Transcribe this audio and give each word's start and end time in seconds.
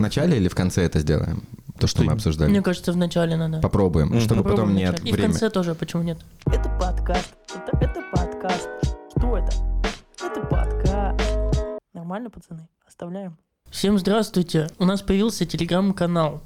В 0.00 0.02
начале 0.02 0.38
или 0.38 0.48
в 0.48 0.54
конце 0.54 0.82
это 0.86 0.98
сделаем? 1.00 1.42
То, 1.78 1.86
что 1.86 2.02
мы 2.02 2.12
обсуждали. 2.12 2.48
Мне 2.48 2.62
кажется, 2.62 2.90
в 2.90 2.96
начале 2.96 3.36
надо. 3.36 3.60
Попробуем, 3.60 4.06
Мгм. 4.08 4.20
чтобы 4.20 4.36
Попробуем 4.42 4.56
потом 4.68 4.74
в 4.74 4.78
нет 4.78 4.92
начале. 4.92 5.10
И 5.10 5.12
в 5.12 5.20
конце 5.20 5.50
тоже, 5.50 5.74
почему 5.74 6.02
нет? 6.02 6.16
Это 6.46 6.70
подкаст. 6.80 7.34
Это, 7.54 7.76
это 7.84 8.02
подкаст. 8.10 8.68
Что 9.14 9.36
это? 9.36 9.52
Это 10.24 10.40
подкаст. 10.46 11.20
Нормально, 11.92 12.30
пацаны? 12.30 12.66
Оставляем. 12.88 13.36
Всем 13.70 13.98
здравствуйте. 13.98 14.68
У 14.78 14.86
нас 14.86 15.02
появился 15.02 15.44
телеграм-канал, 15.44 16.40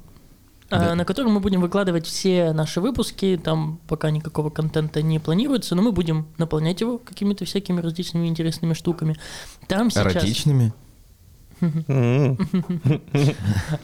э, 0.69 0.77
Да. 0.77 0.95
на 0.95 1.05
котором 1.05 1.31
мы 1.31 1.39
будем 1.39 1.61
выкладывать 1.61 2.05
все 2.07 2.51
наши 2.51 2.81
выпуски. 2.81 3.39
Там 3.41 3.79
пока 3.87 4.11
никакого 4.11 4.49
контента 4.49 5.01
не 5.01 5.17
планируется, 5.19 5.75
но 5.75 5.81
мы 5.81 5.93
будем 5.93 6.27
наполнять 6.37 6.81
его 6.81 6.97
какими-то 6.97 7.45
всякими 7.45 7.79
различными 7.79 8.27
интересными 8.27 8.73
штуками. 8.73 9.15
Там 9.69 9.89
сейчас, 9.89 10.13
Эротичными? 10.13 10.73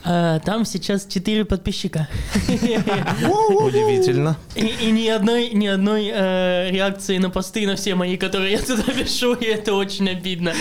Там 0.04 0.66
сейчас 0.66 1.06
4 1.06 1.46
подписчика. 1.46 2.08
Удивительно. 2.48 4.38
И, 4.56 4.92
ни 4.92 5.08
одной, 5.08 5.50
ни 5.52 5.68
одной 5.68 6.10
э, 6.14 6.70
реакции 6.72 7.18
на 7.18 7.30
посты, 7.30 7.66
на 7.68 7.76
все 7.76 7.96
мои, 7.96 8.18
которые 8.18 8.54
я 8.54 8.60
туда 8.60 8.84
пишу, 8.84 9.34
и 9.34 9.46
это 9.46 9.74
очень 9.74 10.10
обидно. 10.10 10.54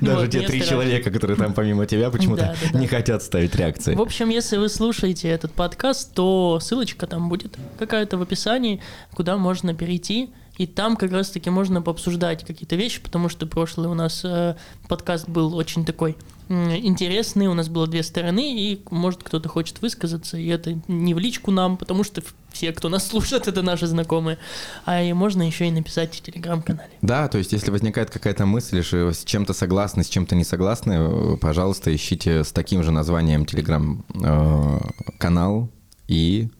Даже 0.00 0.28
те 0.28 0.40
три 0.42 0.62
человека, 0.62 1.10
которые 1.10 1.36
там 1.36 1.52
помимо 1.54 1.86
тебя 1.86 2.10
почему-то 2.10 2.54
не 2.74 2.86
хотят 2.86 3.22
ставить 3.22 3.54
реакции. 3.54 3.94
В 3.94 4.02
общем, 4.02 4.28
если 4.28 4.56
вы 4.56 4.68
слушаете 4.68 5.28
этот 5.28 5.52
подкаст, 5.52 6.14
то 6.14 6.58
ссылочка 6.60 7.06
там 7.06 7.28
будет 7.28 7.56
какая-то 7.78 8.18
в 8.18 8.22
описании, 8.22 8.80
куда 9.14 9.36
можно 9.36 9.74
перейти. 9.74 10.30
И 10.60 10.66
там 10.66 10.96
как 10.96 11.10
раз-таки 11.10 11.48
можно 11.48 11.80
пообсуждать 11.80 12.44
какие-то 12.44 12.76
вещи, 12.76 13.00
потому 13.00 13.30
что 13.30 13.46
прошлый 13.46 13.88
у 13.88 13.94
нас 13.94 14.20
э, 14.26 14.56
подкаст 14.88 15.26
был 15.26 15.56
очень 15.56 15.86
такой 15.86 16.18
м, 16.50 16.76
интересный, 16.76 17.46
у 17.46 17.54
нас 17.54 17.70
было 17.70 17.86
две 17.86 18.02
стороны, 18.02 18.60
и 18.60 18.82
может 18.90 19.22
кто-то 19.22 19.48
хочет 19.48 19.80
высказаться, 19.80 20.36
и 20.36 20.46
это 20.48 20.78
не 20.86 21.14
в 21.14 21.18
личку 21.18 21.50
нам, 21.50 21.78
потому 21.78 22.04
что 22.04 22.22
все, 22.52 22.72
кто 22.72 22.90
нас 22.90 23.06
слушает, 23.06 23.48
это 23.48 23.62
наши 23.62 23.86
знакомые, 23.86 24.36
а 24.84 25.02
и 25.02 25.14
можно 25.14 25.46
еще 25.46 25.66
и 25.66 25.70
написать 25.70 26.14
в 26.14 26.20
телеграм-канале. 26.20 26.90
Да, 27.00 27.26
то 27.28 27.38
есть 27.38 27.54
если 27.54 27.70
возникает 27.70 28.10
какая-то 28.10 28.44
мысль, 28.44 28.82
что 28.82 29.14
с 29.14 29.24
чем-то 29.24 29.54
согласны, 29.54 30.04
с 30.04 30.10
чем-то 30.10 30.34
не 30.34 30.44
согласны, 30.44 30.92
э, 30.92 31.38
пожалуйста, 31.40 31.90
ищите 31.94 32.44
с 32.44 32.52
таким 32.52 32.82
же 32.82 32.90
названием 32.90 33.46
телеграм-канал 33.46 35.70
и 36.06 36.50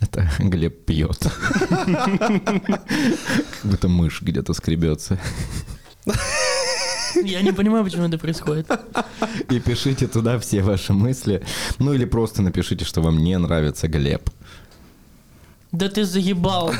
это 0.00 0.30
Глеб 0.38 0.84
пьет. 0.84 1.18
Как 1.68 3.64
будто 3.64 3.88
мышь 3.88 4.22
где-то 4.22 4.52
скребется. 4.54 5.18
Я 7.22 7.42
не 7.42 7.52
понимаю, 7.52 7.84
почему 7.84 8.04
это 8.04 8.18
происходит. 8.18 8.68
И 9.50 9.60
пишите 9.60 10.06
туда 10.06 10.38
все 10.38 10.62
ваши 10.62 10.92
мысли. 10.92 11.42
Ну 11.78 11.92
или 11.92 12.04
просто 12.04 12.42
напишите, 12.42 12.84
что 12.84 13.00
вам 13.02 13.18
не 13.18 13.38
нравится 13.38 13.88
Глеб. 13.88 14.28
Да 15.72 15.88
ты 15.88 16.04
заебал. 16.04 16.72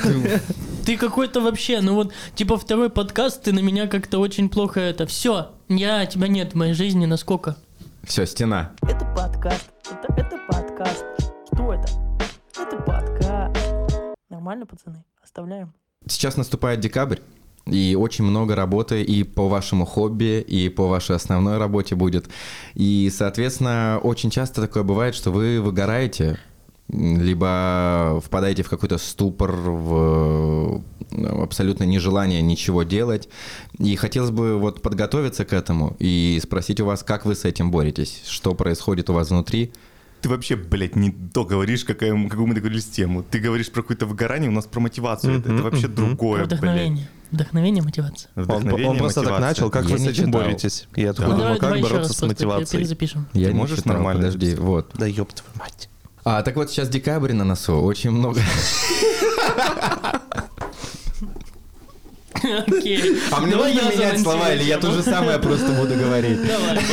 Ты 0.85 0.97
какой-то 0.97 1.41
вообще, 1.41 1.81
ну 1.81 1.95
вот, 1.95 2.13
типа 2.35 2.57
второй 2.59 2.91
подкаст, 2.91 3.43
ты 3.43 3.53
на 3.53 3.61
меня 3.61 3.89
как-то 3.89 4.19
очень 4.19 4.49
плохо 4.49 4.81
это. 4.81 5.07
Все, 5.07 5.51
я 5.69 6.07
тебя 6.07 6.29
нет 6.29 6.53
в 6.53 6.57
моей 6.57 6.75
жизни, 6.75 7.07
насколько? 7.07 7.57
Все, 8.05 8.27
стена. 8.27 8.73
Это 8.83 9.05
подкаст. 9.17 9.71
Это, 9.91 10.21
это 10.21 10.39
подкаст. 10.49 11.05
Нормально, 14.45 14.67
пацаны? 14.67 15.03
Оставляем. 15.23 15.73
Сейчас 16.07 16.37
наступает 16.37 16.81
декабрь, 16.81 17.21
и 17.65 17.97
очень 17.99 18.25
много 18.25 18.55
работы 18.55 19.03
и 19.03 19.25
по 19.25 19.49
вашему 19.49 19.87
хобби, 19.87 20.45
и 20.47 20.69
по 20.69 20.87
вашей 20.87 21.17
основной 21.17 21.57
работе 21.57 21.95
будет. 21.95 22.29
И, 22.75 23.11
соответственно, 23.11 23.99
очень 24.03 24.29
часто 24.29 24.61
такое 24.61 24.83
бывает, 24.83 25.15
что 25.15 25.31
вы 25.31 25.63
выгораете, 25.63 26.39
либо 26.91 28.21
впадаете 28.23 28.65
в 28.65 28.69
какой-то 28.69 28.99
ступор, 28.99 29.53
в 29.53 30.83
э, 31.11 31.27
абсолютно 31.43 31.85
нежелание 31.85 32.43
ничего 32.43 32.83
делать. 32.83 33.31
И 33.79 33.97
хотелось 33.97 34.31
бы 34.31 34.59
вот 34.59 34.83
подготовиться 34.83 35.47
к 35.47 35.55
этому 35.55 35.97
и 35.99 36.39
спросить 36.43 36.81
у 36.81 36.85
вас, 36.85 37.03
как 37.03 37.25
вы 37.25 37.35
с 37.35 37.47
этим 37.47 37.71
боретесь, 37.71 38.21
что 38.27 38.55
происходит 38.55 39.09
у 39.09 39.15
вас 39.15 39.31
внутри. 39.31 39.73
Ты 40.25 40.31
вообще, 40.31 40.57
блядь, 40.57 40.97
не 40.97 41.11
то 41.11 41.45
говоришь, 41.45 41.85
какая, 41.85 42.11
какую 42.31 42.47
мы 42.47 42.55
договорились 42.55 42.87
тему. 42.87 43.23
Ты 43.23 43.41
говоришь 43.41 43.71
про 43.71 43.83
какое-то 43.83 44.07
выгорание, 44.07 44.49
у 44.49 44.55
нас 44.55 44.65
про 44.65 44.81
мотивацию. 44.81 45.35
это, 45.35 45.41
это 45.51 45.53
Мгм, 45.53 45.63
вообще 45.65 45.87
мгм. 45.87 45.95
другое, 45.97 46.45
Вдохновение. 46.45 47.11
Вдохновение, 47.31 47.83
мотивация. 47.83 48.31
блядь. 48.35 48.49
Он, 48.49 48.55
Вдохновение, 48.57 48.91
он 48.91 48.97
просто 48.97 49.21
так 49.21 49.31
мотивация. 49.33 49.49
начал, 49.51 49.71
как 49.71 49.85
Я 49.85 49.91
вы 49.91 49.99
с 49.99 50.03
этим 50.07 50.15
читал. 50.15 50.31
боретесь? 50.41 50.89
Я 50.97 51.13
такой 51.13 51.33
Да. 51.33 51.37
Думаю, 51.37 51.61
давай, 51.61 51.81
как 51.83 51.91
бороться 51.91 52.09
раз 52.09 52.17
с 52.17 52.23
мотивацией? 52.23 52.79
перезапишем. 52.81 53.27
Я 53.35 53.49
Ты 53.49 53.55
можешь 53.55 53.77
читал, 53.77 53.93
нормально 53.93 54.23
подожди, 54.23 54.47
записать? 54.47 54.65
вот. 54.65 54.91
Да 54.95 55.05
ёб 55.05 55.31
твою 55.35 55.53
мать. 55.59 55.91
А, 56.25 56.41
так 56.43 56.57
вот 56.57 56.71
сейчас 56.71 56.89
декабрь 56.89 57.35
на 57.35 57.45
носу, 57.45 57.75
очень 57.83 58.11
много. 58.11 58.41
Окей. 62.67 63.19
А 63.31 63.41
мне 63.41 63.51
Давай 63.51 63.75
нужно 63.75 63.91
менять 63.91 64.21
слова, 64.23 64.55
или 64.55 64.63
я 64.65 64.79
то 64.79 64.91
же 64.91 65.03
самое 65.03 65.39
просто 65.39 65.71
буду 65.75 65.95
говорить? 65.97 66.39
Давай. 66.47 66.81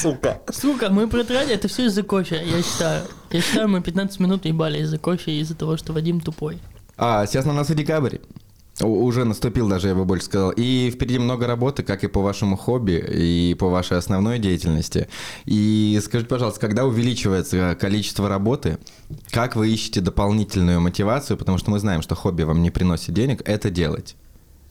Сука. 0.00 0.40
Сука, 0.50 0.88
мы 0.90 1.06
протратили, 1.08 1.54
это 1.54 1.68
все 1.68 1.86
из-за 1.86 2.02
кофе, 2.02 2.42
я 2.44 2.62
считаю. 2.62 3.04
Я 3.30 3.40
считаю, 3.42 3.68
мы 3.68 3.82
15 3.82 4.18
минут 4.20 4.44
ебали 4.46 4.78
из-за 4.80 4.98
кофе 4.98 5.32
и 5.32 5.40
из-за 5.40 5.54
того, 5.54 5.76
что 5.76 5.92
Вадим 5.92 6.20
тупой. 6.20 6.58
А, 6.96 7.26
сейчас 7.26 7.44
на 7.44 7.52
носу 7.52 7.74
декабрь. 7.74 8.16
У- 8.82 9.04
Уже 9.04 9.24
наступил 9.24 9.68
даже, 9.68 9.88
я 9.88 9.94
бы 9.94 10.06
больше 10.06 10.24
сказал. 10.24 10.52
И 10.56 10.90
впереди 10.90 11.18
много 11.18 11.46
работы, 11.46 11.82
как 11.82 12.02
и 12.02 12.08
по 12.08 12.22
вашему 12.22 12.56
хобби, 12.56 12.92
и 12.92 13.54
по 13.58 13.68
вашей 13.68 13.98
основной 13.98 14.38
деятельности. 14.38 15.08
И 15.44 16.00
скажите, 16.02 16.28
пожалуйста, 16.30 16.60
когда 16.60 16.86
увеличивается 16.86 17.76
количество 17.78 18.28
работы, 18.28 18.78
как 19.30 19.54
вы 19.56 19.68
ищете 19.70 20.00
дополнительную 20.00 20.80
мотивацию, 20.80 21.36
потому 21.36 21.58
что 21.58 21.70
мы 21.70 21.78
знаем, 21.78 22.00
что 22.00 22.14
хобби 22.14 22.42
вам 22.44 22.62
не 22.62 22.70
приносит 22.70 23.12
денег, 23.14 23.42
это 23.44 23.68
делать? 23.68 24.16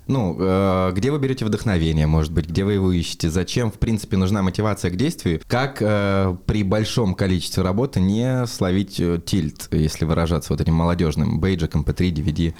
Ну, 0.09 0.36
э, 0.40 0.92
где 0.96 1.12
вы 1.12 1.20
берете 1.20 1.46
вдохновение, 1.46 2.08
может 2.08 2.34
быть, 2.34 2.50
где 2.50 2.66
вы 2.66 2.74
его 2.74 2.92
ищете, 2.92 3.30
зачем, 3.30 3.72
в 3.72 3.75
принципе, 3.75 4.18
нужна 4.18 4.42
мотивация 4.42 4.90
к 4.90 4.96
действию, 4.96 5.40
как 5.47 5.84
э, 5.84 6.36
при 6.47 6.64
большом 6.64 7.14
количестве 7.14 7.62
работы 7.62 8.00
не 8.00 8.48
словить 8.48 9.00
э, 9.00 9.22
тильт, 9.24 9.68
если 9.69 10.06
выражаться 10.06 10.52
вот 10.52 10.62
этим 10.62 10.74
молодежным 10.74 11.40
бейджиком, 11.40 11.84
P3, 11.84 12.12
DVD, 12.12 12.56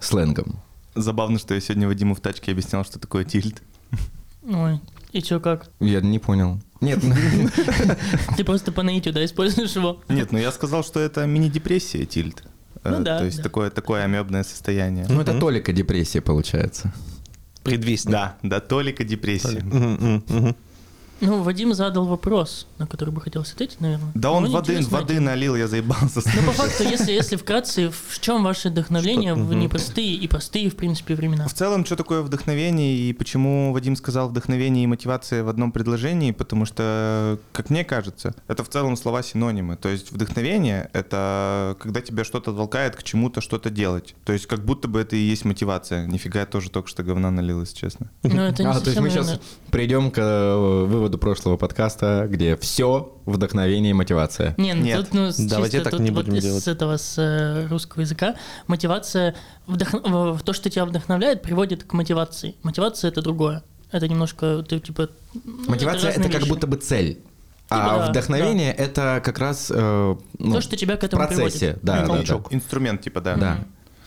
сленгом. 0.00 0.60
Забавно, 0.96 1.38
что 1.38 1.54
я 1.54 1.60
сегодня 1.60 1.86
Вадиму 1.86 2.16
в 2.16 2.20
тачке 2.20 2.50
объяснял, 2.50 2.84
что 2.84 2.98
такое 2.98 3.22
тильт. 3.24 3.62
Ой, 4.42 4.80
и 5.12 5.22
чё, 5.22 5.38
как? 5.38 5.70
Я 5.78 6.00
не 6.00 6.18
понял. 6.18 6.60
Нет, 6.80 6.98
Ты 8.36 8.44
просто 8.44 8.72
по 8.72 8.82
наитию, 8.82 9.14
да, 9.14 9.24
используешь 9.24 9.76
его? 9.76 10.00
Нет, 10.08 10.32
ну 10.32 10.38
я 10.38 10.50
сказал, 10.50 10.82
что 10.82 10.98
это 10.98 11.24
мини-депрессия 11.26 12.06
тильт. 12.06 12.42
Ну 12.84 12.96
Э, 13.00 13.00
да, 13.00 13.18
То 13.18 13.24
есть 13.24 13.36
да. 13.38 13.42
такое, 13.44 13.70
такое 13.70 14.02
амебное 14.04 14.42
состояние. 14.42 15.06
ну 15.08 15.20
это 15.20 15.38
толика 15.38 15.72
депрессия 15.72 16.20
получается. 16.20 16.92
Предвестник. 17.62 18.10
Да, 18.12 18.36
да, 18.42 18.60
толика 18.60 19.04
депрессия. 19.04 19.60
Мгм. 19.62 20.56
Ну, 21.22 21.42
Вадим 21.42 21.72
задал 21.72 22.04
вопрос, 22.04 22.66
на 22.78 22.86
который 22.86 23.10
бы 23.10 23.20
хотелось 23.20 23.52
ответить, 23.52 23.80
наверное. 23.80 24.10
Да 24.14 24.32
он 24.32 24.50
воды, 24.50 24.80
воды 24.82 25.20
налил, 25.20 25.54
я 25.54 25.68
заебался. 25.68 26.20
Ну, 26.34 26.42
по 26.46 26.52
факту, 26.52 26.82
если, 26.82 27.12
если 27.12 27.36
вкратце, 27.36 27.90
в 27.90 28.18
чем 28.18 28.42
ваше 28.42 28.70
вдохновление 28.70 29.34
в 29.34 29.54
непростые 29.54 30.14
и 30.14 30.26
простые, 30.26 30.68
в 30.68 30.74
принципе, 30.74 31.14
времена? 31.14 31.46
В 31.46 31.54
целом, 31.54 31.86
что 31.86 31.94
такое 31.94 32.22
вдохновение 32.22 32.96
и 32.96 33.12
почему 33.12 33.72
Вадим 33.72 33.94
сказал 33.94 34.28
вдохновение 34.30 34.82
и 34.82 34.86
мотивация 34.88 35.44
в 35.44 35.48
одном 35.48 35.70
предложении? 35.70 36.32
Потому 36.32 36.64
что, 36.64 37.38
как 37.52 37.70
мне 37.70 37.84
кажется, 37.84 38.34
это 38.48 38.64
в 38.64 38.68
целом 38.68 38.96
слова 38.96 39.22
синонимы. 39.22 39.76
То 39.76 39.88
есть 39.88 40.10
вдохновение— 40.10 40.90
это 40.92 41.76
когда 41.80 42.00
тебя 42.00 42.24
что-то 42.24 42.52
толкает 42.52 42.96
к 42.96 43.04
чему-то 43.04 43.40
что-то 43.40 43.70
делать. 43.70 44.16
То 44.24 44.32
есть 44.32 44.46
как 44.46 44.64
будто 44.64 44.88
бы 44.88 44.98
это 45.00 45.14
и 45.14 45.20
есть 45.20 45.44
мотивация. 45.44 46.06
Нифига, 46.06 46.40
я 46.40 46.46
тоже 46.46 46.68
только 46.68 46.88
что 46.88 47.04
говна 47.04 47.30
налил, 47.30 47.60
если 47.60 47.76
честно. 47.76 48.10
Ну, 48.24 48.42
это 48.42 48.64
не 48.64 48.68
А, 48.68 48.80
то 48.80 48.90
есть 48.90 49.00
мы 49.00 49.10
сейчас 49.10 49.40
придем 49.70 50.10
к 50.10 50.18
э, 50.18 50.86
выводу 51.12 51.18
прошлого 51.18 51.56
подкаста, 51.56 52.26
где 52.28 52.56
все 52.56 53.12
вдохновение 53.26 53.90
и 53.90 53.94
мотивация. 53.94 54.54
Не, 54.56 54.74
ну 54.74 54.82
Нет. 54.82 54.98
тут, 55.00 55.14
ну, 55.14 55.30
с- 55.30 55.36
Давайте 55.36 55.76
чисто 55.78 55.90
так 55.90 55.98
тут 55.98 56.00
не 56.00 56.10
вот 56.10 56.24
будем 56.24 56.38
из 56.38 56.42
делать. 56.44 56.66
этого, 56.68 56.96
с 56.96 57.18
э, 57.18 57.66
русского 57.68 58.00
языка, 58.02 58.34
мотивация, 58.66 59.34
вдох- 59.66 60.32
в- 60.32 60.42
то, 60.42 60.52
что 60.54 60.70
тебя 60.70 60.86
вдохновляет, 60.86 61.42
приводит 61.42 61.84
к 61.84 61.92
мотивации. 61.92 62.54
Мотивация— 62.62 63.08
это 63.10 63.20
другое. 63.22 63.62
Это 63.90 64.08
немножко, 64.08 64.64
ты, 64.66 64.80
типа... 64.80 65.08
ну, 65.44 65.64
Мотивация 65.68 66.10
это, 66.10 66.18
разные 66.20 66.30
как 66.32 66.40
вещи. 66.40 66.48
будто 66.50 66.66
бы 66.66 66.76
цель. 66.78 67.18
А 67.68 67.76
Типа 67.76 67.98
да, 67.98 68.10
вдохновение 68.10 68.72
это 68.72 69.20
как 69.24 69.38
раз 69.38 69.70
э, 69.74 70.16
ну, 70.38 70.52
То, 70.54 70.60
что 70.62 70.76
тебя 70.76 70.96
к 70.96 71.00
в 71.02 71.04
этому 71.04 71.26
процессе. 71.26 71.58
приводит. 71.74 71.84
Да, 71.84 72.06
да, 72.06 72.22
да. 72.22 72.40
Инструмент 72.50 73.00
типа, 73.02 73.20
да. 73.20 73.36
Да. 73.36 73.58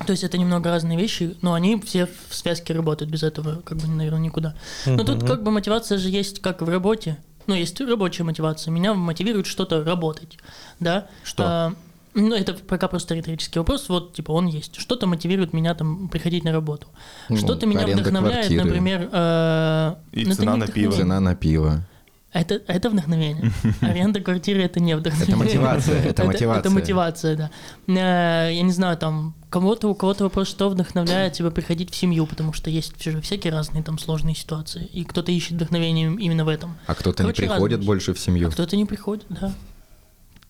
То 0.05 0.11
есть 0.11 0.23
это 0.23 0.37
немного 0.37 0.69
разные 0.69 0.97
вещи, 0.97 1.35
но 1.41 1.53
они 1.53 1.79
все 1.81 2.07
в 2.29 2.35
связке 2.35 2.73
работают, 2.73 3.11
без 3.11 3.23
этого 3.23 3.61
как 3.61 3.77
бы, 3.77 3.87
наверное, 3.87 4.19
никуда. 4.19 4.55
Но 4.85 5.03
тут 5.03 5.23
как 5.23 5.43
бы 5.43 5.51
мотивация 5.51 5.97
же 5.97 6.09
есть 6.09 6.41
как 6.41 6.61
в 6.61 6.69
работе, 6.69 7.17
ну, 7.47 7.53
есть 7.53 7.79
рабочая 7.79 8.23
мотивация. 8.23 8.71
Меня 8.71 8.93
мотивирует 8.93 9.45
что-то 9.45 9.83
работать, 9.83 10.37
да? 10.79 11.07
Что? 11.23 11.43
А, 11.45 11.73
Ну, 12.15 12.33
это 12.33 12.53
пока 12.53 12.87
просто 12.87 13.13
риторический 13.13 13.59
вопрос. 13.59 13.89
Вот, 13.89 14.13
типа, 14.13 14.31
он 14.31 14.47
есть. 14.47 14.77
Что-то 14.77 15.05
мотивирует 15.05 15.53
меня 15.53 15.75
там 15.75 16.07
приходить 16.07 16.43
на 16.45 16.53
работу. 16.53 16.87
Ну, 17.29 17.37
Что-то 17.37 17.67
меня 17.67 17.85
вдохновляет, 17.85 18.47
квартиры. 18.47 18.63
например... 18.63 19.09
э, 19.11 19.95
И 20.13 20.25
ну, 20.25 20.33
цена 20.33 20.55
на 20.55 20.67
пиво. 20.67 20.93
Цена 20.93 21.19
на 21.19 21.35
пиво. 21.35 21.85
Это, 22.35 22.61
это 22.67 22.89
вдохновение. 22.89 23.49
Аренда 23.81 24.19
квартиры 24.19 24.61
это 24.61 24.81
не 24.81 24.95
вдохновение. 24.95 25.35
Это 25.35 25.43
мотивация, 25.45 26.01
это 26.03 26.23
мотивация. 26.25 26.59
Это 26.59 26.69
мотивация, 26.69 27.35
да. 27.37 27.49
Э, 27.87 28.51
Я 28.53 28.61
не 28.61 28.71
знаю, 28.73 28.97
там 28.97 29.33
кого-то, 29.49 29.87
у 29.89 29.95
кого-то 29.95 30.25
вопрос, 30.25 30.49
что 30.49 30.67
вдохновляет 30.69 31.31
тебя 31.33 31.49
приходить 31.49 31.91
в 31.91 31.95
семью, 31.95 32.25
потому 32.27 32.51
что 32.51 32.69
есть 32.69 33.01
же 33.01 33.21
всякие 33.21 33.53
разные 33.53 33.83
там 33.83 33.97
сложные 33.97 34.35
ситуации, 34.35 34.83
и 34.91 35.05
кто-то 35.05 35.31
ищет 35.31 35.53
вдохновение 35.53 36.07
именно 36.19 36.43
в 36.43 36.49
этом. 36.49 36.75
А 36.87 36.95
кто-то 36.95 37.23
не 37.23 37.31
приходит 37.31 37.77
разные. 37.77 37.85
больше 37.87 38.13
в 38.13 38.17
А 38.17 38.19
семью. 38.19 38.51
кто-то 38.51 38.75
не 38.75 38.85
приходит, 38.85 39.25
да. 39.29 39.53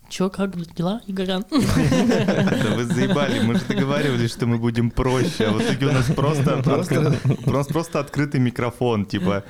Чё, 0.09 0.29
как 0.29 0.55
дела, 0.75 1.01
Игорян? 1.07 1.43
Да 1.49 2.75
вы 2.75 2.85
заебали, 2.85 3.39
мы 3.39 3.55
же 3.55 3.65
договаривались, 3.67 4.31
что 4.31 4.45
мы 4.45 4.57
будем 4.57 4.91
проще, 4.91 5.45
а 5.45 5.51
в 5.51 5.61
итоге 5.61 5.87
у 5.87 5.91
нас 5.91 6.05
просто, 6.05 6.57
просто, 6.63 7.15
у 7.45 7.51
нас 7.51 7.67
просто 7.67 7.99
открытый 7.99 8.39
микрофон, 8.39 9.05
типа 9.05 9.43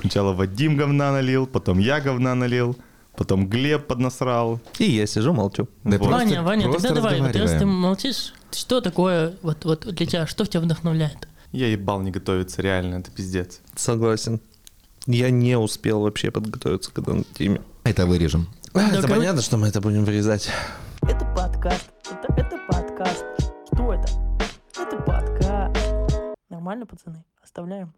сначала 0.00 0.32
Вадим 0.32 0.76
говна 0.76 1.12
налил, 1.12 1.46
потом 1.46 1.78
я 1.78 2.00
говна 2.00 2.34
налил, 2.34 2.76
потом 3.16 3.48
Глеб 3.48 3.86
поднасрал. 3.86 4.60
И 4.78 4.84
я 4.84 5.06
сижу, 5.06 5.32
молчу. 5.32 5.68
Да 5.84 5.98
Вот. 5.98 6.08
просто- 6.08 6.26
Ваня, 6.26 6.42
Ваня, 6.42 6.62
просто 6.64 6.88
тогда 6.88 7.02
давай, 7.02 7.20
вот 7.20 7.36
раз 7.36 7.52
ты 7.52 7.66
молчишь, 7.66 8.34
что 8.52 8.80
такое 8.80 9.34
вот, 9.42 9.64
вот 9.64 9.86
для 9.94 10.06
тебя, 10.06 10.26
что 10.26 10.44
тебя 10.44 10.60
вдохновляет? 10.60 11.28
Я 11.52 11.68
ебал 11.68 12.00
не 12.02 12.10
готовиться, 12.10 12.62
реально, 12.62 12.96
это 12.96 13.10
пиздец. 13.10 13.60
Согласен. 13.76 14.40
Я 15.06 15.30
не 15.30 15.58
успел 15.58 16.00
вообще 16.00 16.30
подготовиться 16.30 16.90
к 16.92 16.98
этой 16.98 17.24
теме. 17.36 17.60
Это 17.84 18.06
вырежем. 18.06 18.46
Да, 18.74 18.88
это 18.88 19.02
короче- 19.02 19.14
понятно, 19.16 19.42
что 19.42 19.56
мы 19.58 19.68
это 19.68 19.80
будем 19.80 20.04
вырезать. 20.04 20.48
Это 21.02 21.24
подкаст. 21.36 21.90
Это, 22.10 22.32
это 22.34 22.58
подкаст. 22.68 23.24
Что 23.72 23.92
это? 23.92 24.08
Это 24.78 24.96
подкаст. 25.02 25.76
Нормально, 26.48 26.86
пацаны? 26.86 27.24
Оставляем. 27.42 27.92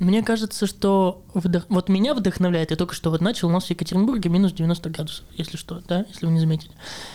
Мне 0.00 0.22
кажется, 0.22 0.66
что 0.66 1.24
вдох- 1.34 1.66
вот 1.68 1.90
меня 1.90 2.14
вдохновляет, 2.14 2.70
я 2.70 2.76
только 2.78 2.94
что 2.94 3.10
вот 3.10 3.20
начал, 3.20 3.48
у 3.48 3.52
нас 3.52 3.66
в 3.66 3.70
Екатеринбурге 3.70 4.30
минус 4.30 4.52
90 4.52 4.88
градусов, 4.88 5.26
если 5.32 5.58
что, 5.58 5.82
да, 5.86 6.06
если 6.08 6.24
вы 6.24 6.32
не 6.32 6.40
заметили. 6.40 6.72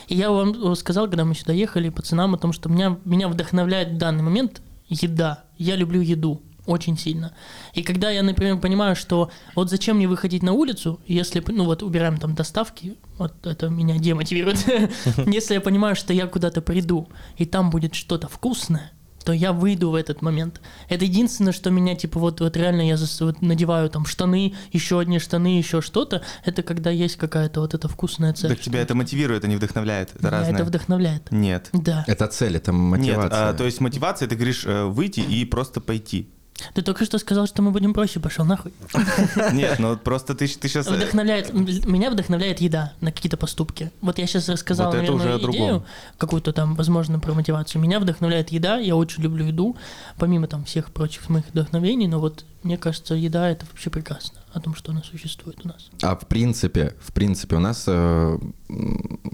И 0.08 0.16
я 0.16 0.30
вам 0.30 0.72
э, 0.72 0.76
сказал, 0.76 1.08
когда 1.08 1.26
мы 1.26 1.34
сюда 1.34 1.52
ехали, 1.52 1.90
пацанам, 1.90 2.36
о 2.36 2.38
том, 2.38 2.54
что 2.54 2.70
меня, 2.70 2.98
меня 3.04 3.28
вдохновляет 3.28 3.90
в 3.94 3.98
данный 3.98 4.22
момент 4.22 4.62
еда. 4.88 5.46
Я 5.58 5.76
люблю 5.76 6.00
еду 6.00 6.44
очень 6.66 6.98
сильно. 6.98 7.34
И 7.74 7.84
когда 7.84 8.10
я, 8.10 8.24
например, 8.24 8.58
понимаю, 8.58 8.96
что 8.96 9.30
вот 9.56 9.70
зачем 9.70 9.98
мне 9.98 10.08
выходить 10.08 10.44
на 10.44 10.54
улицу, 10.54 11.00
если, 11.08 11.44
ну 11.48 11.66
вот 11.66 11.84
убираем 11.84 12.18
там 12.18 12.36
доставки, 12.36 12.96
вот 13.18 13.34
это 13.46 13.70
меня 13.70 13.98
демотивирует. 13.98 14.58
Если 15.28 15.54
я 15.54 15.62
понимаю, 15.62 15.96
что 15.96 16.14
я 16.14 16.28
куда-то 16.28 16.62
приду, 16.62 17.08
и 17.38 17.46
там 17.46 17.70
будет 17.70 17.96
что-то 17.96 18.28
вкусное, 18.28 18.92
то 19.24 19.34
я 19.34 19.54
выйду 19.54 19.90
в 19.90 19.96
этот 19.96 20.22
момент. 20.22 20.62
Это 20.88 21.04
единственное, 21.06 21.52
что 21.52 21.72
меня, 21.72 21.96
типа, 21.96 22.20
вот, 22.20 22.42
вот 22.42 22.56
реально 22.56 22.88
я 22.88 22.94
зас- 22.94 23.26
вот 23.26 23.42
надеваю 23.42 23.90
там 23.90 24.06
штаны, 24.06 24.54
еще 24.72 25.00
одни 25.00 25.18
штаны, 25.18 25.58
еще 25.58 25.82
что-то, 25.82 26.22
это 26.44 26.62
когда 26.62 26.92
есть 26.92 27.16
какая-то 27.16 27.62
вот 27.62 27.74
эта 27.74 27.88
вкусная 27.88 28.34
цель. 28.34 28.50
Так 28.52 28.60
тебя 28.60 28.82
это 28.82 28.94
мотивирует, 28.94 29.44
а 29.44 29.48
не 29.48 29.56
вдохновляет, 29.56 30.12
это 30.12 30.20
Меня 30.28 30.30
разное. 30.32 30.54
это 30.54 30.64
вдохновляет. 30.66 31.32
Нет. 31.32 31.70
Да. 31.74 32.04
Это 32.08 32.28
цель, 32.28 32.56
это 32.58 32.72
Нет, 32.72 32.80
мотивация. 33.18 33.50
а, 33.50 33.54
то 33.54 33.64
есть 33.64 33.82
мотивация, 33.82 34.28
ты 34.28 34.36
говоришь, 34.36 34.64
э, 34.66 34.84
выйти 34.86 35.22
и 35.22 35.44
просто 35.46 35.82
пойти. 35.82 36.30
Ты 36.74 36.82
только 36.82 37.06
что 37.06 37.18
сказал, 37.18 37.48
что 37.48 37.62
мы 37.62 37.72
будем 37.72 37.94
проще, 37.94 38.20
пошел 38.20 38.46
нахуй. 38.46 38.74
Нет, 39.54 39.80
ну 39.80 39.98
просто 40.04 40.36
ты, 40.36 40.48
ты 40.48 40.68
сейчас... 40.68 40.88
Вдохновляет, 40.88 41.50
м, 41.52 41.66
меня 41.66 42.10
вдохновляет 42.10 42.62
еда 42.62 42.94
на 43.02 43.12
какие-то 43.12 43.38
поступки. 43.38 43.92
Вот 44.02 44.18
я 44.18 44.28
сейчас 44.28 44.48
рассказал, 44.50 44.92
Вот 44.92 44.96
это 44.96 45.12
наверное, 45.12 45.52
идею, 45.52 45.86
какую-то 46.18 46.54
там, 46.54 46.76
возможно, 46.76 47.20
про 47.20 47.34
мотивацию. 47.34 47.82
Меня 47.82 48.00
вдохновляет 48.00 48.50
еда, 48.50 48.78
я 48.78 48.96
очень 48.96 49.24
люблю 49.24 49.46
еду, 49.46 49.76
помимо 50.18 50.48
там 50.48 50.64
всех 50.66 50.92
прочих 50.92 51.30
моих 51.30 51.46
вдохновений, 51.48 52.08
но 52.08 52.20
вот 52.20 52.46
мне 52.64 52.78
кажется, 52.78 53.14
еда 53.14 53.50
это 53.50 53.66
вообще 53.68 53.90
прекрасно, 53.90 54.40
о 54.52 54.60
том, 54.60 54.74
что 54.76 54.92
она 54.92 55.04
существует 55.04 55.60
у 55.64 55.68
нас. 55.68 55.90
А 56.02 56.16
в 56.16 56.26
принципе, 56.26 56.96
в 57.00 57.14
принципе, 57.14 57.58
у 57.58 57.60
нас 57.60 57.84
э, 57.88 58.40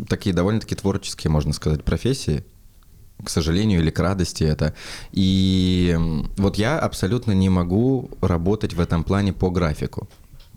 такие 0.09 0.35
довольно-таки 0.35 0.75
творческие, 0.75 1.31
можно 1.31 1.53
сказать, 1.53 1.83
профессии, 1.83 2.43
к 3.23 3.29
сожалению 3.29 3.81
или 3.81 3.89
к 3.89 3.99
радости 3.99 4.43
это. 4.43 4.73
И 5.11 5.97
вот 6.37 6.57
я 6.57 6.79
абсолютно 6.79 7.31
не 7.33 7.49
могу 7.49 8.09
работать 8.21 8.73
в 8.73 8.79
этом 8.79 9.03
плане 9.03 9.33
по 9.33 9.49
графику. 9.49 10.07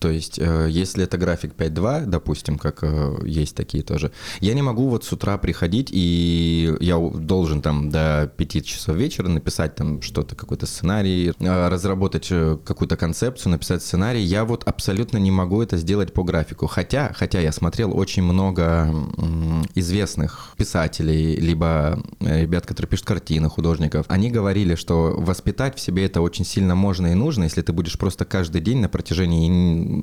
То 0.04 0.10
есть, 0.10 0.38
э, 0.38 0.66
если 0.68 1.04
это 1.04 1.16
график 1.16 1.54
5.2, 1.56 2.04
допустим, 2.04 2.58
как 2.58 2.80
э, 2.82 3.16
есть 3.24 3.56
такие 3.56 3.82
тоже, 3.82 4.12
я 4.40 4.52
не 4.52 4.60
могу 4.60 4.90
вот 4.90 5.02
с 5.02 5.12
утра 5.12 5.38
приходить, 5.38 5.88
и 5.90 6.76
я 6.80 6.98
должен 6.98 7.62
там 7.62 7.88
до 7.88 8.30
5 8.36 8.66
часов 8.66 8.96
вечера 8.96 9.28
написать 9.28 9.76
там 9.76 10.02
что-то, 10.02 10.36
какой-то 10.36 10.66
сценарий, 10.66 11.32
э, 11.40 11.68
разработать 11.68 12.28
какую-то 12.28 12.98
концепцию, 12.98 13.52
написать 13.52 13.80
сценарий. 13.82 14.20
Я 14.20 14.44
вот 14.44 14.64
абсолютно 14.64 15.16
не 15.16 15.30
могу 15.30 15.62
это 15.62 15.78
сделать 15.78 16.12
по 16.12 16.22
графику. 16.22 16.66
Хотя, 16.66 17.10
хотя 17.14 17.40
я 17.40 17.50
смотрел 17.50 17.96
очень 17.96 18.24
много 18.24 18.94
известных 19.74 20.50
писателей, 20.58 21.36
либо 21.36 21.98
ребят, 22.20 22.66
которые 22.66 22.90
пишут 22.90 23.06
картины, 23.06 23.48
художников. 23.48 24.04
Они 24.08 24.30
говорили, 24.30 24.74
что 24.74 25.14
воспитать 25.16 25.78
в 25.78 25.80
себе 25.80 26.04
это 26.04 26.20
очень 26.20 26.44
сильно 26.44 26.74
можно 26.74 27.06
и 27.06 27.14
нужно, 27.14 27.44
если 27.44 27.62
ты 27.62 27.72
будешь 27.72 27.98
просто 27.98 28.26
каждый 28.26 28.60
день 28.60 28.80
на 28.80 28.90
протяжении 28.90 29.93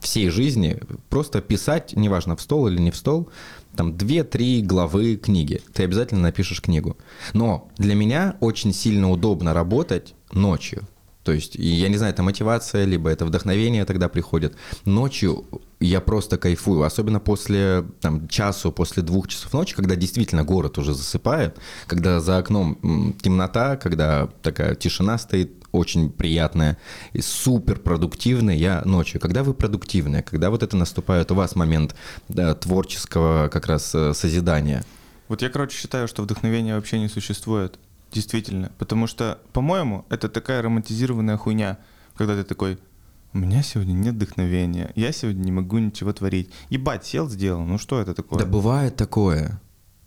всей 0.00 0.30
жизни 0.30 0.80
просто 1.08 1.40
писать, 1.40 1.94
неважно, 1.96 2.36
в 2.36 2.40
стол 2.40 2.68
или 2.68 2.78
не 2.78 2.90
в 2.90 2.96
стол, 2.96 3.28
там 3.76 3.92
2-3 3.92 4.62
главы 4.62 5.16
книги. 5.16 5.60
Ты 5.72 5.84
обязательно 5.84 6.22
напишешь 6.22 6.60
книгу. 6.60 6.96
Но 7.32 7.68
для 7.78 7.94
меня 7.94 8.36
очень 8.40 8.72
сильно 8.72 9.10
удобно 9.10 9.54
работать 9.54 10.14
ночью. 10.32 10.86
То 11.28 11.34
есть, 11.34 11.56
я 11.56 11.90
не 11.90 11.98
знаю, 11.98 12.14
это 12.14 12.22
мотивация, 12.22 12.86
либо 12.86 13.10
это 13.10 13.26
вдохновение 13.26 13.84
тогда 13.84 14.08
приходит. 14.08 14.56
Ночью 14.86 15.44
я 15.78 16.00
просто 16.00 16.38
кайфую, 16.38 16.84
особенно 16.84 17.20
после 17.20 17.84
там, 18.00 18.28
часу, 18.28 18.72
после 18.72 19.02
двух 19.02 19.28
часов 19.28 19.52
ночи, 19.52 19.76
когда 19.76 19.94
действительно 19.94 20.42
город 20.42 20.78
уже 20.78 20.94
засыпает, 20.94 21.58
когда 21.86 22.20
за 22.20 22.38
окном 22.38 23.14
темнота, 23.20 23.76
когда 23.76 24.30
такая 24.40 24.74
тишина 24.74 25.18
стоит, 25.18 25.52
очень 25.70 26.10
приятная 26.10 26.78
и 27.12 27.20
супер 27.20 27.78
продуктивная 27.78 28.56
я 28.56 28.80
ночью. 28.86 29.20
Когда 29.20 29.42
вы 29.42 29.52
продуктивные, 29.52 30.22
когда 30.22 30.48
вот 30.48 30.62
это 30.62 30.78
наступает 30.78 31.30
у 31.30 31.34
вас 31.34 31.54
момент 31.54 31.94
да, 32.30 32.54
творческого 32.54 33.48
как 33.48 33.66
раз 33.66 33.94
э, 33.94 34.14
созидания. 34.14 34.82
Вот 35.28 35.42
я, 35.42 35.50
короче, 35.50 35.76
считаю, 35.76 36.08
что 36.08 36.22
вдохновения 36.22 36.74
вообще 36.74 36.98
не 36.98 37.08
существует. 37.08 37.78
Действительно. 38.12 38.72
Потому 38.78 39.06
что, 39.06 39.38
по-моему, 39.52 40.04
это 40.08 40.28
такая 40.28 40.62
романтизированная 40.62 41.36
хуйня, 41.36 41.78
когда 42.16 42.34
ты 42.34 42.44
такой, 42.44 42.78
у 43.34 43.38
меня 43.38 43.62
сегодня 43.62 43.92
нет 43.92 44.14
вдохновения, 44.14 44.90
я 44.94 45.12
сегодня 45.12 45.44
не 45.44 45.52
могу 45.52 45.78
ничего 45.78 46.12
творить. 46.12 46.50
Ебать, 46.70 47.04
сел, 47.04 47.28
сделал, 47.28 47.62
ну 47.64 47.78
что 47.78 48.00
это 48.00 48.14
такое? 48.14 48.38
Да 48.38 48.46
бывает 48.46 48.96
такое. 48.96 49.60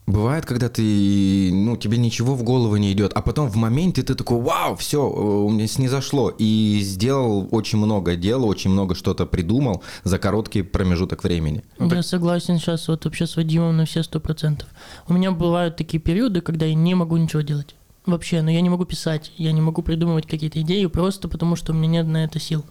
Бывает, 0.08 0.46
когда 0.46 0.68
ты, 0.68 1.52
ну, 1.54 1.78
тебе 1.78 1.98
ничего 1.98 2.36
в 2.36 2.44
голову 2.44 2.76
не 2.76 2.92
идет, 2.92 3.14
а 3.14 3.22
потом 3.22 3.50
в 3.50 3.56
моменте 3.56 4.02
ты 4.02 4.16
такой, 4.16 4.42
вау, 4.42 4.76
все, 4.76 5.08
у 5.08 5.50
меня 5.50 5.68
снизошло, 5.68 6.30
и 6.30 6.80
сделал 6.82 7.48
очень 7.52 7.78
много 7.78 8.16
дел, 8.16 8.46
очень 8.46 8.72
много 8.72 8.96
что-то 8.96 9.26
придумал 9.26 9.84
за 10.04 10.18
короткий 10.18 10.64
промежуток 10.64 11.24
времени. 11.24 11.64
Я 11.80 12.04
согласен 12.04 12.58
сейчас 12.58 12.88
вот 12.88 13.06
вообще 13.06 13.28
с 13.28 13.38
Вадимом 13.38 13.78
на 13.78 13.86
все 13.86 14.04
сто 14.04 14.20
процентов. 14.20 14.68
У 15.08 15.14
меня 15.14 15.32
бывают 15.32 15.78
такие 15.78 16.02
периоды, 16.02 16.42
когда 16.42 16.66
я 16.66 16.74
не 16.74 16.96
могу 16.96 17.16
ничего 17.16 17.42
делать. 17.42 17.76
Вообще, 18.06 18.42
но 18.42 18.50
я 18.50 18.62
не 18.62 18.70
могу 18.70 18.86
писать, 18.86 19.32
я 19.38 19.52
не 19.52 19.62
могу 19.62 19.84
придумывать 19.84 20.26
какие-то 20.26 20.60
идеи, 20.62 20.88
просто 20.88 21.28
потому 21.28 21.56
что 21.56 21.72
у 21.72 21.76
меня 21.76 22.02
нет 22.02 22.08
на 22.08 22.24
это 22.24 22.40
сил. 22.40 22.66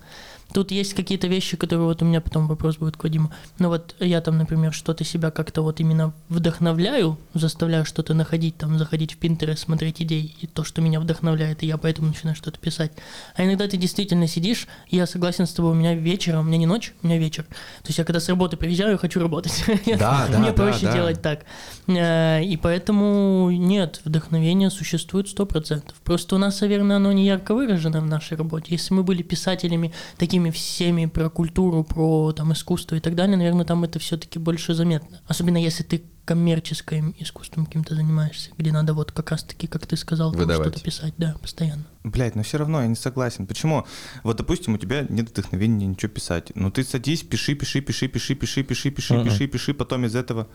Тут 0.52 0.70
есть 0.70 0.94
какие-то 0.94 1.26
вещи, 1.26 1.56
которые 1.56 1.86
вот 1.86 2.02
у 2.02 2.04
меня 2.04 2.20
потом 2.20 2.46
вопрос 2.46 2.76
будет 2.76 2.96
к 2.96 3.02
Вадиму. 3.04 3.30
Но 3.58 3.68
вот 3.68 3.94
я 4.00 4.20
там, 4.20 4.38
например, 4.38 4.72
что-то 4.72 5.04
себя 5.04 5.30
как-то 5.30 5.62
вот 5.62 5.80
именно 5.80 6.12
вдохновляю, 6.28 7.18
заставляю 7.34 7.84
что-то 7.84 8.14
находить, 8.14 8.56
там, 8.56 8.78
заходить 8.78 9.14
в 9.14 9.18
Pinterest, 9.18 9.56
смотреть 9.56 10.02
идеи, 10.02 10.34
и 10.40 10.46
то, 10.46 10.64
что 10.64 10.80
меня 10.80 11.00
вдохновляет, 11.00 11.62
и 11.62 11.66
я 11.66 11.76
поэтому 11.76 12.08
начинаю 12.08 12.36
что-то 12.36 12.58
писать. 12.58 12.92
А 13.34 13.44
иногда 13.44 13.68
ты 13.68 13.76
действительно 13.76 14.26
сидишь, 14.26 14.66
я 14.88 15.06
согласен 15.06 15.46
с 15.46 15.52
тобой, 15.52 15.72
у 15.72 15.74
меня 15.74 15.94
вечером, 15.94 16.40
у 16.40 16.42
меня 16.44 16.58
не 16.58 16.66
ночь, 16.66 16.94
у 17.02 17.06
меня 17.06 17.18
вечер. 17.18 17.44
То 17.44 17.88
есть 17.88 17.98
я 17.98 18.04
когда 18.04 18.20
с 18.20 18.28
работы 18.28 18.56
приезжаю, 18.56 18.98
хочу 18.98 19.20
работать. 19.20 19.64
Да, 20.00 20.26
да, 20.32 20.38
Мне 20.38 20.52
проще 20.52 20.90
делать 20.92 21.20
так. 21.20 21.44
Э, 21.86 22.42
И 22.42 22.56
поэтому 22.56 23.50
нет, 23.50 24.00
вдохновение 24.04 24.70
существует 24.70 25.28
сто 25.28 25.46
процентов. 25.46 25.96
Просто 26.04 26.36
у 26.36 26.38
нас, 26.38 26.60
наверное, 26.60 26.96
оно 26.96 27.12
не 27.12 27.26
ярко 27.26 27.54
выражено 27.54 28.00
в 28.00 28.06
нашей 28.06 28.36
работе. 28.36 28.66
Если 28.70 28.94
мы 28.94 29.02
были 29.02 29.22
писателями 29.22 29.92
такими 30.16 30.39
всеми 30.48 31.04
про 31.04 31.28
культуру, 31.28 31.84
про 31.84 32.32
там 32.32 32.54
искусство 32.54 32.96
и 32.96 33.00
так 33.00 33.14
далее, 33.14 33.36
наверное, 33.36 33.66
там 33.66 33.84
это 33.84 33.98
все-таки 33.98 34.38
больше 34.38 34.72
заметно. 34.72 35.20
Особенно 35.26 35.58
если 35.58 35.82
ты 35.82 36.04
коммерческим 36.24 37.14
искусством 37.18 37.66
каким-то 37.66 37.94
занимаешься, 37.94 38.52
где 38.56 38.72
надо 38.72 38.94
вот 38.94 39.12
как 39.12 39.32
раз-таки, 39.32 39.66
как 39.66 39.86
ты 39.86 39.96
сказал, 39.96 40.32
что-то 40.32 40.80
писать, 40.80 41.12
да, 41.18 41.34
постоянно. 41.42 41.84
Блять, 42.04 42.36
но 42.36 42.42
все 42.42 42.56
равно 42.56 42.80
я 42.80 42.86
не 42.86 42.94
согласен. 42.94 43.46
Почему? 43.46 43.84
Вот, 44.22 44.38
допустим, 44.38 44.74
у 44.74 44.78
тебя 44.78 45.04
нет 45.08 45.28
вдохновения 45.28 45.86
ничего 45.86 46.10
писать. 46.10 46.52
Ну 46.54 46.70
ты 46.70 46.84
садись, 46.84 47.22
пиши, 47.22 47.54
пиши, 47.54 47.82
пиши, 47.82 48.08
пиши, 48.08 48.34
пиши, 48.34 48.62
пиши, 48.62 48.90
пиши, 48.90 49.24
пиши, 49.24 49.46
пиши, 49.46 49.74
потом 49.74 50.06
из 50.06 50.16
этого... 50.16 50.48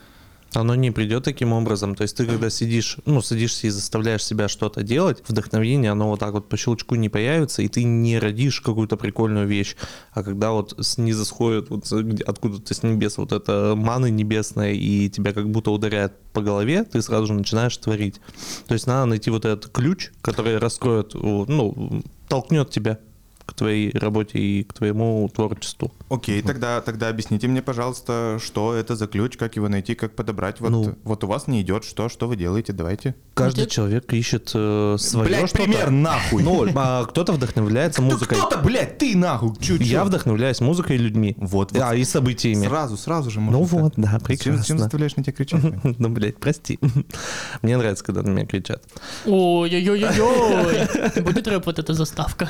Оно 0.56 0.76
не 0.76 0.92
придет 0.92 1.24
таким 1.24 1.54
образом. 1.54 1.96
То 1.96 2.04
есть 2.04 2.18
ты 2.18 2.26
когда 2.26 2.50
сидишь, 2.50 2.98
ну, 3.06 3.22
садишься 3.22 3.68
и 3.68 3.70
заставляешь 3.70 4.24
себя 4.24 4.48
что-то 4.48 4.84
делать, 4.84 5.24
вдохновение, 5.28 5.92
оно 5.92 6.10
вот 6.10 6.20
так 6.20 6.34
вот 6.34 6.50
по 6.50 6.58
щелчку 6.58 6.96
не 6.96 7.10
появится, 7.10 7.62
и 7.62 7.68
ты 7.68 7.84
не 7.84 8.20
родишь 8.20 8.62
какую-то 8.62 8.98
прикольную 8.98 9.48
вещь. 9.48 9.76
А 10.12 10.24
когда 10.24 10.52
вот 10.52 10.76
снизу 10.82 11.26
сходит 11.26 11.70
вот 11.70 11.92
где- 11.92 12.24
откуда-то 12.24 12.74
с 12.74 12.84
небес 12.84 13.18
вот 13.18 13.32
это 13.32 13.74
маны 13.76 14.10
небесная, 14.10 14.74
и 14.74 15.10
тебя 15.10 15.34
как 15.34 15.50
будто 15.50 15.72
ударяет 15.72 16.14
по 16.34 16.42
голове, 16.42 16.84
ты 16.84 17.02
сразу 17.02 17.28
же 17.28 17.34
начинаешь 17.34 17.78
творить. 17.78 18.22
То 18.68 18.74
есть 18.74 18.88
надо 18.88 19.06
найти 19.06 19.30
вот 19.30 19.46
этот 19.46 19.72
ключ, 19.72 20.12
который 20.22 20.58
раскроет, 20.58 21.14
ну, 21.14 22.04
толкнет 22.28 22.70
тебя 22.70 23.00
к 23.46 23.54
твоей 23.54 23.92
работе 23.98 24.40
и 24.40 24.64
к 24.64 24.74
твоему 24.74 25.30
творчеству. 25.34 25.92
Окей, 26.10 26.42
тогда, 26.42 26.82
тогда 26.82 27.10
объясните 27.10 27.48
мне, 27.48 27.62
пожалуйста, 27.62 28.40
что 28.44 28.74
это 28.74 28.96
за 28.96 29.08
ключ, 29.08 29.38
как 29.38 29.56
его 29.56 29.70
найти, 29.70 29.96
как 29.96 30.16
подобрать. 30.16 30.60
Вот, 30.60 30.70
Ну. 30.72 30.96
вот 31.04 31.24
у 31.24 31.28
вас 31.28 31.48
не 31.48 31.62
идет, 31.62 31.84
что, 31.84 32.10
что 32.10 32.28
вы 32.28 32.36
делаете, 32.36 32.74
давайте. 32.74 33.16
Каждый 33.34 33.62
Ну, 33.62 33.66
ты- 33.66 33.72
человек 33.72 34.14
ищет 34.14 34.52
э, 34.54 34.96
свое 35.00 35.28
Блядь, 35.28 35.50
что-то. 35.50 35.64
пример 35.64 35.90
нахуй. 35.92 36.44
Ну, 36.44 36.68
а 36.76 37.06
кто-то 37.06 37.34
вдохновляется 37.34 38.02
музыкой. 38.02 38.38
Кто-то, 38.38 38.58
блядь, 38.60 38.98
ты 38.98 39.16
нахуй, 39.16 39.52
чуть 39.60 39.82
Я 39.82 40.04
вдохновляюсь 40.06 40.60
музыкой 40.62 40.96
и 40.96 41.00
людьми. 41.00 41.36
Вот, 41.38 41.72
вот. 41.72 41.82
А, 41.82 41.96
и 41.96 42.04
событиями. 42.04 42.66
Сразу, 42.68 42.98
сразу 42.98 43.30
же 43.30 43.40
Ну 43.42 43.52
можно. 43.52 43.80
вот, 43.80 43.94
да, 43.98 44.20
прекрасно. 44.24 44.58
зачем 44.62 44.80
заставляешь 44.80 45.16
на 45.16 45.24
тебя 45.24 45.34
кричать? 45.34 45.62
Ну, 46.00 46.10
блядь, 46.10 46.38
прости. 46.40 46.80
Мне 47.62 47.78
нравится, 47.78 48.04
когда 48.04 48.22
на 48.22 48.30
меня 48.30 48.46
кричат. 48.46 48.84
Ой-ой-ой-ой. 49.26 51.22
Будет 51.22 51.48
рэп 51.48 51.66
вот 51.66 51.80
эта 51.80 51.94
заставка. 51.94 52.50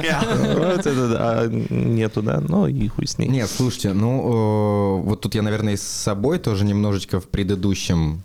Вот 0.54 0.86
это 0.86 1.08
да, 1.08 1.46
нету, 1.46 2.22
да, 2.22 2.40
ну 2.40 2.66
и 2.66 2.88
хуй 2.88 3.06
с 3.06 3.18
ней. 3.18 3.28
Нет, 3.28 3.48
слушайте, 3.48 3.92
ну, 3.92 4.98
э, 4.98 5.02
вот 5.02 5.20
тут 5.20 5.34
я, 5.34 5.42
наверное, 5.42 5.74
и 5.74 5.76
с 5.76 5.82
собой 5.82 6.38
тоже 6.38 6.64
немножечко 6.64 7.20
в 7.20 7.28
предыдущем... 7.28 8.22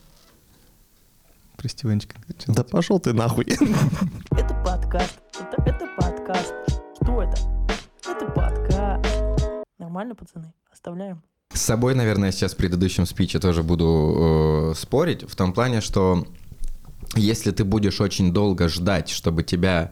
Прости, 1.57 1.87
Ванечка. 1.87 2.15
Да 2.47 2.63
пошел 2.63 2.99
ты 2.99 3.13
нахуй. 3.13 3.45
Это 4.31 4.53
подкаст. 4.63 5.19
Это, 5.39 5.61
это 5.65 5.87
подкаст. 5.97 6.53
Что 7.01 7.21
это? 7.21 7.37
Это 8.07 8.25
подкаст. 8.31 9.05
Нормально, 9.79 10.15
пацаны? 10.15 10.53
Оставляем. 10.71 11.21
С 11.53 11.61
собой, 11.61 11.95
наверное, 11.95 12.31
сейчас 12.31 12.53
в 12.53 12.57
предыдущем 12.57 13.05
спиче 13.05 13.39
тоже 13.39 13.63
буду 13.63 14.71
э, 14.71 14.77
спорить, 14.77 15.23
в 15.23 15.35
том 15.35 15.53
плане, 15.53 15.81
что 15.81 16.25
если 17.15 17.51
ты 17.51 17.63
будешь 17.63 18.01
очень 18.01 18.33
долго 18.33 18.67
ждать, 18.67 19.09
чтобы 19.09 19.43
тебя 19.43 19.91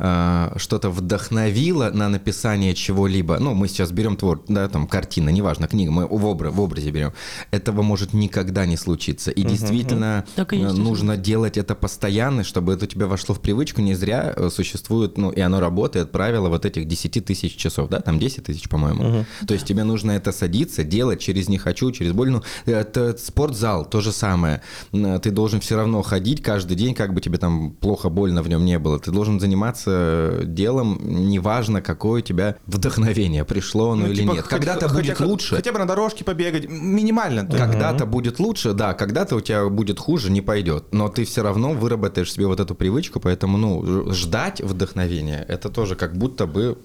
э, 0.00 0.52
что-то 0.56 0.90
вдохновило 0.90 1.90
на 1.90 2.08
написание 2.08 2.74
чего-либо, 2.74 3.38
ну, 3.38 3.54
мы 3.54 3.68
сейчас 3.68 3.92
берем 3.92 4.16
твор, 4.16 4.42
да, 4.48 4.68
там, 4.68 4.86
картина, 4.86 5.28
неважно, 5.28 5.68
книга, 5.68 5.92
мы 5.92 6.06
в, 6.06 6.26
обра- 6.26 6.50
в 6.50 6.60
образе 6.60 6.90
берем, 6.90 7.12
этого 7.50 7.82
может 7.82 8.12
никогда 8.12 8.66
не 8.66 8.76
случиться. 8.76 9.30
И 9.30 9.42
действительно 9.42 10.24
Так 10.34 10.52
и 10.52 10.56
есть, 10.56 10.78
э, 10.78 10.80
нужно 10.80 11.16
делать 11.16 11.58
это 11.58 11.74
постоянно, 11.74 12.42
чтобы 12.44 12.72
это 12.72 12.86
у 12.86 12.88
тебя 12.88 13.06
вошло 13.06 13.34
в 13.34 13.40
привычку, 13.40 13.80
не 13.82 13.94
зря 13.94 14.32
э, 14.34 14.48
существует, 14.50 15.18
ну, 15.18 15.30
и 15.30 15.40
оно 15.40 15.60
работает, 15.60 16.10
правило 16.10 16.48
вот 16.48 16.64
этих 16.64 16.86
10 16.88 17.24
тысяч 17.24 17.56
часов, 17.56 17.88
да, 17.88 18.00
там 18.00 18.18
10 18.18 18.44
тысяч, 18.44 18.68
по-моему. 18.68 19.24
То 19.46 19.54
есть 19.54 19.66
тебе 19.66 19.84
нужно 19.84 20.12
это 20.12 20.32
садиться, 20.32 20.82
делать 20.84 21.20
через 21.20 21.48
«не 21.48 21.58
хочу», 21.58 21.92
через 21.92 22.12
боль. 22.12 22.30
Ну, 22.30 22.42
это 22.64 23.16
спортзал, 23.18 23.84
то 23.84 24.00
же 24.00 24.12
самое. 24.12 24.62
Ты 24.92 25.30
должен 25.30 25.60
все 25.60 25.76
равно 25.76 26.02
ходить 26.02 26.42
каждый 26.42 26.76
день, 26.76 26.94
как 26.94 27.12
бы 27.12 27.20
тебе 27.20 27.38
там 27.38 27.72
плохо, 27.72 28.08
больно 28.08 28.42
в 28.42 28.48
нем 28.48 28.64
не 28.64 28.78
было. 28.78 28.98
Ты 28.98 29.10
должен 29.10 29.40
заниматься 29.40 29.89
делом, 30.44 30.98
неважно, 31.02 31.82
какое 31.82 32.20
у 32.20 32.24
тебя 32.24 32.56
вдохновение, 32.66 33.44
пришло 33.44 33.92
оно 33.92 34.02
Ну, 34.06 34.12
или 34.12 34.20
типа, 34.22 34.32
нет. 34.32 34.44
хотя- 34.44 34.56
Когда-то 34.56 34.88
хотя- 34.88 35.00
будет 35.00 35.20
лучше. 35.20 35.56
Хотя 35.56 35.72
бы 35.72 35.78
на 35.78 35.86
дорожке 35.86 36.24
побегать, 36.24 36.68
минимально. 36.68 37.40
есть. 37.40 37.56
Когда-то 37.56 38.06
будет 38.06 38.38
лучше, 38.38 38.72
да, 38.72 38.94
когда-то 38.94 39.36
у 39.36 39.40
тебя 39.40 39.68
будет 39.68 39.98
хуже, 39.98 40.30
не 40.30 40.40
пойдет. 40.40 40.84
Но 40.92 41.08
ты 41.08 41.24
все 41.24 41.42
равно 41.42 41.72
выработаешь 41.72 42.32
себе 42.32 42.46
вот 42.46 42.60
эту 42.60 42.74
привычку, 42.74 43.20
поэтому, 43.20 43.56
ну, 43.58 44.12
ждать 44.12 44.60
вдохновения, 44.60 45.44
это 45.48 45.68
тоже 45.68 45.94
как 45.96 46.16
будто 46.16 46.46
бы 46.46 46.78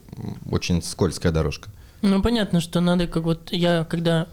очень 0.51 0.81
скользкая 0.81 1.31
дорожка. 1.31 1.69
Ну, 2.01 2.21
понятно, 2.21 2.61
что 2.61 2.81
надо 2.81 3.07
как 3.07 3.23
вот 3.23 3.51
я 3.51 3.85
когда... 3.89 4.27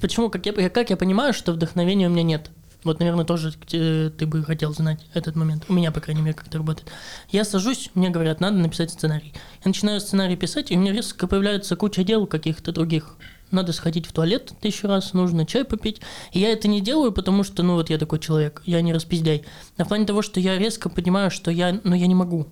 Почему, 0.00 0.28
как 0.28 0.44
я, 0.46 0.68
как 0.70 0.90
я 0.90 0.96
понимаю, 0.96 1.32
что 1.32 1.52
вдохновения 1.52 2.08
у 2.08 2.10
меня 2.10 2.22
нет? 2.24 2.50
Вот, 2.84 3.00
наверное, 3.00 3.24
тоже 3.24 3.52
ты 3.52 4.26
бы 4.26 4.44
хотел 4.44 4.72
знать 4.72 5.04
этот 5.12 5.34
момент. 5.34 5.64
У 5.68 5.72
меня, 5.72 5.90
по 5.90 6.00
крайней 6.00 6.22
мере, 6.22 6.34
как 6.34 6.46
это 6.46 6.58
работает. 6.58 6.90
Я 7.30 7.44
сажусь, 7.44 7.90
мне 7.94 8.08
говорят, 8.08 8.40
надо 8.40 8.56
написать 8.56 8.90
сценарий. 8.90 9.32
Я 9.64 9.68
начинаю 9.68 10.00
сценарий 10.00 10.36
писать, 10.36 10.70
и 10.70 10.76
у 10.76 10.80
меня 10.80 10.92
резко 10.92 11.26
появляется 11.26 11.74
куча 11.74 12.04
дел 12.04 12.26
каких-то 12.26 12.70
других. 12.70 13.16
Надо 13.50 13.72
сходить 13.72 14.06
в 14.06 14.12
туалет 14.12 14.52
тысячу 14.60 14.86
раз, 14.86 15.14
нужно 15.14 15.46
чай 15.46 15.64
попить. 15.64 16.02
И 16.32 16.38
я 16.38 16.52
это 16.52 16.68
не 16.68 16.80
делаю, 16.80 17.12
потому 17.12 17.44
что, 17.44 17.62
ну, 17.62 17.74
вот 17.74 17.90
я 17.90 17.98
такой 17.98 18.20
человек, 18.20 18.62
я 18.66 18.80
не 18.82 18.92
распиздяй. 18.92 19.44
А 19.76 19.84
в 19.84 19.88
плане 19.88 20.06
того, 20.06 20.22
что 20.22 20.38
я 20.38 20.58
резко 20.58 20.88
понимаю, 20.88 21.30
что 21.30 21.50
я, 21.50 21.80
ну, 21.82 21.94
я 21.94 22.06
не 22.06 22.14
могу. 22.14 22.46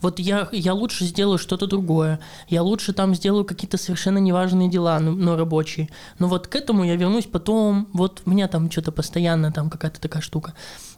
Вот 0.00 0.18
я, 0.18 0.48
я 0.52 0.74
лучше 0.74 1.04
сделаю 1.04 1.38
что-то 1.38 1.66
другое. 1.66 2.20
Я 2.48 2.62
лучше 2.62 2.92
там 2.92 3.14
сделаю 3.14 3.44
какие-то 3.44 3.78
совершенно 3.78 4.18
неважные 4.18 4.68
дела, 4.68 5.00
ну, 5.00 5.12
но 5.12 5.36
рабочие. 5.36 5.88
Но 6.18 6.28
вот 6.28 6.46
к 6.46 6.54
этому 6.54 6.84
я 6.84 6.96
вернусь 6.96 7.26
потом. 7.26 7.88
Вот 7.92 8.22
у 8.24 8.30
меня 8.30 8.48
там 8.48 8.70
что-то 8.70 8.92
постоянно 8.92 9.52
там 9.52 9.70
какая-то 9.70 10.00
такая 10.00 10.22
штука. 10.22 10.54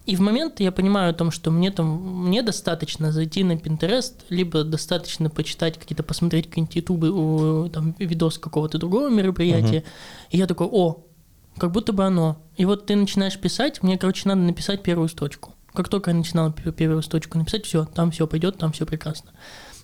И 0.07 0.17
в 0.17 0.21
момент 0.21 0.61
я 0.61 0.73
понимаю 0.73 1.11
о 1.11 1.15
том, 1.15 1.31
что 1.31 1.51
мне 1.51 1.71
там 1.71 2.27
мне 2.27 2.43
достаточно 2.43 3.13
зайти 3.13 3.45
на 3.45 3.53
Pinterest, 3.53 4.15
либо 4.29 4.65
достаточно 4.65 5.31
почитать 5.31 5.79
какие-то, 5.79 6.03
посмотреть 6.03 6.49
какие-нибудь 6.49 6.77
ютубы, 6.77 7.71
там 7.71 7.95
видос 7.99 8.39
какого-то 8.39 8.79
другого 8.79 9.09
мероприятия. 9.09 9.85
И 10.31 10.39
я 10.39 10.47
такой, 10.47 10.69
о, 10.71 11.05
как 11.59 11.73
будто 11.73 11.93
бы 11.93 12.05
оно. 12.05 12.39
И 12.57 12.65
вот 12.65 12.87
ты 12.87 12.97
начинаешь 12.97 13.39
писать, 13.39 13.83
мне, 13.83 13.99
короче, 13.99 14.29
надо 14.29 14.41
написать 14.41 14.83
первую 14.83 15.09
строчку. 15.09 15.55
Как 15.73 15.89
только 15.89 16.11
я 16.11 16.17
начинал 16.17 16.53
пе- 16.53 16.73
первую 16.73 17.03
строчку 17.03 17.39
написать, 17.39 17.65
все, 17.65 17.85
там 17.85 18.11
все 18.11 18.27
пойдет, 18.27 18.59
там 18.59 18.73
все 18.73 18.87
прекрасно. 18.87 19.31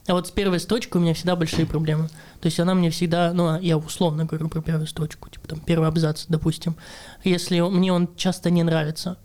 А 0.09 0.13
вот 0.13 0.29
с 0.29 0.31
первой 0.31 0.61
строчкой 0.61 1.01
у 1.01 1.05
меня 1.05 1.15
всегда 1.15 1.35
большие 1.35 1.67
проблемы. 1.67 2.09
То 2.41 2.47
есть 2.47 2.61
она 2.61 2.75
мне 2.75 2.91
всегда, 2.91 3.33
ну, 3.33 3.59
я 3.61 3.77
условно 3.77 4.25
говорю 4.25 4.49
про 4.49 4.63
первую 4.63 4.87
строчку, 4.87 5.29
типа 5.29 5.49
там 5.49 5.61
первый 5.61 5.89
абзац, 5.89 6.27
допустим. 6.29 6.77
Если 7.25 7.61
мне 7.61 7.93
он 7.93 8.09
часто 8.17 8.51
не 8.51 8.63
нравится, 8.63 9.19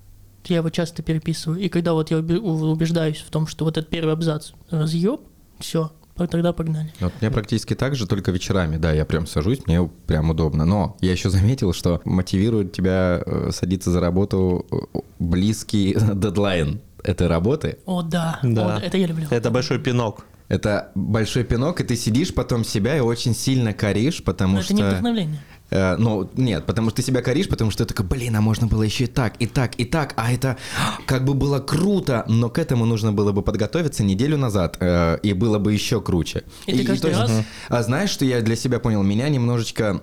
я 0.45 0.57
его 0.57 0.69
часто 0.71 1.03
переписываю. 1.03 1.59
И 1.59 1.69
когда 1.69 1.93
вот 1.93 2.09
я 2.09 2.17
убе- 2.17 2.39
убеждаюсь 2.39 3.19
в 3.19 3.29
том, 3.29 3.45
что 3.45 3.65
вот 3.65 3.77
этот 3.77 3.91
первый 3.91 4.13
абзац 4.13 4.51
разъеб, 4.71 5.21
все, 5.59 5.91
тогда 6.27 6.53
погнали. 6.53 6.91
Вот 6.99 7.13
у 7.19 7.23
меня 7.23 7.31
практически 7.31 7.73
так 7.73 7.95
же, 7.95 8.07
только 8.07 8.31
вечерами, 8.31 8.77
да, 8.77 8.91
я 8.91 9.05
прям 9.05 9.27
сажусь, 9.27 9.65
мне 9.65 9.89
прям 10.07 10.29
удобно. 10.29 10.65
Но 10.65 10.97
я 11.01 11.11
еще 11.11 11.29
заметил, 11.29 11.73
что 11.73 12.01
мотивирует 12.05 12.71
тебя 12.71 13.21
э, 13.25 13.49
садиться 13.51 13.91
за 13.91 13.99
работу 13.99 14.65
э, 14.71 14.99
близкий 15.19 15.95
дедлайн 16.13 16.81
этой 17.03 17.27
работы. 17.27 17.77
О, 17.85 18.01
да, 18.01 18.39
Да. 18.43 18.77
О, 18.77 18.79
это 18.79 18.97
я 18.97 19.07
люблю. 19.07 19.27
Это 19.29 19.49
большой 19.49 19.79
пинок. 19.79 20.25
Это 20.51 20.91
большой 20.95 21.45
пинок, 21.45 21.79
и 21.79 21.85
ты 21.85 21.95
сидишь 21.95 22.33
потом 22.33 22.65
себя 22.65 22.97
и 22.97 22.99
очень 22.99 23.33
сильно 23.33 23.73
коришь, 23.73 24.21
потому 24.21 24.57
Но 24.57 24.61
что... 24.61 24.73
это 24.73 24.83
не 24.83 24.89
вдохновление. 24.89 25.39
Э, 25.71 25.95
ну, 25.97 26.29
нет, 26.35 26.65
потому 26.65 26.89
что 26.89 26.97
ты 26.97 27.01
себя 27.01 27.21
коришь, 27.21 27.47
потому 27.47 27.71
что 27.71 27.85
ты 27.85 27.93
такой, 27.93 28.05
блин, 28.05 28.35
а 28.35 28.41
можно 28.41 28.67
было 28.67 28.83
еще 28.83 29.05
и 29.05 29.07
так, 29.07 29.35
и 29.39 29.47
так, 29.47 29.79
и 29.79 29.85
так, 29.85 30.13
а 30.17 30.31
это 30.31 30.57
как 31.05 31.23
бы 31.25 31.33
было 31.33 31.59
круто, 31.59 32.25
но 32.27 32.49
к 32.49 32.59
этому 32.59 32.85
нужно 32.85 33.13
было 33.13 33.31
бы 33.31 33.41
подготовиться 33.41 34.03
неделю 34.03 34.37
назад, 34.37 34.77
э, 34.79 35.17
и 35.23 35.33
было 35.33 35.59
бы 35.59 35.73
еще 35.73 36.01
круче. 36.01 36.43
И 36.67 36.77
ты 36.77 36.85
каждый 36.85 37.01
то 37.01 37.07
есть, 37.07 37.19
раз- 37.21 37.43
А 37.69 37.83
знаешь, 37.83 38.09
что 38.09 38.25
я 38.25 38.41
для 38.41 38.55
себя 38.55 38.79
понял? 38.79 39.01
Меня 39.01 39.29
немножечко 39.29 40.01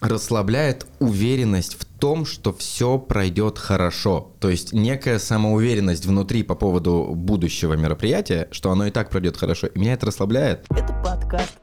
расслабляет 0.00 0.86
уверенность 0.98 1.76
в 1.80 1.84
том, 1.84 2.26
что 2.26 2.52
все 2.52 2.98
пройдет 2.98 3.58
хорошо. 3.58 4.32
То 4.40 4.50
есть 4.50 4.72
некая 4.74 5.18
самоуверенность 5.18 6.04
внутри 6.04 6.42
по 6.42 6.54
поводу 6.54 7.12
будущего 7.14 7.74
мероприятия, 7.74 8.48
что 8.50 8.70
оно 8.70 8.86
и 8.86 8.90
так 8.90 9.08
пройдет 9.08 9.36
хорошо. 9.38 9.68
И 9.68 9.78
меня 9.78 9.94
это 9.94 10.06
расслабляет. 10.06 10.66
Это 10.70 10.92
подкаст. 11.02 11.54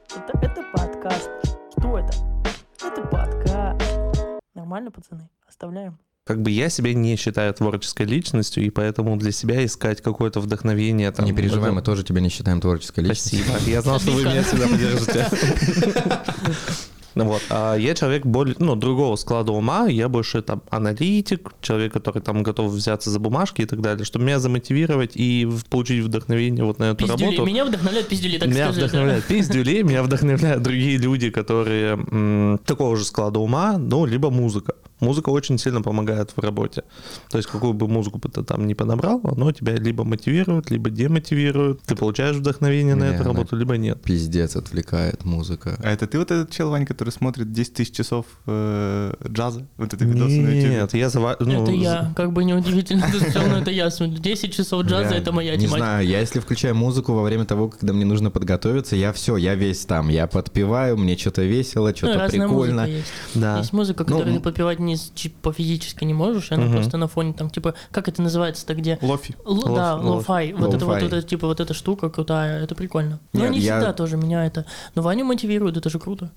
Нормально, 4.74 4.89
пацаны? 4.89 5.30
Оставляем. 5.48 6.00
Как 6.25 6.42
бы 6.42 6.50
я 6.50 6.68
себя 6.70 6.96
не 6.96 7.15
считаю 7.15 7.53
творческой 7.53 8.08
личностью, 8.08 8.63
и 8.65 8.72
поэтому 8.72 9.15
для 9.18 9.32
себя 9.32 9.63
искать 9.63 10.01
какое-то 10.01 10.39
вдохновение 10.39 11.12
там. 11.12 11.25
не 11.25 11.32
переживай, 11.32 11.65
это- 11.70 11.75
мы 11.75 11.84
тоже 11.84 12.03
тебя 12.03 12.22
не 12.22 12.30
считаем 12.30 12.60
творческой 12.60 13.01
личностью. 13.01 13.44
Спасибо. 13.46 13.70
Я 13.70 13.82
знал, 13.84 14.00
что 14.00 14.10
вы 14.13 14.24
меня 14.24 14.42
всегда 14.42 14.68
поддержите. 14.68 15.27
Ну 17.15 17.25
вот, 17.25 17.41
а 17.50 17.75
я 17.75 17.93
человек 17.96 18.25
более, 18.25 18.55
ну, 18.60 18.75
другого 18.75 19.15
склада 19.15 19.51
ума, 19.51 19.88
я 19.88 20.10
больше 20.10 20.41
там 20.41 20.62
аналитик, 20.70 21.51
человек, 21.62 21.93
который 21.93 22.22
там 22.22 22.43
готов 22.43 22.72
взяться 22.72 23.10
за 23.10 23.20
бумажки 23.20 23.62
и 23.62 23.65
так 23.65 23.82
далее, 23.82 24.03
чтобы 24.05 24.25
меня 24.25 24.39
замотивировать 24.39 25.12
и 25.15 25.48
получить 25.70 26.03
вдохновение 26.03 26.63
вот 26.63 26.79
на 26.79 26.86
эту 26.86 27.05
Пиздюли. 27.05 27.24
работу. 27.24 27.46
Меня 27.46 27.65
вдохновляют 27.65 28.08
пиздюли, 28.08 28.38
так 28.38 28.50
меня 28.50 28.65
скажи. 28.65 28.79
да. 28.79 28.86
вдохновляют 28.88 29.25
пиздюлей, 29.25 29.84
меня 29.84 30.03
вдохновляют 30.03 30.63
другие 30.63 30.98
люди, 30.98 31.29
которые 31.29 31.93
м, 31.93 32.60
такого 32.65 32.96
же 32.98 33.05
склада 33.05 33.39
ума, 33.39 33.77
ну, 33.77 34.05
либо 34.05 34.29
музыка. 34.29 34.74
Музыка 35.00 35.29
очень 35.32 35.58
сильно 35.58 35.82
помогает 35.82 36.32
в 36.34 36.39
работе. 36.39 36.84
То 37.29 37.38
есть 37.38 37.50
какую 37.50 37.74
бы 37.74 37.89
музыку 37.89 38.20
бы 38.20 38.29
ты 38.29 38.41
там 38.41 38.65
ни 38.67 38.74
подобрал, 38.74 39.20
оно 39.25 39.51
тебя 39.51 39.75
либо 39.75 40.05
мотивирует, 40.05 40.72
либо 40.72 40.89
демотивирует. 40.89 41.82
Ты 41.82 41.96
получаешь 41.98 42.38
вдохновение 42.38 42.96
на 42.96 43.10
Не, 43.10 43.15
эту 43.15 43.25
работу, 43.25 43.58
либо 43.58 43.75
нет. 43.75 44.01
Пиздец, 44.01 44.55
отвлекает 44.55 45.25
музыка. 45.25 45.77
А 45.84 45.89
это 45.91 46.08
ты 46.08 46.17
вот 46.20 46.32
этот 46.32 46.51
чел, 46.51 46.70
Вань, 46.70 46.86
который 47.03 47.12
смотрит 47.12 47.51
10 47.51 47.74
тысяч 47.74 47.93
часов 47.93 48.25
э, 48.48 49.13
джаза? 49.27 49.65
Вот 49.77 49.93
это 49.93 50.05
видосы 50.05 50.39
на 50.41 50.50
YouTube? 50.50 50.72
Нет, 50.72 50.93
я 50.93 51.10
зава... 51.10 51.36
ну, 51.39 51.63
это 51.63 51.72
я, 51.72 52.13
как 52.15 52.31
бы 52.31 52.45
неудивительно, 52.45 53.05
но 53.50 53.57
это 53.57 53.72
я 53.72 53.89
смотрю. 53.89 54.19
10 54.19 54.53
часов 54.53 54.83
джаза, 54.86 55.15
это 55.15 55.33
моя 55.33 55.51
Не 55.57 55.65
тематика. 55.65 55.77
знаю, 55.79 56.07
я 56.07 56.19
если 56.22 56.39
включаю 56.39 56.75
музыку 56.75 57.12
во 57.13 57.24
время 57.24 57.43
того, 57.43 57.67
когда 57.67 57.91
мне 57.91 58.05
нужно 58.05 58.31
подготовиться, 58.31 58.95
я 58.95 59.12
все, 59.12 59.36
я 59.36 59.55
весь 59.55 59.86
там. 59.86 60.07
Я 60.07 60.27
подпеваю, 60.27 60.95
мне 60.98 61.17
что-то 61.17 61.41
весело, 61.43 61.89
Ну, 61.89 61.95
что-то 61.95 62.27
прикольно. 62.29 62.88
Да. 63.36 63.57
Есть 63.57 63.74
музыка, 63.74 64.05
Ну, 64.07 64.15
которую 64.15 64.36
ты 64.36 64.39
подпевать 64.39 64.79
не, 64.79 64.95
типа, 64.95 65.51
физически 65.51 66.05
не 66.05 66.13
можешь, 66.13 66.51
она 66.53 66.72
просто 66.72 66.98
на 66.98 67.07
фоне 67.10 67.33
там, 67.33 67.50
типа, 67.50 67.74
как 67.91 68.07
это 68.07 68.22
называется-то, 68.22 68.75
где... 68.75 68.98
Lo-fi. 69.01 69.36
Л- 69.45 69.75
да, 69.75 69.95
lo-f- 69.98 70.03
lo-fi. 70.25 70.53
Вот 70.53 70.74
это 70.74 70.86
вот, 70.86 70.93
lo-fi. 70.96 71.03
вот 71.03 71.13
это, 71.13 71.22
типа, 71.27 71.48
вот 71.48 71.60
эта 71.60 71.74
штука 71.74 72.10
крутая, 72.10 72.63
это 72.63 72.75
прикольно. 72.75 73.19
Но 73.33 73.41
Нет, 73.41 73.51
не 73.51 73.60
я- 73.60 73.77
всегда 73.77 73.91
тоже 73.93 74.15
меня 74.15 74.45
это... 74.45 74.65
Но 74.95 75.01
Ваню 75.01 75.25
мотивирует, 75.25 75.75
это 75.75 75.89
же 75.89 76.00
круто. 76.00 76.31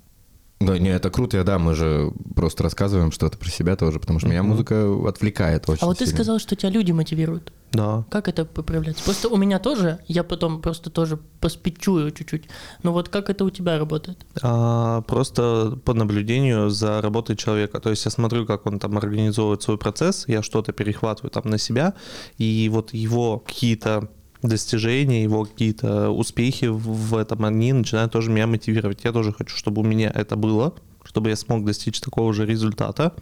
Да, 0.58 0.78
не, 0.78 0.88
это 0.88 1.10
круто, 1.10 1.44
да, 1.44 1.58
мы 1.58 1.74
же 1.74 2.12
просто 2.34 2.62
рассказываем 2.62 3.12
что-то 3.12 3.36
про 3.36 3.50
себя 3.50 3.76
тоже, 3.76 4.00
потому 4.00 4.18
что 4.20 4.28
меня 4.28 4.42
музыка 4.42 4.88
отвлекает 5.06 5.68
очень 5.68 5.82
А 5.82 5.86
вот 5.86 5.98
ты 5.98 6.06
сильно. 6.06 6.16
сказал, 6.16 6.38
что 6.38 6.56
тебя 6.56 6.70
люди 6.70 6.92
мотивируют. 6.92 7.52
Да. 7.72 8.04
Как 8.10 8.26
это 8.28 8.46
поправляется? 8.46 9.04
Просто 9.04 9.28
у 9.28 9.36
меня 9.36 9.58
тоже, 9.58 9.98
я 10.06 10.24
потом 10.24 10.62
просто 10.62 10.88
тоже 10.88 11.18
поспичую 11.40 12.10
чуть-чуть. 12.10 12.44
Но 12.82 12.92
вот 12.94 13.10
как 13.10 13.28
это 13.28 13.44
у 13.44 13.50
тебя 13.50 13.78
работает? 13.78 14.24
А, 14.40 15.02
просто 15.02 15.78
по 15.84 15.92
наблюдению 15.92 16.70
за 16.70 17.02
работой 17.02 17.36
человека. 17.36 17.78
То 17.78 17.90
есть 17.90 18.06
я 18.06 18.10
смотрю, 18.10 18.46
как 18.46 18.64
он 18.64 18.78
там 18.78 18.96
организовывает 18.96 19.62
свой 19.62 19.76
процесс, 19.76 20.24
я 20.26 20.42
что-то 20.42 20.72
перехватываю 20.72 21.30
там 21.30 21.42
на 21.50 21.58
себя, 21.58 21.92
и 22.38 22.70
вот 22.72 22.94
его 22.94 23.40
какие-то 23.40 24.08
достижения, 24.42 25.22
его 25.22 25.44
какие-то 25.44 26.10
успехи 26.10 26.66
в 26.66 27.16
этом, 27.16 27.44
они 27.44 27.72
начинают 27.72 28.12
тоже 28.12 28.30
меня 28.30 28.46
мотивировать. 28.46 29.04
Я 29.04 29.12
тоже 29.12 29.32
хочу, 29.32 29.56
чтобы 29.56 29.82
у 29.82 29.84
меня 29.84 30.10
это 30.14 30.36
было, 30.36 30.74
чтобы 31.04 31.30
я 31.30 31.36
смог 31.36 31.64
достичь 31.64 32.00
такого 32.00 32.32
же 32.32 32.46
результата. 32.46 33.14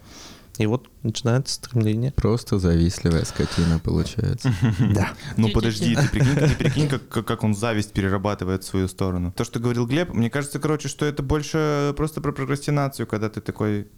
И 0.59 0.67
вот 0.67 0.87
начинается 1.03 1.55
стремление. 1.55 2.13
Просто 2.13 2.59
завистливая 2.59 3.25
скотина 3.25 3.81
получается. 3.81 4.55
Да. 4.95 5.15
Ну 5.37 5.49
подожди, 5.49 5.97
ты 5.97 6.09
прикинь, 6.09 6.37
ты 6.37 6.55
прикинь 6.55 6.89
как, 6.89 7.09
как, 7.09 7.27
как 7.27 7.43
он 7.43 7.55
зависть 7.55 7.93
перерабатывает 7.93 8.63
в 8.63 8.67
свою 8.67 8.87
сторону. 8.87 9.33
То, 9.33 9.43
что 9.45 9.59
говорил 9.59 9.87
Глеб, 9.87 10.13
мне 10.13 10.31
кажется, 10.31 10.61
короче, 10.61 10.89
что 10.89 11.05
это 11.07 11.23
больше 11.23 11.93
просто 11.97 12.21
про 12.21 12.33
прокрастинацию, 12.33 13.07
когда 13.07 13.29
ты 13.29 13.41
такой... 13.41 13.89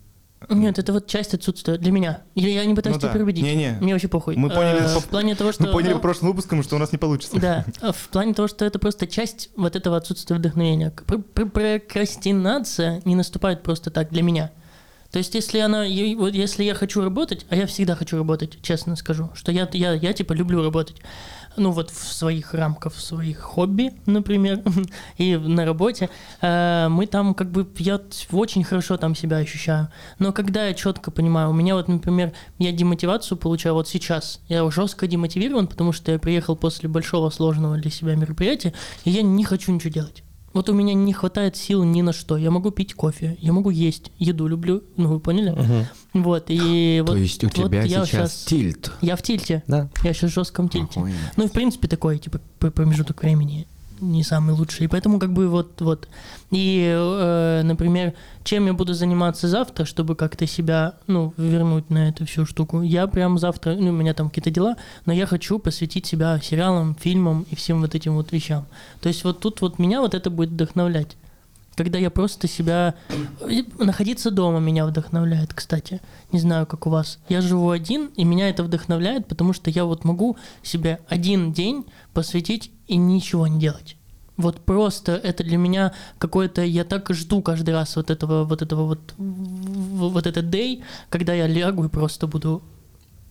Нет, 0.50 0.78
это 0.78 0.92
вот 0.92 1.06
часть 1.06 1.34
отсутствия 1.34 1.76
для 1.78 1.90
меня. 1.90 2.22
Я, 2.34 2.48
я 2.48 2.64
не 2.66 2.74
пытаюсь 2.74 2.96
Ну 2.96 3.00
тебя 3.00 3.08
да. 3.08 3.14
переубедить. 3.14 3.42
Не-не. 3.42 3.78
Мне 3.80 3.94
вообще 3.94 4.06
похуй. 4.08 4.36
Мы 4.36 4.50
поняли 4.50 4.80
по- 4.80 5.00
в 5.00 5.06
плане 5.06 5.34
того, 5.34 5.50
что... 5.52 5.64
Мы 5.64 5.72
поняли 5.72 5.94
ну, 5.94 5.98
прошлым 6.00 6.30
выпускам, 6.30 6.62
что 6.62 6.76
у 6.76 6.78
нас 6.78 6.92
не 6.92 6.98
получится. 6.98 7.40
Да, 7.40 7.64
а 7.80 7.92
в 7.92 8.08
плане 8.10 8.34
того, 8.34 8.46
что 8.46 8.64
это 8.64 8.78
просто 8.78 9.06
часть 9.06 9.50
вот 9.56 9.74
этого 9.76 9.96
отсутствия 9.96 10.36
вдохновения. 10.36 10.92
Пр- 11.06 11.22
пр- 11.22 11.48
Прокрастинация 11.50 13.00
не 13.04 13.14
наступает 13.14 13.62
просто 13.62 13.90
так 13.90 14.10
для 14.10 14.22
меня. 14.22 14.50
То 15.10 15.18
есть, 15.18 15.34
если 15.34 15.58
она, 15.60 15.84
вот 16.18 16.34
если 16.34 16.64
я 16.64 16.74
хочу 16.74 17.00
работать, 17.02 17.46
а 17.48 17.56
я 17.56 17.66
всегда 17.66 17.94
хочу 17.94 18.16
работать, 18.18 18.60
честно 18.60 18.96
скажу, 18.96 19.30
что 19.34 19.50
я, 19.52 19.68
я, 19.72 19.92
я 19.94 20.12
типа 20.12 20.32
люблю 20.34 20.62
работать, 20.62 20.96
ну 21.56 21.70
вот 21.70 21.90
в 21.90 22.12
своих 22.12 22.54
рамках, 22.54 22.94
в 22.94 23.00
своих 23.00 23.40
хобби, 23.40 23.92
например, 24.06 24.62
и 25.18 25.36
на 25.36 25.64
работе, 25.64 26.10
э, 26.40 26.88
мы 26.88 27.06
там 27.06 27.34
как 27.34 27.50
бы, 27.50 27.66
я 27.78 28.00
очень 28.32 28.64
хорошо 28.64 28.96
там 28.96 29.14
себя 29.14 29.38
ощущаю. 29.38 29.88
Но 30.18 30.32
когда 30.32 30.66
я 30.66 30.74
четко 30.74 31.10
понимаю, 31.10 31.50
у 31.50 31.52
меня 31.52 31.74
вот, 31.74 31.88
например, 31.88 32.32
я 32.58 32.72
демотивацию 32.72 33.38
получаю 33.38 33.74
вот 33.74 33.88
сейчас, 33.88 34.40
я 34.48 34.68
жестко 34.70 35.06
демотивирован, 35.06 35.66
потому 35.66 35.92
что 35.92 36.12
я 36.12 36.18
приехал 36.18 36.56
после 36.56 36.88
большого 36.88 37.30
сложного 37.30 37.76
для 37.76 37.90
себя 37.90 38.14
мероприятия, 38.14 38.72
и 39.04 39.10
я 39.10 39.22
не 39.22 39.44
хочу 39.44 39.72
ничего 39.72 39.92
делать. 39.92 40.25
Вот 40.56 40.70
у 40.70 40.72
меня 40.72 40.94
не 40.94 41.12
хватает 41.12 41.54
сил 41.54 41.84
ни 41.84 42.00
на 42.00 42.14
что. 42.14 42.38
Я 42.38 42.50
могу 42.50 42.70
пить 42.70 42.94
кофе, 42.94 43.36
я 43.40 43.52
могу 43.52 43.68
есть, 43.68 44.10
еду 44.18 44.46
люблю, 44.46 44.82
ну 44.96 45.10
вы 45.10 45.20
поняли? 45.20 45.54
Вот, 46.14 46.46
и 46.48 47.02
вот 47.06 47.12
То 47.12 47.18
есть 47.18 47.44
у 47.44 47.48
вот 47.48 47.54
тебя 47.54 47.82
я 47.82 48.06
сейчас 48.06 48.08
щас- 48.32 48.44
тильт. 48.46 48.90
Я 49.02 49.16
в 49.16 49.22
тильте. 49.22 49.62
Да. 49.66 49.90
Я 50.02 50.14
сейчас 50.14 50.30
в 50.30 50.34
жестком 50.34 50.70
тильте. 50.70 50.98
Охуенно. 50.98 51.18
Ну, 51.36 51.44
и 51.44 51.48
в 51.48 51.52
принципе, 51.52 51.88
такой, 51.88 52.18
типа, 52.18 52.40
п- 52.58 52.70
промежуток 52.70 53.22
времени 53.22 53.66
не 54.00 54.22
самый 54.22 54.54
лучший. 54.54 54.84
И 54.84 54.88
поэтому, 54.88 55.18
как 55.18 55.32
бы, 55.32 55.48
вот, 55.48 55.80
вот. 55.80 56.08
И, 56.50 56.84
э, 56.94 57.62
например, 57.64 58.14
чем 58.44 58.66
я 58.66 58.72
буду 58.72 58.94
заниматься 58.94 59.48
завтра, 59.48 59.84
чтобы 59.84 60.14
как-то 60.14 60.46
себя, 60.46 60.94
ну, 61.06 61.34
вернуть 61.36 61.90
на 61.90 62.08
эту 62.08 62.26
всю 62.26 62.46
штуку. 62.46 62.82
Я 62.82 63.06
прям 63.06 63.38
завтра, 63.38 63.74
ну, 63.74 63.90
у 63.90 63.92
меня 63.92 64.14
там 64.14 64.28
какие-то 64.28 64.50
дела, 64.50 64.76
но 65.04 65.12
я 65.12 65.26
хочу 65.26 65.58
посвятить 65.58 66.06
себя 66.06 66.40
сериалам, 66.42 66.94
фильмам 66.94 67.46
и 67.50 67.56
всем 67.56 67.80
вот 67.80 67.94
этим 67.94 68.14
вот 68.14 68.32
вещам. 68.32 68.66
То 69.00 69.08
есть 69.08 69.24
вот 69.24 69.40
тут 69.40 69.60
вот 69.60 69.78
меня 69.78 70.00
вот 70.00 70.14
это 70.14 70.30
будет 70.30 70.50
вдохновлять. 70.50 71.16
Когда 71.76 71.98
я 71.98 72.10
просто 72.10 72.48
себя... 72.48 72.94
Находиться 73.78 74.30
дома 74.30 74.58
меня 74.58 74.86
вдохновляет, 74.86 75.52
кстати. 75.52 76.00
Не 76.32 76.40
знаю, 76.40 76.66
как 76.66 76.86
у 76.86 76.90
вас. 76.90 77.18
Я 77.28 77.42
живу 77.42 77.70
один, 77.70 78.06
и 78.16 78.24
меня 78.24 78.48
это 78.48 78.64
вдохновляет, 78.64 79.28
потому 79.28 79.52
что 79.52 79.70
я 79.70 79.84
вот 79.84 80.04
могу 80.04 80.36
себе 80.62 81.00
один 81.08 81.52
день 81.52 81.84
посвятить 82.14 82.72
и 82.88 82.96
ничего 82.96 83.46
не 83.46 83.60
делать. 83.60 83.96
Вот 84.38 84.64
просто 84.64 85.12
это 85.12 85.44
для 85.44 85.58
меня 85.58 85.92
какое-то... 86.18 86.62
Я 86.62 86.84
так 86.84 87.12
жду 87.12 87.42
каждый 87.42 87.74
раз 87.74 87.96
вот 87.96 88.10
этого 88.10 88.44
вот 88.44 88.62
этого 88.62 88.86
вот... 88.86 89.14
Вот 89.18 90.26
этот 90.26 90.50
дей, 90.50 90.82
когда 91.10 91.34
я 91.34 91.46
лягу 91.46 91.84
и 91.84 91.88
просто 91.88 92.26
буду... 92.26 92.62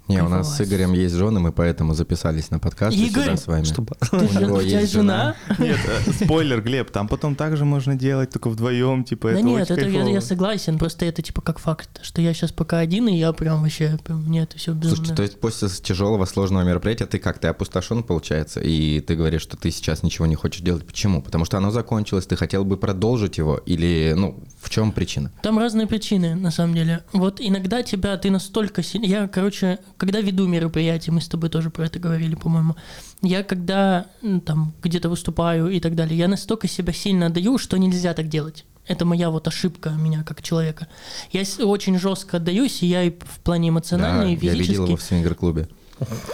Не, 0.08 0.22
у 0.22 0.30
нас 0.30 0.56
с. 0.56 0.62
Игорем 0.62 0.94
есть 0.94 1.16
жены, 1.16 1.40
мы 1.40 1.52
поэтому 1.52 1.94
записались 1.94 2.52
на 2.52 2.60
подкаст 2.60 2.96
Игорь? 2.96 3.24
сюда 3.24 3.38
с 3.38 3.48
вами. 3.48 3.64
Чтобы... 3.64 3.96
У 4.12 4.40
него 4.40 4.62
есть 4.62 4.94
жена? 4.94 5.36
Нет, 5.58 5.80
э, 5.86 6.12
спойлер, 6.26 6.62
Глеб, 6.62 6.92
там 6.92 7.08
потом 7.08 7.36
также 7.36 7.66
можно 7.66 7.96
делать, 7.96 8.30
только 8.30 8.50
вдвоем, 8.50 9.04
типа, 9.04 9.32
Да 9.32 9.42
нет, 9.42 9.72
это 9.72 9.88
я, 9.88 10.22
согласен, 10.22 10.78
просто 10.78 11.06
это 11.06 11.22
типа 11.22 11.42
как 11.42 11.60
факт, 11.60 12.02
что 12.04 12.22
я 12.22 12.34
сейчас 12.34 12.52
пока 12.52 12.80
один, 12.80 13.08
и 13.08 13.18
я 13.18 13.34
прям 13.34 13.62
вообще, 13.62 13.98
прям, 14.04 14.24
мне 14.24 14.44
это 14.44 14.58
все 14.58 14.74
безумно. 14.74 14.96
Слушайте, 14.96 15.16
то 15.16 15.24
есть 15.24 15.40
после 15.40 15.70
тяжелого, 15.70 16.26
сложного 16.26 16.64
мероприятия 16.64 17.06
ты 17.06 17.18
как, 17.18 17.40
ты 17.40 17.48
опустошен, 17.48 18.04
получается, 18.04 18.60
и 18.60 19.00
ты 19.02 19.16
говоришь, 19.16 19.42
что 19.42 19.58
ты 19.58 19.72
сейчас 19.72 20.04
ничего 20.04 20.26
не 20.28 20.36
хочешь 20.36 20.62
делать. 20.62 20.86
Почему? 20.86 21.22
Потому 21.22 21.46
что 21.46 21.58
оно 21.58 21.72
закончилось, 21.72 22.26
ты 22.26 22.36
хотел 22.36 22.64
бы 22.64 22.78
продолжить 22.78 23.38
его, 23.38 23.58
или, 23.66 24.14
ну, 24.16 24.44
в 24.62 24.70
чем 24.70 24.92
причина? 24.92 25.32
Там 25.42 25.58
разные 25.58 25.88
причины, 25.88 26.36
на 26.36 26.52
самом 26.52 26.76
деле. 26.76 27.04
Вот 27.14 27.40
иногда 27.40 27.82
тебя, 27.84 28.18
ты 28.18 28.30
настолько 28.30 28.84
сильно... 28.84 29.06
Я, 29.06 29.28
короче, 29.28 29.80
когда 29.98 30.22
веду 30.22 30.48
мероприятие, 30.48 31.14
мы 31.14 31.22
с 31.22 31.28
тобой 31.28 31.50
тоже 31.50 31.70
про 31.70 31.86
это 31.86 32.00
говорили, 32.00 32.36
по-моему, 32.36 32.76
я 33.22 33.44
когда 33.44 34.08
м, 34.22 34.42
там 34.42 34.74
где-то 34.84 35.10
выступаю 35.10 35.70
и 35.70 35.80
так 35.80 35.96
далее, 35.96 36.18
я 36.18 36.28
настолько 36.28 36.68
себя 36.68 36.94
сильно 36.94 37.28
отдаю, 37.28 37.58
что 37.58 37.78
нельзя 37.78 38.14
так 38.14 38.28
делать. 38.28 38.66
Это 38.88 39.04
моя 39.06 39.30
вот 39.30 39.48
ошибка 39.48 39.90
меня 39.90 40.24
как 40.24 40.44
человека. 40.44 40.88
Я 41.32 41.44
очень 41.66 41.98
жестко 41.98 42.38
отдаюсь, 42.38 42.84
и 42.84 42.88
я 42.88 43.04
и 43.04 43.10
в 43.12 43.40
плане 43.40 43.70
эмоционально, 43.70 44.24
Да, 44.24 44.28
и 44.30 44.34
я 44.34 44.38
физически... 44.40 44.70
видел 44.70 44.86
его 44.86 44.98
в 44.98 45.02
свингер-клубе. 45.02 45.68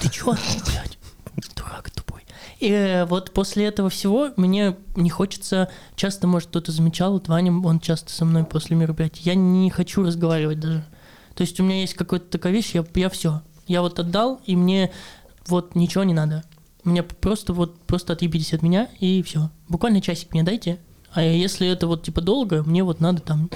Ты 0.02 0.10
чё, 0.10 0.34
блядь? 0.34 0.98
Дурак 1.56 1.90
тупой. 1.92 2.24
И 2.60 2.70
э, 2.70 3.06
вот 3.06 3.32
после 3.32 3.66
этого 3.66 3.90
всего 3.90 4.32
мне 4.36 4.76
не 4.96 5.10
хочется, 5.10 5.70
часто, 5.96 6.28
может, 6.28 6.50
кто-то 6.50 6.72
замечал, 6.74 7.14
вот 7.14 7.30
Ваня, 7.30 7.54
он 7.54 7.80
часто 7.80 8.12
со 8.12 8.26
мной 8.26 8.44
после 8.44 8.76
мероприятия, 8.76 9.22
я 9.24 9.36
не 9.36 9.70
хочу 9.70 10.04
разговаривать 10.04 10.60
даже. 10.60 10.84
То 11.36 11.42
есть 11.42 11.60
у 11.60 11.64
меня 11.64 11.80
есть 11.82 11.94
какая-то 11.94 12.26
такая 12.26 12.52
вещь, 12.52 12.72
я, 12.74 12.86
я 12.96 13.10
все. 13.10 13.42
Я 13.72 13.82
вот 13.82 13.98
отдал, 14.00 14.42
и 14.46 14.58
мне 14.58 14.92
вот 15.48 15.76
ничего 15.76 16.04
не 16.04 16.14
надо. 16.14 16.44
Мне 16.84 17.04
просто 17.04 17.54
вот, 17.54 17.80
просто 17.84 18.12
отъебитесь 18.12 18.54
от 18.54 18.64
меня, 18.64 18.90
и 19.00 19.24
все. 19.24 19.50
Буквально 19.70 20.02
часик 20.02 20.34
мне 20.34 20.44
дайте. 20.44 20.78
А 21.14 21.24
если 21.24 21.66
это 21.70 21.88
вот 21.88 22.04
типа 22.04 22.20
долго, 22.20 22.64
мне 22.64 22.84
вот 22.84 23.00
надо 23.00 23.22
там 23.22 23.50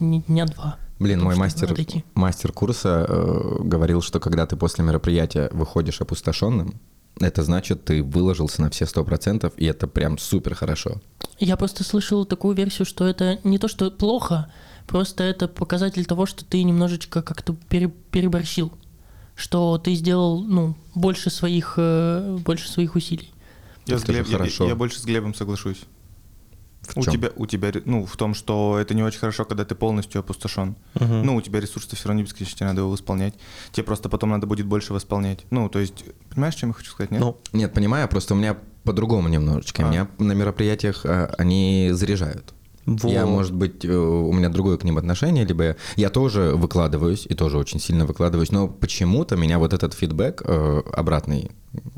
дня 0.00 0.46
два. 0.46 0.78
Блин, 0.98 1.22
мой 1.22 1.36
мастер, 1.36 1.76
мастер 2.14 2.50
курса 2.52 3.06
э, 3.08 3.56
говорил, 3.60 4.02
что 4.02 4.18
когда 4.18 4.46
ты 4.46 4.56
после 4.56 4.82
мероприятия 4.82 5.48
выходишь 5.52 6.00
опустошенным, 6.00 6.74
это 7.20 7.44
значит, 7.44 7.84
ты 7.84 8.02
выложился 8.02 8.62
на 8.62 8.70
все 8.70 8.84
сто 8.84 9.04
процентов, 9.04 9.52
и 9.56 9.66
это 9.66 9.86
прям 9.86 10.18
супер 10.18 10.56
хорошо. 10.56 11.00
Я 11.38 11.56
просто 11.56 11.84
слышал 11.84 12.24
такую 12.24 12.56
версию, 12.56 12.84
что 12.84 13.06
это 13.06 13.38
не 13.44 13.58
то, 13.58 13.68
что 13.68 13.92
плохо, 13.92 14.50
просто 14.88 15.22
это 15.22 15.46
показатель 15.46 16.04
того, 16.04 16.26
что 16.26 16.44
ты 16.44 16.64
немножечко 16.64 17.22
как-то 17.22 17.54
пере- 17.68 17.92
переборщил, 18.10 18.72
что 19.36 19.78
ты 19.78 19.94
сделал, 19.94 20.42
ну, 20.42 20.74
больше 20.94 21.30
своих, 21.30 21.74
э, 21.76 22.38
больше 22.44 22.68
своих 22.68 22.96
усилий. 22.96 23.30
Я, 23.86 23.98
с 23.98 24.02
Глеб- 24.04 24.26
я- 24.28 24.38
хорошо. 24.38 24.66
я 24.66 24.74
больше 24.74 24.98
с 24.98 25.04
Глебом 25.04 25.34
соглашусь. 25.34 25.82
В 26.82 26.98
у 26.98 27.02
тебя, 27.02 27.30
у 27.36 27.46
тебя, 27.46 27.72
ну, 27.84 28.06
в 28.06 28.16
том, 28.16 28.32
что 28.34 28.78
это 28.78 28.94
не 28.94 29.02
очень 29.02 29.18
хорошо, 29.18 29.44
когда 29.44 29.64
ты 29.64 29.74
полностью 29.74 30.20
опустошен. 30.20 30.76
Мгм. 30.94 31.22
Ну, 31.22 31.36
у 31.36 31.40
тебя 31.40 31.60
ресурсы 31.60 31.96
все 31.96 32.08
равно 32.08 32.20
не 32.20 32.24
бесконечны, 32.24 32.56
тебе 32.56 32.66
надо 32.68 32.80
его 32.82 32.90
восполнять. 32.90 33.34
Тебе 33.72 33.82
просто 33.84 34.08
потом 34.08 34.30
надо 34.30 34.46
будет 34.46 34.66
больше 34.66 34.92
восполнять. 34.92 35.44
Ну, 35.50 35.68
то 35.68 35.80
есть, 35.80 36.04
понимаешь, 36.30 36.54
чем 36.54 36.70
я 36.70 36.74
хочу 36.74 36.90
сказать, 36.90 37.10
нет? 37.10 37.20
Ну, 37.20 37.38
Нет, 37.52 37.74
понимаю, 37.74 38.08
просто 38.08 38.34
у 38.34 38.36
меня 38.36 38.56
по-другому 38.84 39.28
немножечко. 39.28 39.84
А. 39.84 39.90
Меня 39.90 40.08
на 40.18 40.32
мероприятиях 40.32 41.04
а, 41.04 41.34
они 41.38 41.90
заряжают. 41.92 42.54
Я, 42.86 43.26
Вот. 43.26 43.32
может 43.32 43.54
быть, 43.54 43.84
э, 43.84 43.88
у 43.92 44.32
меня 44.32 44.48
другое 44.48 44.76
к 44.76 44.84
ним 44.84 44.96
отношение, 44.98 45.44
либо 45.44 45.64
я, 45.64 45.76
я 45.96 46.08
тоже 46.08 46.52
выкладываюсь 46.54 47.26
и 47.28 47.34
тоже 47.34 47.58
очень 47.58 47.80
сильно 47.80 48.06
выкладываюсь, 48.06 48.52
но 48.52 48.68
почему-то 48.68 49.36
меня 49.36 49.58
вот 49.58 49.72
этот 49.72 49.92
фидбэк 49.94 50.42
э, 50.44 50.82
обратный 50.92 51.50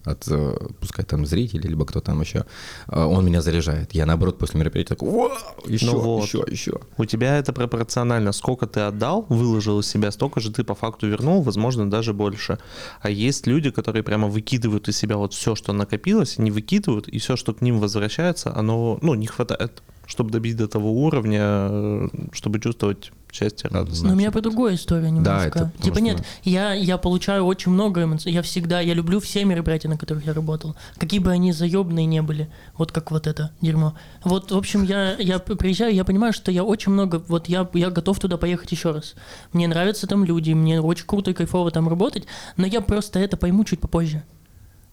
от, 0.04 0.26
э, 0.28 0.54
пускай 0.80 1.04
там 1.04 1.26
зрителей, 1.26 1.68
либо 1.68 1.84
кто 1.84 2.00
там 2.00 2.20
еще, 2.22 2.46
э, 2.88 3.02
он 3.04 3.24
меня 3.24 3.42
заряжает. 3.42 3.92
Я, 3.92 4.06
наоборот, 4.06 4.38
после 4.38 4.60
мероприятия 4.60 4.94
такой, 4.94 5.10
«Вау, 5.10 5.30
еще, 5.66 5.86
Ну 5.86 5.98
вот. 5.98 6.24
еще, 6.24 6.44
еще. 6.50 6.80
У 6.96 7.04
тебя 7.04 7.36
это 7.38 7.52
пропорционально. 7.52 8.32
Сколько 8.32 8.66
ты 8.66 8.80
отдал, 8.80 9.26
выложил 9.28 9.80
из 9.80 9.86
себя, 9.86 10.10
столько 10.10 10.40
же 10.40 10.50
ты 10.50 10.64
по 10.64 10.74
факту 10.74 11.06
вернул, 11.06 11.42
возможно, 11.42 11.88
даже 11.90 12.12
больше. 12.14 12.58
А 13.02 13.10
есть 13.10 13.46
люди, 13.46 13.70
которые 13.70 14.02
прямо 14.02 14.28
выкидывают 14.28 14.88
из 14.88 14.96
себя 14.96 15.16
вот 15.16 15.34
все, 15.34 15.54
что 15.54 15.72
накопилось, 15.72 16.38
не 16.38 16.50
выкидывают, 16.50 17.08
и 17.08 17.18
все, 17.18 17.36
что 17.36 17.52
к 17.52 17.60
ним 17.60 17.78
возвращается, 17.78 18.56
оно, 18.56 18.98
ну, 19.02 19.14
не 19.14 19.26
хватает, 19.26 19.82
чтобы 20.08 20.30
добить 20.30 20.56
до 20.56 20.66
того 20.66 20.90
уровня, 20.90 21.40
э, 21.42 22.08
чтобы 22.32 22.58
чувствовать 22.60 23.12
счастье, 23.30 23.68
радость. 23.70 24.02
Но 24.02 24.14
у 24.14 24.16
меня 24.16 24.30
по 24.30 24.40
другой 24.40 24.74
история 24.74 25.10
немножко. 25.10 25.46
это 25.48 25.58
потому 25.76 25.82
типа 25.82 25.96
что- 25.96 26.04
нет, 26.04 26.22
я, 26.44 26.72
я 26.72 26.96
получаю 26.96 27.44
очень 27.44 27.70
много 27.70 28.02
эмоций. 28.02 28.32
Я 28.32 28.40
всегда, 28.40 28.80
я 28.80 28.94
люблю 28.94 29.20
все 29.20 29.44
мероприятия, 29.44 29.88
на 29.88 29.98
которых 29.98 30.24
я 30.24 30.32
работал. 30.32 30.74
Какие 30.96 31.20
бы 31.20 31.30
они 31.30 31.52
заебные 31.52 32.06
не 32.06 32.22
были. 32.22 32.48
Вот 32.78 32.90
как 32.90 33.10
вот 33.10 33.26
это 33.26 33.50
дерьмо. 33.60 33.92
Вот, 34.24 34.50
в 34.50 34.56
общем, 34.56 34.82
я, 34.82 35.14
я 35.18 35.38
приезжаю, 35.38 35.94
я 35.94 36.04
понимаю, 36.06 36.32
что 36.32 36.50
я 36.50 36.64
очень 36.64 36.90
много, 36.90 37.22
вот 37.28 37.50
я, 37.50 37.68
я 37.74 37.90
готов 37.90 38.18
туда 38.18 38.38
поехать 38.38 38.72
еще 38.72 38.92
раз. 38.92 39.14
Мне 39.52 39.68
нравятся 39.68 40.06
там 40.06 40.24
люди, 40.24 40.52
мне 40.54 40.80
очень 40.80 41.06
круто 41.06 41.30
и 41.30 41.34
кайфово 41.34 41.70
там 41.70 41.86
работать, 41.86 42.24
но 42.56 42.66
я 42.66 42.80
просто 42.80 43.18
это 43.18 43.36
пойму 43.36 43.64
чуть 43.64 43.80
попозже. 43.80 44.24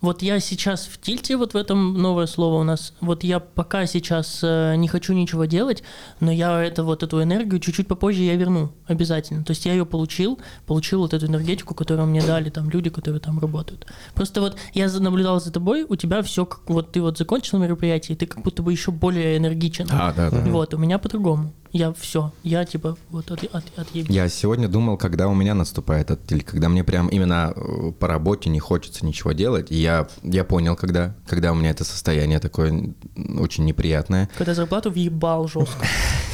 Вот 0.06 0.22
я 0.22 0.40
сейчас 0.40 0.86
в 0.86 1.02
тильте, 1.02 1.36
вот 1.36 1.56
в 1.56 1.58
этом 1.58 2.00
новое 2.00 2.28
слово 2.28 2.60
у 2.60 2.64
нас. 2.64 2.94
Вот 3.02 3.24
я 3.24 3.40
пока 3.40 3.88
сейчас 3.88 4.42
э, 4.44 4.76
не 4.76 4.88
хочу 4.88 5.14
ничего 5.14 5.46
делать, 5.46 5.82
но 6.20 6.32
я 6.32 6.64
это 6.64 6.84
вот 6.84 7.02
эту 7.02 7.24
энергию 7.24 7.60
чуть-чуть 7.60 7.88
попозже 7.88 8.22
я 8.22 8.36
верну 8.36 8.72
обязательно. 8.86 9.44
То 9.44 9.50
есть 9.50 9.66
я 9.66 9.72
ее 9.74 9.84
получил, 9.84 10.40
получил 10.68 11.00
вот 11.00 11.16
эту 11.16 11.26
энергетику, 11.26 11.74
которую 11.74 12.08
мне 12.08 12.22
дали 12.22 12.52
там 12.52 12.70
люди, 12.70 12.92
которые 12.92 13.20
там 13.20 13.40
работают. 13.40 13.88
Просто 14.14 14.42
вот 14.42 14.58
я 14.76 14.88
наблюдал 15.00 15.42
за 15.42 15.52
тобой, 15.52 15.88
у 15.90 15.96
тебя 15.96 16.22
все 16.22 16.46
как 16.46 16.70
вот 16.70 16.92
ты 16.92 17.02
вот 17.02 17.18
закончил 17.18 17.58
мероприятие, 17.58 18.16
и 18.16 18.20
ты 18.20 18.28
как 18.28 18.44
будто 18.44 18.62
бы 18.62 18.72
еще 18.72 18.92
более 18.92 19.38
энергичен. 19.38 19.88
А, 19.92 20.14
да, 20.14 20.30
да. 20.30 20.38
Вот, 20.42 20.76
у 20.76 20.78
меня 20.78 21.00
по-другому. 21.00 21.52
Я 21.78 21.92
все, 21.92 22.32
я 22.42 22.64
типа 22.64 22.98
вот 23.10 23.30
от, 23.32 23.44
от, 23.44 23.66
отъеб- 23.76 24.06
Я 24.08 24.30
сегодня 24.30 24.70
думал, 24.70 24.96
когда 24.96 25.28
у 25.28 25.34
меня 25.36 25.54
наступает 25.54 26.10
этот 26.10 26.32
или 26.32 26.40
когда 26.40 26.70
мне 26.70 26.86
прям 26.86 27.10
именно 27.10 27.52
э, 27.54 27.92
по 27.92 28.08
работе 28.08 28.50
не 28.50 28.62
хочется 28.62 29.06
ничего 29.06 29.34
делать. 29.34 29.72
И 29.72 29.76
я, 29.76 30.08
я 30.24 30.46
понял, 30.46 30.78
когда, 30.78 31.14
когда 31.28 31.52
у 31.52 31.56
меня 31.56 31.72
это 31.72 31.84
состояние 31.84 32.40
такое 32.40 32.94
очень 33.38 33.66
неприятное. 33.66 34.30
Когда 34.38 34.54
зарплату 34.54 34.90
въебал 34.90 35.50
жестко. 35.50 35.86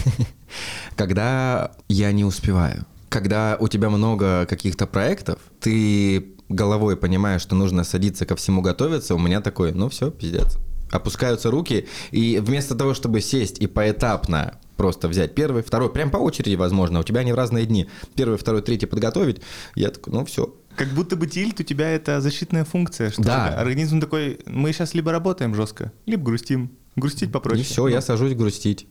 Когда 0.96 1.72
я 1.90 2.12
не 2.12 2.24
успеваю. 2.24 2.86
Когда 3.10 3.58
у 3.60 3.68
тебя 3.68 3.90
много 3.90 4.46
каких-то 4.46 4.86
проектов, 4.86 5.40
ты 5.60 6.36
головой 6.50 6.98
понимаешь, 6.98 7.42
что 7.42 7.56
нужно 7.56 7.84
садиться 7.84 8.28
ко 8.28 8.36
всему 8.36 8.62
готовиться, 8.62 9.16
у 9.16 9.20
меня 9.20 9.42
такой, 9.42 9.72
ну 9.72 9.90
все, 9.90 10.12
пиздец. 10.12 10.60
Опускаются 10.92 11.50
руки, 11.52 11.88
и 12.12 12.40
вместо 12.40 12.76
того, 12.76 12.94
чтобы 12.94 13.22
сесть 13.22 13.60
и 13.60 13.68
поэтапно 13.68 14.60
просто 14.78 15.08
взять 15.08 15.36
первый, 15.36 15.64
второй, 15.64 15.92
прям 15.92 16.10
по 16.10 16.18
очереди, 16.18 16.56
возможно, 16.56 17.00
у 17.00 17.04
тебя 17.04 17.22
они 17.22 17.32
в 17.32 17.36
разные 17.36 17.66
дни, 17.66 17.88
первый, 18.16 18.38
второй, 18.38 18.62
третий 18.62 18.88
подготовить, 18.88 19.42
я 19.76 19.90
такой, 19.90 20.14
ну 20.14 20.26
все, 20.26 20.54
Как 20.76 20.90
будто 20.90 21.16
бы 21.16 21.28
тильт 21.28 21.60
у 21.60 21.64
тебя 21.64 21.90
это 21.90 22.20
защитная 22.22 22.66
функция, 22.66 23.12
что 23.12 23.22
Да. 23.22 23.48
организм 23.60 24.00
такой, 24.02 24.40
мы 24.46 24.72
сейчас 24.74 24.94
либо 24.94 25.12
работаем 25.12 25.54
жестко, 25.56 25.92
либо 26.06 26.24
грустим. 26.24 26.72
Грустить 26.96 27.32
попроще. 27.32 27.62
и 27.62 27.64
все, 27.64 27.88
я 27.88 28.02
сажусь 28.02 28.34
грустить. 28.34 28.88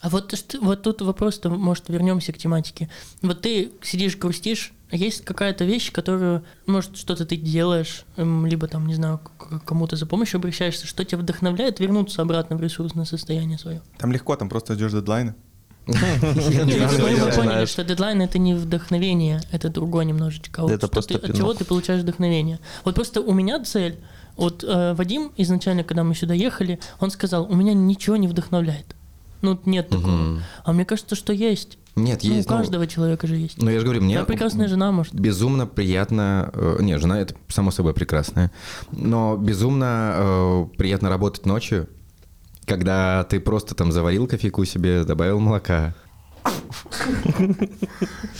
А 0.00 0.08
вот, 0.08 0.34
вот 0.60 0.82
тут 0.82 1.00
вопрос-то, 1.02 1.48
может, 1.50 1.88
вернемся 1.88 2.32
к 2.32 2.38
тематике. 2.38 2.88
Вот 3.22 3.42
ты 3.42 3.70
сидишь, 3.82 4.16
грустишь, 4.16 4.72
есть 4.92 5.24
какая-то 5.24 5.64
вещь, 5.64 5.90
которую, 5.90 6.44
может, 6.66 6.96
что-то 6.96 7.26
ты 7.26 7.36
делаешь, 7.36 8.04
эм, 8.16 8.46
либо 8.46 8.68
там, 8.68 8.86
не 8.86 8.94
знаю, 8.94 9.20
кому-то 9.64 9.96
за 9.96 10.06
помощью 10.06 10.38
обращаешься, 10.38 10.86
что 10.86 11.04
тебя 11.04 11.18
вдохновляет 11.18 11.80
вернуться 11.80 12.22
обратно 12.22 12.56
в 12.56 12.62
ресурсное 12.62 13.04
состояние 13.04 13.58
свое? 13.58 13.82
Там 13.98 14.12
легко, 14.12 14.36
там 14.36 14.48
просто 14.48 14.74
ждешь 14.74 14.92
дедлайна. 14.92 15.34
Знаю, 15.86 16.18
мы, 16.20 17.32
поняли, 17.32 17.66
что 17.66 17.84
дедлайн 17.84 18.20
это 18.20 18.38
не 18.38 18.54
вдохновение, 18.54 19.40
это 19.52 19.68
другое 19.68 20.04
немножечко. 20.04 20.62
А 20.62 20.64
вот 20.64 20.72
Это 20.72 20.88
просто 20.88 21.16
от 21.16 21.36
чего 21.36 21.54
ты 21.54 21.64
получаешь 21.64 22.02
вдохновение? 22.02 22.58
Вот 22.84 22.94
просто 22.96 23.20
у 23.20 23.32
меня 23.32 23.62
цель. 23.62 23.98
Вот 24.36 24.64
э, 24.64 24.94
Вадим 24.94 25.32
изначально, 25.36 25.84
когда 25.84 26.02
мы 26.02 26.14
сюда 26.14 26.34
ехали, 26.34 26.80
он 26.98 27.10
сказал, 27.10 27.46
у 27.50 27.54
меня 27.54 27.72
ничего 27.72 28.16
не 28.16 28.26
вдохновляет. 28.26 28.96
Ну, 29.42 29.58
нет 29.64 29.88
такого. 29.88 30.42
А 30.64 30.72
мне 30.72 30.84
кажется, 30.84 31.14
что 31.14 31.32
есть. 31.32 31.78
Нет, 31.96 32.20
Ну, 32.22 32.34
есть. 32.34 32.48
у 32.48 32.52
ну, 32.52 32.58
каждого 32.58 32.86
человека 32.86 33.26
же 33.26 33.36
есть. 33.36 33.56
Ну, 33.60 33.70
я 33.70 33.78
же 33.78 33.84
говорю, 33.84 34.02
мне 34.02 34.18
Да, 34.18 34.24
прекрасная 34.24 34.68
жена, 34.68 34.92
может. 34.92 35.14
безумно 35.14 35.66
приятно... 35.66 36.50
э, 36.52 36.76
не, 36.80 36.98
жена 36.98 37.18
это 37.20 37.34
само 37.48 37.70
собой 37.70 37.94
прекрасная. 37.94 38.52
Но 38.92 39.36
безумно 39.36 40.12
э, 40.14 40.64
приятно 40.76 41.08
работать 41.08 41.46
ночью, 41.46 41.88
когда 42.66 43.24
ты 43.24 43.40
просто 43.40 43.74
там 43.74 43.92
заварил 43.92 44.26
кофейку 44.26 44.64
себе, 44.66 45.04
добавил 45.04 45.40
молока. 45.40 45.94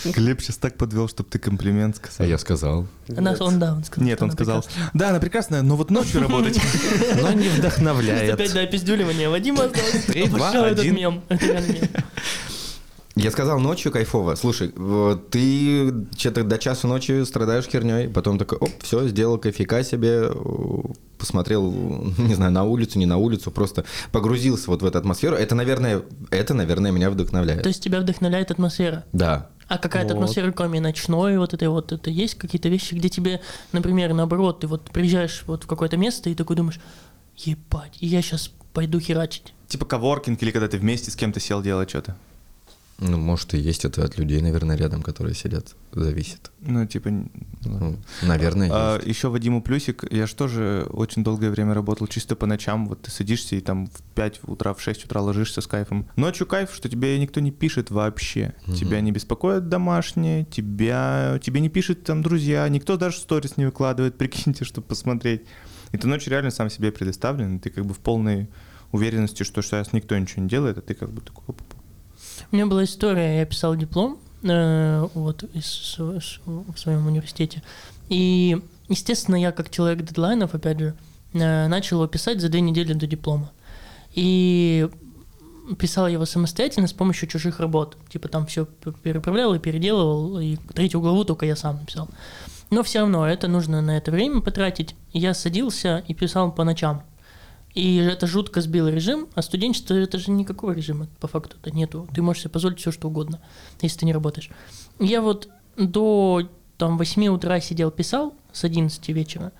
Глеб 0.04 0.40
сейчас 0.40 0.56
так 0.58 0.76
подвел, 0.76 1.08
чтобы 1.08 1.28
ты 1.30 1.38
комплимент 1.38 1.96
А 1.96 1.98
сказал. 2.06 2.28
я 2.30 2.38
сказал. 2.38 2.86
Она, 3.16 3.34
он, 3.40 3.58
да, 3.58 3.72
он 3.74 3.84
сказал. 3.84 4.06
Нет, 4.06 4.22
он 4.22 4.30
сказал, 4.32 4.62
прекрасная. 4.62 4.90
да, 4.94 5.08
она 5.10 5.18
прекрасная, 5.20 5.62
но 5.62 5.76
вот 5.76 5.90
ночью 5.90 6.20
работать. 6.20 6.60
Но 7.20 7.32
не 7.32 7.46
Опять, 7.48 7.58
вдохновляет. 7.58 8.52
да, 8.54 8.60
опиздюливание. 8.60 9.28
Вадима 9.28 9.64
осталось. 9.64 10.04
Три, 10.06 10.28
два, 10.28 10.50
один. 10.50 10.68
Это 10.68 10.90
мем. 10.92 11.22
Я 13.16 13.30
сказал 13.30 13.58
ночью 13.58 13.90
кайфово. 13.90 14.34
Слушай, 14.34 14.74
ты 15.30 16.06
что-то 16.18 16.44
до 16.44 16.58
часу 16.58 16.86
ночи 16.86 17.24
страдаешь 17.24 17.64
херней, 17.64 18.08
потом 18.10 18.38
такой, 18.38 18.58
оп, 18.58 18.70
все, 18.82 19.08
сделал 19.08 19.38
кофейка 19.38 19.82
себе, 19.82 20.30
посмотрел, 21.18 21.72
не 22.18 22.34
знаю, 22.34 22.52
на 22.52 22.64
улицу, 22.64 22.98
не 22.98 23.06
на 23.06 23.16
улицу, 23.16 23.50
просто 23.50 23.86
погрузился 24.12 24.70
вот 24.70 24.82
в 24.82 24.86
эту 24.86 24.98
атмосферу. 24.98 25.34
Это, 25.34 25.54
наверное, 25.54 26.02
это, 26.30 26.52
наверное, 26.52 26.92
меня 26.92 27.08
вдохновляет. 27.08 27.62
То 27.62 27.70
есть 27.70 27.82
тебя 27.82 28.00
вдохновляет 28.00 28.50
атмосфера. 28.50 29.04
Да. 29.14 29.48
А 29.66 29.78
какая-то 29.78 30.14
Вот. 30.14 30.22
атмосфера, 30.22 30.52
кроме 30.52 30.80
ночной, 30.80 31.38
вот 31.38 31.54
этой 31.54 31.68
вот, 31.68 31.92
это 31.92 32.10
есть 32.10 32.34
какие-то 32.34 32.68
вещи, 32.68 32.92
где 32.94 33.08
тебе, 33.08 33.40
например, 33.72 34.12
наоборот, 34.12 34.60
ты 34.60 34.66
вот 34.66 34.90
приезжаешь 34.90 35.42
вот 35.46 35.64
в 35.64 35.66
какое-то 35.66 35.96
место 35.96 36.28
и 36.28 36.34
такой 36.34 36.54
думаешь, 36.54 36.78
ебать, 37.38 37.96
я 37.98 38.20
сейчас 38.20 38.52
пойду 38.74 39.00
херачить. 39.00 39.54
Типа 39.68 39.86
коворкинг 39.86 40.40
или 40.42 40.50
когда 40.50 40.68
ты 40.68 40.76
вместе 40.76 41.10
с 41.10 41.16
кем-то 41.16 41.40
сел 41.40 41.62
делать 41.62 41.88
что-то. 41.88 42.14
Ну, 42.98 43.18
может, 43.18 43.52
и 43.52 43.58
есть 43.58 43.84
это 43.84 44.04
от 44.04 44.16
людей, 44.16 44.40
наверное, 44.40 44.76
рядом, 44.76 45.02
которые 45.02 45.34
сидят. 45.34 45.74
Зависит. 45.92 46.50
Ну, 46.60 46.86
типа... 46.86 47.10
Ну, 47.64 47.96
наверное, 48.22 48.70
А, 48.72 48.96
есть. 48.96 49.06
еще 49.06 49.28
Вадиму 49.28 49.60
плюсик. 49.62 50.04
Я 50.10 50.26
же 50.26 50.34
тоже 50.34 50.86
очень 50.90 51.22
долгое 51.22 51.50
время 51.50 51.74
работал 51.74 52.06
чисто 52.06 52.36
по 52.36 52.46
ночам. 52.46 52.88
Вот 52.88 53.02
ты 53.02 53.10
садишься 53.10 53.54
и 53.56 53.60
там 53.60 53.88
в 53.88 54.02
5 54.14 54.40
утра, 54.44 54.72
в 54.72 54.80
6 54.80 55.04
утра 55.04 55.20
ложишься 55.20 55.60
с 55.60 55.66
кайфом. 55.66 56.06
Ночью 56.16 56.46
кайф, 56.46 56.72
что 56.72 56.88
тебе 56.88 57.18
никто 57.18 57.40
не 57.40 57.50
пишет 57.50 57.90
вообще. 57.90 58.54
Тебя 58.66 59.00
не 59.02 59.12
беспокоят 59.12 59.68
домашние, 59.68 60.46
тебя, 60.46 61.38
тебе 61.42 61.60
не 61.60 61.68
пишут 61.68 62.04
там 62.04 62.22
друзья, 62.22 62.66
никто 62.68 62.96
даже 62.96 63.18
сторис 63.18 63.58
не 63.58 63.66
выкладывает, 63.66 64.16
прикиньте, 64.18 64.64
чтобы 64.64 64.86
посмотреть. 64.86 65.42
И 65.92 65.98
ты 65.98 66.08
ночью 66.08 66.30
реально 66.30 66.50
сам 66.50 66.70
себе 66.70 66.90
предоставлен, 66.92 67.60
ты 67.60 67.68
как 67.70 67.84
бы 67.84 67.92
в 67.92 67.98
полной 67.98 68.48
уверенности, 68.92 69.42
что 69.42 69.60
сейчас 69.62 69.92
никто 69.92 70.16
ничего 70.16 70.42
не 70.42 70.48
делает, 70.48 70.78
а 70.78 70.80
ты 70.80 70.94
как 70.94 71.10
бы 71.12 71.20
такой... 71.20 71.44
оп-оп. 71.46 71.75
У 72.50 72.56
меня 72.56 72.66
была 72.66 72.84
история, 72.84 73.38
я 73.38 73.46
писал 73.46 73.76
диплом 73.76 74.18
э, 74.42 75.06
вот 75.14 75.44
из, 75.54 75.66
с- 75.66 75.98
в 75.98 76.76
своем 76.76 77.06
университете. 77.06 77.62
И, 78.08 78.60
естественно, 78.88 79.36
я 79.36 79.52
как 79.52 79.70
человек 79.70 80.04
дедлайнов, 80.04 80.54
опять 80.54 80.78
же, 80.78 80.94
э, 81.32 81.66
начал 81.68 81.96
его 81.98 82.06
писать 82.06 82.40
за 82.40 82.48
две 82.48 82.60
недели 82.60 82.92
до 82.92 83.06
диплома. 83.06 83.50
И 84.14 84.88
писал 85.78 86.06
его 86.06 86.24
самостоятельно 86.26 86.86
с 86.86 86.92
помощью 86.92 87.28
чужих 87.28 87.58
работ. 87.60 87.96
Типа 88.08 88.28
там 88.28 88.46
все 88.46 88.66
переправлял 89.02 89.54
и 89.54 89.58
переделывал, 89.58 90.38
и 90.38 90.56
третью 90.74 91.00
главу 91.00 91.24
только 91.24 91.44
я 91.46 91.56
сам 91.56 91.80
написал. 91.80 92.08
Но 92.70 92.82
все 92.82 93.00
равно 93.00 93.26
это 93.28 93.48
нужно 93.48 93.80
на 93.80 93.96
это 93.96 94.10
время 94.10 94.40
потратить. 94.40 94.94
Я 95.12 95.34
садился 95.34 96.04
и 96.08 96.14
писал 96.14 96.52
по 96.52 96.64
ночам. 96.64 97.02
И 97.76 97.96
это 97.96 98.26
жутко 98.26 98.62
сбило 98.62 98.88
режим, 98.88 99.28
а 99.34 99.42
студенчество 99.42 99.92
это 99.92 100.18
же 100.18 100.30
никакого 100.30 100.72
режима 100.72 101.08
по 101.20 101.28
факту-то 101.28 101.70
нету. 101.70 102.08
Ты 102.14 102.22
можешь 102.22 102.44
себе 102.44 102.50
позволить 102.50 102.80
все 102.80 102.90
что 102.90 103.08
угодно, 103.08 103.38
если 103.82 103.98
ты 103.98 104.06
не 104.06 104.14
работаешь. 104.14 104.48
Я 104.98 105.20
вот 105.20 105.50
до 105.76 106.48
там 106.78 106.96
8 106.96 107.26
утра 107.28 107.60
сидел, 107.60 107.90
писал 107.90 108.32
с 108.50 108.64
11 108.64 109.06
вечера, 109.10 109.52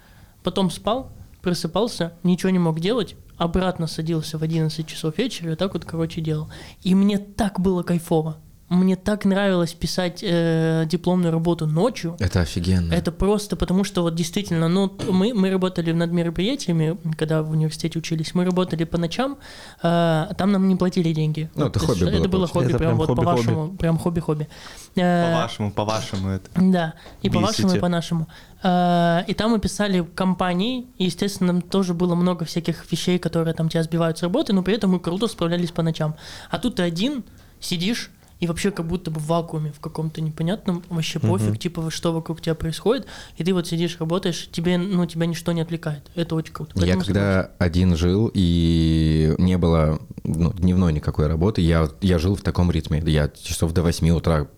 потом 0.43 0.71
спал, 0.71 1.13
просыпался, 1.43 2.15
ничего 2.23 2.49
не 2.49 2.59
мог 2.59 2.81
делать, 2.81 3.17
обратно 3.37 3.87
садился 3.87 4.39
в 4.39 4.43
11 4.43 4.87
часов 4.87 5.19
вечера 5.19 5.53
и 5.53 5.57
так 5.57 5.75
вот, 5.75 5.85
короче, 5.85 6.23
делал. 6.23 6.49
И 6.83 6.95
мне 6.95 7.19
так 7.19 7.61
было 7.61 7.83
кайфово. 7.83 8.39
Мне 8.69 8.97
так 8.97 9.25
нравилось 9.25 9.75
писать 9.75 10.21
э, 10.23 10.85
дипломную 10.87 11.31
работу 11.33 11.67
ночью. 11.67 12.17
Это 12.19 12.41
офигенно. 12.41 12.93
Это 12.93 13.13
просто 13.13 13.55
потому, 13.55 13.85
что 13.85 14.03
вот 14.03 14.15
действительно, 14.17 14.69
ну, 14.69 14.93
мы, 15.09 15.33
мы 15.35 15.51
работали 15.51 15.93
над 15.93 16.11
мероприятиями, 16.11 16.99
когда 17.17 17.43
в 17.43 17.51
университете 17.53 17.99
учились, 18.01 18.35
мы 18.35 18.45
работали 18.45 18.83
по 18.83 18.99
ночам, 18.99 19.39
э, 19.85 20.27
там 20.37 20.51
нам 20.51 20.67
не 20.69 20.75
платили 20.75 21.13
деньги. 21.13 21.49
Ну, 21.55 21.65
Вот, 21.67 21.77
это 21.77 21.87
хобби 21.87 22.01
было, 22.05 22.11
Это 22.11 22.29
было 22.29 22.47
хобби, 22.49 22.69
Это 22.71 22.79
прям 22.79 22.91
прям 22.91 22.97
вот 22.99 23.07
хобби-хобби. 23.07 23.25
по-вашему, 23.45 23.77
прям 23.77 23.99
хобби-хобби. 23.99 24.49
Э, 24.97 25.33
По-вашему, 25.33 25.71
по-вашему 25.71 26.29
это. 26.31 26.51
да, 26.57 26.95
и 27.23 27.31
по 27.31 27.39
вашему, 27.39 27.69
и 27.69 27.71
Бесите. 27.71 27.81
по 27.81 27.89
нашему. 27.89 28.27
Э, 28.65 29.23
И 29.29 29.35
там 29.35 29.53
мы 29.53 29.61
писали 29.61 30.03
компании, 30.17 30.87
и, 30.99 31.05
естественно, 31.05 31.53
там 31.53 31.63
тоже 31.63 31.95
было 31.95 32.17
много 32.17 32.45
всяких 32.45 32.91
вещей, 32.91 33.19
которые 33.21 33.55
там 33.55 33.69
тебя 33.69 33.85
сбивают 33.85 34.19
с 34.19 34.23
работы, 34.23 34.53
но 34.53 34.63
при 34.65 34.75
этом 34.75 34.91
мы 34.91 34.99
круто 34.99 35.29
справлялись 35.29 35.71
по 35.71 35.83
ночам. 35.83 36.17
А 36.51 36.59
тут 36.59 36.77
ты 36.77 36.83
один 36.83 37.23
сидишь, 37.61 38.11
и 38.41 38.47
вообще 38.47 38.71
как 38.71 38.87
будто 38.87 39.11
бы 39.11 39.21
в 39.21 39.27
вакууме 39.27 39.73
в 39.73 39.81
каком-то 39.81 40.21
непонятном, 40.21 40.83
вообще 40.89 41.19
пофиг, 41.19 41.59
типа, 41.59 41.91
что 41.91 42.13
вокруг 42.13 42.41
тебя 42.41 42.55
происходит, 42.55 43.07
и 43.37 43.45
ты 43.45 43.53
вот 43.55 43.67
сидишь, 43.67 43.97
работаешь, 43.99 44.49
тебе, 44.53 44.79
ну, 44.79 45.07
тебя 45.07 45.27
ничто 45.27 45.53
не 45.53 45.63
отвлекает. 45.63 46.11
Это 46.15 46.35
очень 46.35 46.53
круто. 46.53 46.73
Я 46.77 46.81
Поэтому 46.81 47.05
когда 47.05 47.51
один 47.59 47.97
жил 47.97 48.31
и 48.35 49.35
не 49.39 49.57
было 49.57 50.01
ну, 50.25 50.53
дневной 50.53 50.93
никакой 50.93 51.27
работы, 51.27 51.63
я, 51.63 51.89
я 52.01 52.19
жил 52.19 52.37
в 52.37 52.43
таком 52.43 52.71
ритме. 52.71 53.03
Я 53.07 53.29
часов 53.29 53.73
до 53.73 53.83
8 53.83 54.09
утра 54.11 54.49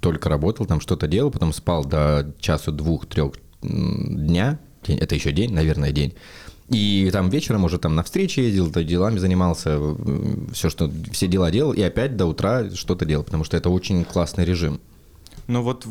только 0.00 0.28
работал, 0.28 0.66
там 0.66 0.80
что-то 0.80 1.06
делал, 1.06 1.30
потом 1.30 1.52
спал 1.52 1.84
до 1.84 2.32
часу 2.40 2.72
двух-трех 2.72 3.32
дня. 3.62 4.58
Это 4.86 5.14
еще 5.14 5.32
день, 5.32 5.52
наверное, 5.52 5.92
день. 5.92 6.14
И 6.68 7.08
там 7.12 7.30
вечером 7.30 7.64
уже 7.64 7.78
там 7.78 7.94
на 7.94 8.02
встречи 8.02 8.40
ездил, 8.40 8.70
то 8.70 8.84
делами 8.84 9.18
занимался, 9.18 9.78
все, 10.52 10.68
что, 10.68 10.90
все 11.12 11.26
дела 11.26 11.50
делал, 11.50 11.72
и 11.72 11.80
опять 11.80 12.16
до 12.16 12.26
утра 12.26 12.68
что-то 12.74 13.06
делал, 13.06 13.24
потому 13.24 13.44
что 13.44 13.56
это 13.56 13.70
очень 13.70 14.04
классный 14.04 14.44
режим. 14.44 14.80
Ну 15.46 15.62
вот 15.62 15.86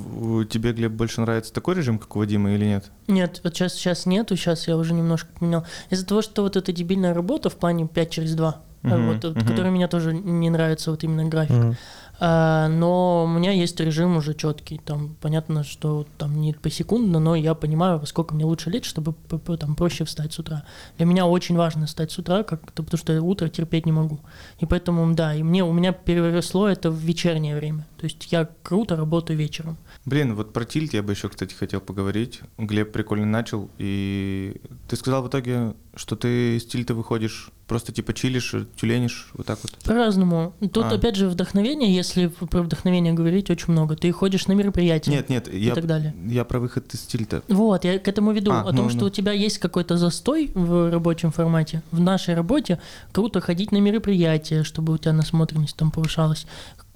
тебе, 0.49 0.71
Глеб, 0.73 0.91
больше 0.91 1.19
нравится 1.21 1.51
такой 1.51 1.73
режим, 1.73 1.97
как 1.97 2.15
у 2.15 2.19
Вадима, 2.19 2.53
или 2.53 2.65
нет? 2.65 2.91
Нет, 3.07 3.41
вот 3.43 3.55
сейчас, 3.55 3.73
сейчас 3.73 4.05
нету, 4.05 4.35
сейчас 4.35 4.67
я 4.67 4.77
уже 4.77 4.93
немножко 4.93 5.29
поменял. 5.39 5.65
Из-за 5.89 6.05
того, 6.05 6.21
что 6.21 6.43
вот 6.43 6.55
эта 6.55 6.71
дебильная 6.71 7.15
работа 7.15 7.49
в 7.49 7.55
плане 7.55 7.87
5 7.87 8.09
через 8.11 8.35
2, 8.35 8.61
Мгм, 8.83 9.07
вот, 9.07 9.23
вот, 9.23 9.35
мгм. 9.35 9.47
которая 9.47 9.71
меня 9.71 9.87
тоже 9.87 10.13
не 10.13 10.51
нравится, 10.51 10.91
вот 10.91 11.03
именно 11.03 11.25
график. 11.25 11.55
Мгм. 11.55 11.75
А, 12.06 12.06
но 12.19 13.25
у 13.25 13.27
меня 13.27 13.51
есть 13.51 13.79
режим 13.79 14.17
уже 14.17 14.33
четкий. 14.33 14.79
Там 14.79 15.15
понятно, 15.21 15.63
что 15.63 16.05
там 16.17 16.41
не 16.41 16.53
посекундно, 16.53 17.19
но 17.19 17.35
я 17.35 17.53
понимаю, 17.53 18.03
сколько 18.05 18.33
мне 18.33 18.45
лучше 18.45 18.69
лечь, 18.69 18.85
чтобы 18.85 19.13
там 19.59 19.75
проще 19.75 20.03
встать 20.03 20.33
с 20.33 20.39
утра. 20.39 20.63
Для 20.97 21.05
меня 21.05 21.25
очень 21.25 21.55
важно 21.55 21.85
встать 21.85 22.11
с 22.11 22.17
утра, 22.17 22.43
как 22.43 22.71
потому 22.73 22.97
что 22.97 23.21
утро 23.21 23.49
терпеть 23.49 23.85
не 23.85 23.91
могу. 23.91 24.19
И 24.59 24.65
поэтому, 24.65 25.13
да, 25.13 25.35
и 25.35 25.43
мне 25.43 25.63
у 25.63 25.71
меня 25.71 25.91
переросло 25.91 26.67
это 26.67 26.89
в 26.89 26.97
вечернее 26.97 27.55
время. 27.55 27.85
То 27.97 28.05
есть 28.05 28.31
я 28.31 28.47
круто 28.63 28.95
работаю 28.95 29.37
вечером. 29.37 29.77
Блин, 30.07 30.35
вот 30.35 30.53
про 30.53 30.63
тильт 30.63 30.93
я 30.93 31.03
бы 31.03 31.11
еще, 31.11 31.27
кстати, 31.27 31.53
хотел 31.53 31.81
поговорить. 31.81 32.39
Глеб 32.57 32.93
прикольно 32.93 33.25
начал, 33.25 33.69
и 33.77 34.55
ты 34.87 34.95
сказал 34.95 35.21
в 35.21 35.27
итоге, 35.27 35.73
что 35.95 36.15
ты 36.15 36.55
из 36.55 36.65
тильта 36.65 36.93
выходишь, 36.93 37.49
просто 37.67 37.91
типа 37.91 38.13
чилишь, 38.13 38.55
тюленишь, 38.77 39.27
вот 39.33 39.47
так 39.47 39.59
вот. 39.61 39.73
По-разному. 39.83 40.53
Тут, 40.71 40.85
А. 40.85 40.95
опять 40.95 41.17
же, 41.17 41.27
вдохновение, 41.27 41.93
если 41.93 42.27
про 42.27 42.61
вдохновение 42.61 43.11
говорить, 43.11 43.49
очень 43.49 43.73
много. 43.73 43.97
Ты 43.97 44.09
ходишь 44.13 44.47
на 44.47 44.53
мероприятия 44.53 45.11
Нет, 45.11 45.27
нет, 45.27 45.53
и 45.53 45.59
я, 45.59 45.75
так 45.75 45.85
далее. 45.85 46.15
я 46.25 46.45
про 46.45 46.61
выход 46.61 46.93
из 46.93 47.01
тильта. 47.01 47.43
Вот, 47.49 47.83
я 47.83 47.99
к 47.99 48.07
этому 48.07 48.31
веду. 48.31 48.53
А, 48.53 48.61
о 48.61 48.71
ну, 48.71 48.77
том, 48.77 48.89
что 48.89 49.01
ну. 49.01 49.05
у 49.07 49.09
тебя 49.09 49.33
есть 49.33 49.57
какой-то 49.57 49.97
застой 49.97 50.51
в 50.53 50.89
рабочем 50.89 51.33
формате. 51.33 51.83
В 51.91 51.99
нашей 51.99 52.33
работе 52.33 52.79
круто 53.11 53.41
ходить 53.41 53.73
на 53.73 53.81
мероприятия, 53.81 54.63
чтобы 54.63 54.93
у 54.93 54.97
тебя 54.97 55.11
насмотренность 55.11 55.75
там 55.75 55.91
повышалась. 55.91 56.47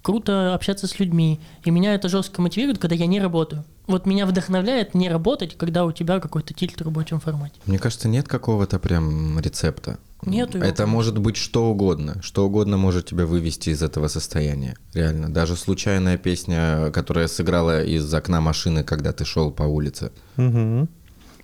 Круто 0.02 0.54
общаться 0.56 0.88
с 0.88 1.00
людьми. 1.00 1.40
И 1.64 1.72
меня 1.72 1.94
это 1.94 2.10
жестко 2.10 2.42
мотивирует, 2.42 2.80
когда 2.80 2.96
я 2.96 3.06
не 3.06 3.20
работаю. 3.22 3.64
Вот 3.88 4.06
меня 4.06 4.26
вдохновляет 4.26 4.94
не 4.94 5.10
работать, 5.10 5.58
когда 5.58 5.86
у 5.86 5.92
тебя 5.92 6.20
какой-то 6.20 6.54
тильт 6.54 6.80
в 6.80 6.84
рабочем 6.84 7.20
формате. 7.20 7.56
Мне 7.66 7.78
кажется, 7.78 8.08
нет 8.08 8.28
какого-то 8.28 8.80
прям 8.80 9.40
рецепта. 9.40 10.00
Нету 10.24 10.60
его, 10.60 10.68
Это 10.68 10.86
может 10.86 11.18
быть 11.18 11.36
что 11.36 11.70
угодно. 11.70 12.22
Что 12.22 12.46
угодно 12.46 12.78
может 12.78 13.08
тебя 13.08 13.26
вывести 13.26 13.70
из 13.70 13.82
этого 13.82 14.08
состояния. 14.08 14.76
Реально. 14.94 15.34
Даже 15.34 15.56
случайная 15.56 16.18
песня, 16.18 16.92
которая 16.92 17.28
сыграла 17.28 17.84
из 17.84 18.12
окна 18.14 18.40
машины, 18.40 18.84
когда 18.84 19.14
ты 19.14 19.26
шел 19.26 19.52
по 19.52 19.64
улице. 19.64 20.12
Мгм. 20.38 20.90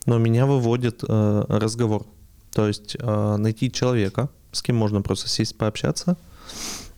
Но 0.06 0.17
меня 0.20 0.46
выводит 0.46 1.04
э, 1.08 1.46
разговор. 1.50 2.06
То 2.54 2.67
есть 2.67 2.96
э, 3.00 3.36
найти 3.38 3.72
человека, 3.72 4.30
с 4.52 4.62
кем 4.62 4.78
можно 4.78 5.02
просто 5.02 5.28
сесть 5.28 5.58
пообщаться, 5.58 6.17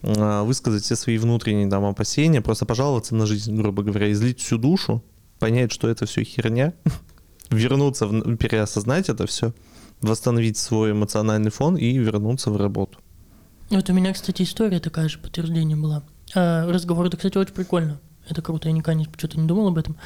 высказать 0.02 0.84
все 0.84 0.96
свои 0.96 1.18
внутренние 1.18 1.70
там 1.70 1.86
опасения, 1.86 2.42
просто 2.42 2.66
пожаловаться 2.66 3.16
на 3.16 3.26
жизнь, 3.26 3.56
грубо 3.56 3.84
говоря, 3.84 4.12
излить 4.12 4.40
всю 4.40 4.58
душу, 4.58 5.04
понять, 5.40 5.72
что 5.72 5.90
это 5.90 6.06
все 6.06 6.24
херня, 6.24 6.74
вернуться, 7.50 8.08
в, 8.08 8.36
переосознать 8.38 9.10
это 9.10 9.26
все, 9.28 9.54
восстановить 10.02 10.58
свой 10.58 10.92
эмоциональный 10.92 11.52
фон 11.52 11.76
и 11.76 11.98
вернуться 11.98 12.52
в 12.52 12.58
работу. 12.58 13.00
Вот 13.70 13.90
у 13.90 13.94
меня, 13.94 14.14
кстати, 14.14 14.44
история 14.44 14.80
такая 14.80 15.10
же, 15.10 15.20
подтверждение 15.20 15.78
была. 15.78 16.04
А, 16.36 16.72
разговор, 16.72 17.06
это, 17.06 17.18
кстати, 17.18 17.38
очень 17.38 17.54
прикольно. 17.54 18.00
Это 18.28 18.42
круто, 18.42 18.68
я 18.68 18.74
никогда 18.74 19.00
не, 19.00 19.08
что-то 19.18 19.40
не 19.40 19.48
думал 19.48 19.68
об 19.70 19.78
этом. 19.78 19.98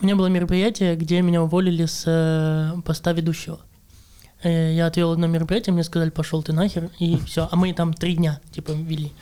У 0.00 0.04
меня 0.04 0.14
было 0.14 0.26
мероприятие, 0.26 0.96
где 0.96 1.22
меня 1.22 1.42
уволили 1.42 1.86
с 1.86 2.04
э, 2.06 2.80
поста 2.82 3.12
ведущего. 3.12 3.60
Э, 4.42 4.74
я 4.74 4.86
отвел 4.86 5.12
одно 5.12 5.26
мероприятие, 5.26 5.72
мне 5.72 5.84
сказали, 5.84 6.10
пошел 6.10 6.42
ты 6.42 6.52
нахер, 6.52 6.90
и 6.98 7.18
все. 7.24 7.48
А 7.50 7.56
мы 7.56 7.72
там 7.72 7.94
три 7.94 8.16
дня, 8.16 8.40
типа, 8.50 8.72
вели 8.72 9.12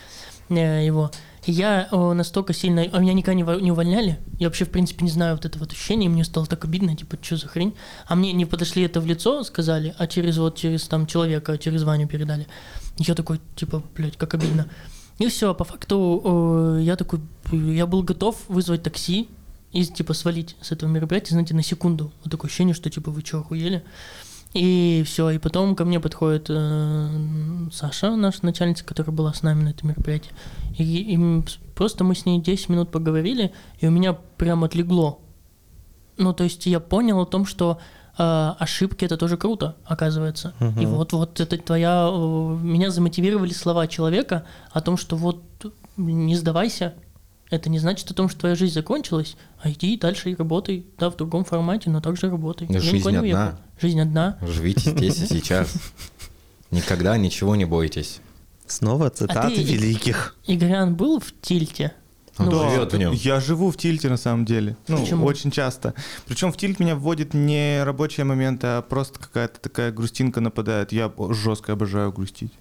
его. 0.57 1.11
И 1.47 1.53
я 1.53 1.89
э, 1.91 2.13
настолько 2.13 2.53
сильно... 2.53 2.83
А 2.93 2.99
меня 2.99 3.15
никогда 3.15 3.35
не, 3.35 3.63
не 3.63 3.73
увольняли. 3.73 4.19
Я 4.39 4.49
вообще, 4.49 4.65
в 4.65 4.71
принципе, 4.71 5.05
не 5.05 5.11
знаю 5.11 5.37
вот 5.37 5.45
этого 5.45 5.65
вот 5.65 5.73
ощущения. 5.73 6.07
и 6.07 6.09
Мне 6.09 6.25
стало 6.25 6.47
так 6.47 6.65
обидно, 6.65 6.95
типа, 6.97 7.17
что 7.23 7.37
за 7.37 7.49
хрень. 7.49 7.75
А 8.07 8.15
мне 8.15 8.33
не 8.33 8.45
подошли 8.45 8.83
это 8.83 9.01
в 9.01 9.07
лицо, 9.07 9.43
сказали, 9.45 9.95
а 9.99 10.07
через 10.07 10.37
вот, 10.39 10.57
через 10.57 10.87
там 10.89 11.07
человека, 11.07 11.57
через 11.57 11.85
Ваню 11.85 12.07
передали. 12.07 12.47
Я 12.99 13.15
такой, 13.15 13.41
типа, 13.57 13.83
блядь, 13.97 14.17
как 14.17 14.35
обидно. 14.35 14.69
И 15.19 15.27
все, 15.29 15.55
по 15.55 15.65
факту 15.65 16.77
э, 16.79 16.83
я 16.83 16.97
такой, 16.97 17.21
я 17.51 17.87
был 17.87 18.03
готов 18.03 18.37
вызвать 18.49 18.83
такси 18.83 19.29
и 19.73 19.85
типа 19.85 20.15
свалить 20.15 20.57
с 20.61 20.73
этого 20.73 20.89
мероприятия, 20.89 21.31
знаете, 21.31 21.55
на 21.55 21.63
секунду. 21.63 22.13
Вот 22.25 22.31
такое 22.31 22.49
ощущение, 22.49 22.75
что 22.75 22.89
типа 22.89 23.11
вы 23.11 23.23
что, 23.23 23.39
охуели? 23.39 23.83
И 24.55 25.03
все, 25.05 25.31
и 25.31 25.39
потом 25.39 25.77
ко 25.77 25.85
мне 25.85 26.01
подходит 26.01 26.47
э, 26.49 27.09
Саша, 27.71 28.17
наша 28.17 28.45
начальница, 28.45 28.85
которая 28.85 29.15
была 29.15 29.35
с 29.35 29.43
нами 29.43 29.63
на 29.63 29.69
этом 29.69 29.91
мероприятии. 29.91 30.31
И, 30.79 31.15
и 31.15 31.45
просто 31.75 32.03
мы 32.05 32.15
с 32.15 32.25
ней 32.25 32.41
10 32.41 32.71
минут 32.71 32.91
поговорили, 32.91 33.53
и 33.79 33.87
у 33.87 33.91
меня 33.91 34.15
прям 34.15 34.65
отлегло. 34.65 35.21
Ну, 36.17 36.33
то 36.33 36.45
есть 36.45 36.65
я 36.67 36.81
понял 36.81 37.21
о 37.21 37.27
том, 37.27 37.45
что 37.45 37.79
э, 38.17 38.53
ошибки 38.59 39.05
это 39.05 39.19
тоже 39.19 39.37
круто, 39.37 39.77
оказывается. 39.85 40.55
И 40.81 40.87
вот, 40.87 41.13
вот 41.13 41.41
это 41.41 41.59
твоя... 41.59 42.09
э, 42.11 42.59
меня 42.63 42.91
замотивировали 42.91 43.53
слова 43.53 43.87
человека 43.87 44.45
о 44.73 44.81
том, 44.81 44.97
что 44.97 45.17
вот 45.17 45.43
не 45.97 46.37
сдавайся. 46.37 46.95
Это 47.51 47.71
не 47.71 47.79
значит 47.79 48.11
о 48.11 48.15
том, 48.15 48.29
что 48.29 48.41
твоя 48.41 48.55
жизнь 48.55 48.75
закончилась, 48.75 49.37
а 49.63 49.71
иди 49.71 49.97
дальше 49.97 50.31
и 50.31 50.35
работай, 50.35 50.87
да, 50.99 51.11
в 51.11 51.17
другом 51.17 51.45
формате, 51.45 51.89
но 51.91 52.01
также 52.01 52.31
работай. 52.31 52.67
Я 52.71 52.81
Жизнь 52.81 53.09
одна. 53.09 53.21
уехал. 53.21 53.59
Жизнь 53.81 54.01
одна. 54.01 54.39
Живите 54.43 54.91
здесь 54.91 55.19
и 55.23 55.27
сейчас. 55.41 55.73
Никогда 56.71 57.17
ничего 57.17 57.57
не 57.57 57.65
бойтесь. 57.65 58.21
Снова 58.67 59.09
цитаты 59.11 59.55
ты- 59.57 59.63
великих. 59.63 60.37
Игорян 60.47 60.95
был 60.95 61.21
в 61.21 61.33
тильте? 61.41 61.93
Он 62.37 62.47
Ну, 62.51 62.71
живет 62.71 62.93
в 62.93 62.97
нем. 62.99 63.13
Я 63.13 63.41
живу 63.41 63.71
в 63.71 63.77
тильте 63.77 64.09
на 64.09 64.17
самом 64.17 64.45
деле. 64.45 64.77
Ну, 64.87 64.99
Почему? 64.99 65.25
очень 65.27 65.51
часто. 65.51 65.95
Причем 66.27 66.53
в 66.53 66.57
тильт 66.57 66.79
меня 66.79 66.95
вводит 66.95 67.35
не 67.35 67.83
рабочие 67.83 68.25
моменты, 68.25 68.67
а 68.69 68.83
просто 68.83 69.19
какая-то 69.19 69.59
такая 69.61 69.91
грустинка 69.91 70.41
нападает. 70.41 70.93
Я 70.93 71.13
жестко 71.31 71.73
обожаю 71.73 72.13
грустить. 72.13 72.53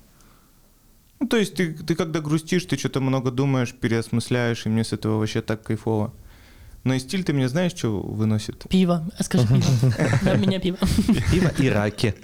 Ну, 1.20 1.28
то 1.28 1.38
есть 1.38 1.54
ты, 1.56 1.74
ты 1.74 1.94
когда 1.96 2.22
грустишь, 2.22 2.66
ты 2.66 2.78
что-то 2.78 3.02
много 3.02 3.30
думаешь, 3.30 3.74
переосмысляешь, 3.74 4.66
и 4.66 4.70
мне 4.70 4.84
с 4.84 4.94
этого 4.94 5.20
вообще 5.20 5.42
так 5.42 5.62
кайфово. 5.64 6.12
Но 6.88 6.94
из 6.94 7.04
тильта 7.04 7.34
меня 7.34 7.50
знаешь, 7.50 7.74
что 7.74 8.00
выносит? 8.00 8.66
Пиво. 8.70 9.06
А 9.20 9.24
Скажи 9.24 9.46
пиво. 9.46 9.62
Да, 10.24 10.36
меня 10.36 10.58
пиво. 10.58 10.78
Пиво 11.30 11.52
и 11.60 11.68
раки. 11.68 12.16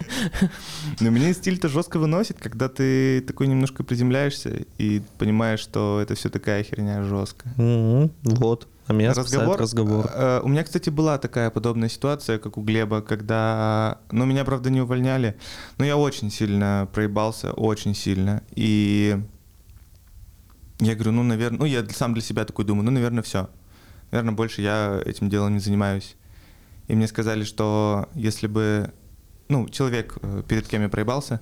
Но 1.00 1.10
меня 1.10 1.28
из 1.28 1.36
тильта 1.36 1.68
жестко 1.68 1.98
выносит, 1.98 2.38
когда 2.40 2.70
ты 2.70 3.20
такой 3.20 3.46
немножко 3.46 3.84
приземляешься 3.84 4.64
и 4.78 5.02
понимаешь, 5.18 5.60
что 5.60 6.00
это 6.00 6.14
все 6.14 6.30
такая 6.30 6.62
херня 6.62 7.02
жесткая. 7.02 7.52
Вот. 8.22 8.68
А 8.86 8.94
меня 8.94 9.12
спасает 9.12 9.60
разговор. 9.60 10.10
Э, 10.14 10.40
У 10.42 10.48
меня, 10.48 10.64
кстати, 10.64 10.88
была 10.88 11.18
такая 11.18 11.50
подобная 11.50 11.90
ситуация, 11.90 12.38
как 12.38 12.56
у 12.56 12.62
Глеба, 12.62 13.02
когда... 13.02 13.98
Ну, 14.12 14.24
меня, 14.24 14.46
правда, 14.46 14.70
не 14.70 14.80
увольняли, 14.80 15.36
но 15.76 15.84
я 15.84 15.98
очень 15.98 16.30
сильно 16.30 16.88
проебался, 16.94 17.52
очень 17.52 17.94
сильно. 17.94 18.42
И 18.54 19.18
я 20.80 20.94
говорю, 20.94 21.12
ну, 21.12 21.22
наверное... 21.22 21.58
Ну, 21.58 21.64
я 21.66 21.84
сам 21.90 22.14
для 22.14 22.22
себя 22.22 22.46
такой 22.46 22.64
думаю, 22.64 22.84
ну, 22.86 22.90
наверное, 22.92 23.22
все. 23.22 23.50
Наверное, 24.14 24.36
больше 24.36 24.62
я 24.62 25.02
этим 25.04 25.28
делом 25.28 25.54
не 25.54 25.58
занимаюсь. 25.58 26.14
И 26.86 26.94
мне 26.94 27.08
сказали, 27.08 27.42
что 27.42 28.08
если 28.14 28.46
бы... 28.46 28.92
Ну, 29.48 29.68
человек, 29.68 30.16
э, 30.22 30.44
перед 30.46 30.68
кем 30.68 30.82
я 30.82 30.88
проебался, 30.88 31.40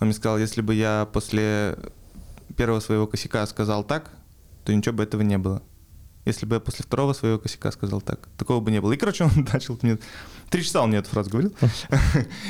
он 0.00 0.08
мне 0.08 0.14
сказал, 0.14 0.36
если 0.36 0.60
бы 0.60 0.74
я 0.74 1.08
после 1.12 1.78
первого 2.56 2.80
своего 2.80 3.06
косяка 3.06 3.46
сказал 3.46 3.84
так, 3.84 4.10
то 4.64 4.74
ничего 4.74 4.96
бы 4.96 5.04
этого 5.04 5.22
не 5.22 5.38
было. 5.38 5.62
Если 6.30 6.46
бы 6.46 6.56
я 6.56 6.60
после 6.60 6.84
второго 6.84 7.12
своего 7.12 7.38
косяка 7.38 7.70
сказал 7.72 8.00
так, 8.00 8.28
такого 8.36 8.60
бы 8.60 8.70
не 8.70 8.80
было. 8.80 8.92
И, 8.92 8.96
короче, 8.96 9.24
он 9.24 9.30
начал 9.52 9.78
мне... 9.82 9.98
Три 10.48 10.64
часа 10.64 10.82
он 10.82 10.88
мне 10.88 10.98
эту 10.98 11.10
фразу 11.10 11.30
говорил. 11.30 11.54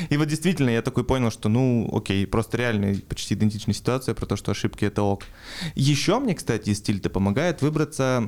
И 0.09 0.17
вот 0.17 0.27
действительно 0.27 0.69
я 0.69 0.81
такой 0.81 1.03
понял, 1.03 1.31
что, 1.31 1.49
ну, 1.49 1.89
окей, 1.93 2.25
просто 2.25 2.57
реально 2.57 2.95
почти 3.07 3.35
идентичная 3.35 3.75
ситуация 3.75 4.15
про 4.15 4.25
то, 4.25 4.35
что 4.35 4.51
ошибки— 4.51 4.85
это 4.85 5.03
ок. 5.03 5.23
Еще 5.75 6.19
мне, 6.19 6.33
кстати, 6.33 6.73
стиль-то 6.73 7.09
помогает 7.09 7.61
выбраться 7.61 8.23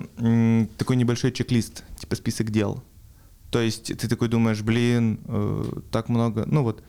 такой 0.77 0.95
небольшой 0.95 1.31
чек-лист, 1.31 1.83
типа 1.99 2.15
список 2.15 2.51
дел. 2.51 2.83
То 3.53 3.61
есть 3.61 3.95
ты 3.97 4.07
такой 4.07 4.29
думаешь, 4.29 4.61
блин, 4.61 5.19
э, 5.25 5.81
так 5.91 6.09
много, 6.09 6.43
ну 6.47 6.63
вот. 6.63 6.83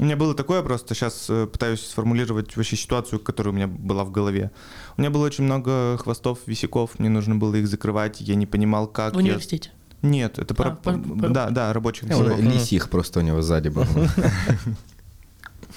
У 0.00 0.04
меня 0.04 0.16
было 0.16 0.34
такое 0.34 0.62
просто, 0.62 0.94
сейчас 0.94 1.26
э, 1.28 1.46
пытаюсь 1.46 1.80
сформулировать 1.86 2.56
вообще 2.56 2.76
ситуацию, 2.76 3.20
которая 3.20 3.52
у 3.52 3.56
меня 3.56 3.68
была 3.68 4.04
в 4.04 4.10
голове. 4.10 4.50
У 4.96 5.00
меня 5.00 5.10
было 5.10 5.24
очень 5.26 5.44
много 5.44 5.96
хвостов, 5.98 6.40
висяков, 6.46 6.98
мне 6.98 7.08
нужно 7.08 7.36
было 7.36 7.54
их 7.54 7.68
закрывать, 7.68 8.20
я 8.20 8.34
не 8.34 8.46
понимал, 8.46 8.88
как. 8.88 9.14
В 9.14 9.18
я- 9.18 9.24
университете. 9.24 9.70
Нет, 10.02 10.38
это 10.38 10.54
про... 10.54 10.70
А, 10.72 10.74
по- 10.74 10.92
по- 10.92 11.28
Да, 11.28 11.48
да, 11.50 11.72
рабочих 11.72 12.04
висяков. 12.04 12.38
Лисих 12.40 12.90
просто 12.90 13.20
у 13.20 13.22
него 13.22 13.40
сзади 13.40 13.68
был. 13.68 13.84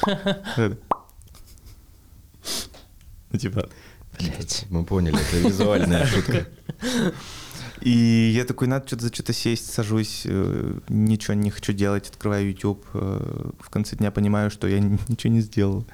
Это. 0.06 0.78
Ну, 3.32 3.40
типа, 3.40 3.70
Мы 4.70 4.84
поняли, 4.84 5.18
это 5.20 5.48
визуальная 5.48 6.06
шутка. 6.06 6.48
И 7.82 8.32
я 8.36 8.44
такой, 8.46 8.68
надо 8.68 8.88
что-то 8.88 9.04
за 9.04 9.14
что-то 9.14 9.34
сесть, 9.34 9.72
сажусь, 9.72 10.24
э, 10.26 10.80
ничего 10.90 11.36
не 11.36 11.52
хочу 11.52 11.74
делать, 11.74 12.10
открываю 12.10 12.50
YouTube, 12.50 12.86
э, 12.94 13.52
в 13.60 13.70
конце 13.70 13.96
дня 13.96 14.12
понимаю, 14.12 14.50
что 14.50 14.68
я 14.68 14.80
ничего 15.08 15.34
не 15.34 15.42
сделал. 15.42 15.86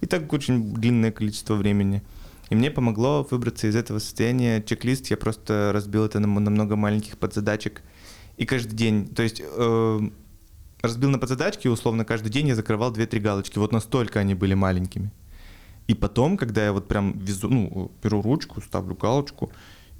И 0.00 0.06
так 0.06 0.32
очень 0.32 0.74
длинное 0.74 1.10
количество 1.10 1.54
времени. 1.54 2.02
И 2.50 2.54
мне 2.54 2.70
помогло 2.70 3.26
выбраться 3.30 3.66
из 3.66 3.74
этого 3.74 3.98
состояния. 3.98 4.62
Чек-лист 4.62 5.06
я 5.08 5.16
просто 5.16 5.70
разбил 5.72 6.04
это 6.04 6.20
на 6.20 6.28
много 6.28 6.76
маленьких 6.76 7.18
подзадачек. 7.18 7.82
И 8.36 8.44
каждый 8.44 8.74
день, 8.74 9.08
то 9.08 9.22
есть 9.22 9.42
э, 9.44 10.00
разбил 10.82 11.10
на 11.10 11.18
подзадачки, 11.18 11.66
и 11.66 11.70
условно 11.70 12.04
каждый 12.04 12.30
день 12.30 12.48
я 12.48 12.54
закрывал 12.54 12.92
2-3 12.92 13.18
галочки. 13.20 13.58
Вот 13.58 13.72
настолько 13.72 14.20
они 14.20 14.34
были 14.34 14.54
маленькими. 14.54 15.10
И 15.86 15.94
потом, 15.94 16.36
когда 16.36 16.64
я 16.64 16.72
вот 16.72 16.88
прям 16.88 17.18
везу, 17.18 17.48
ну, 17.48 17.90
беру 18.02 18.22
ручку, 18.22 18.60
ставлю 18.60 18.94
галочку, 18.94 19.50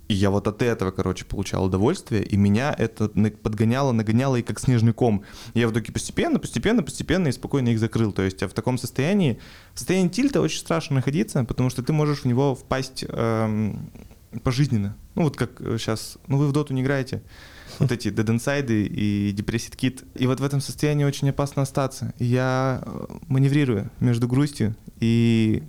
и 0.08 0.14
я 0.14 0.30
вот 0.30 0.46
от 0.46 0.60
этого, 0.62 0.90
короче, 0.90 1.24
получал 1.24 1.64
удовольствие, 1.64 2.22
и 2.24 2.36
меня 2.36 2.74
это 2.76 3.08
подгоняло, 3.08 3.92
нагоняло 3.92 4.36
и 4.36 4.42
как 4.42 4.60
снежный 4.60 4.92
ком. 4.92 5.22
И 5.54 5.60
я 5.60 5.68
в 5.68 5.72
итоге 5.72 5.92
постепенно, 5.92 6.38
постепенно, 6.38 6.82
постепенно 6.82 7.28
и 7.28 7.32
спокойно 7.32 7.70
их 7.70 7.78
закрыл. 7.78 8.12
То 8.12 8.22
есть 8.22 8.42
а 8.42 8.48
в 8.48 8.52
таком 8.52 8.76
состоянии, 8.76 9.38
в 9.72 9.78
состоянии 9.78 10.08
тильта 10.08 10.40
очень 10.40 10.58
страшно 10.58 10.96
находиться, 10.96 11.44
потому 11.44 11.70
что 11.70 11.82
ты 11.82 11.92
можешь 11.92 12.20
в 12.20 12.24
него 12.26 12.54
впасть 12.54 13.04
эм, 13.08 13.90
пожизненно. 14.42 14.96
Ну 15.14 15.22
вот 15.22 15.36
как 15.36 15.58
сейчас, 15.78 16.18
ну 16.26 16.36
вы 16.38 16.48
в 16.48 16.52
доту 16.52 16.74
не 16.74 16.82
играете, 16.82 17.22
вот 17.78 17.90
эти 17.90 18.08
Dead 18.08 18.26
Inside 18.26 18.86
и 18.86 19.32
Depressed 19.32 19.76
Kid. 19.76 20.04
И 20.16 20.26
вот 20.26 20.40
в 20.40 20.44
этом 20.44 20.60
состоянии 20.60 21.04
очень 21.04 21.30
опасно 21.30 21.62
остаться. 21.62 22.12
Я 22.18 22.82
э, 22.84 23.06
маневрирую 23.28 23.90
между 24.00 24.28
грустью 24.28 24.76
и, 25.00 25.62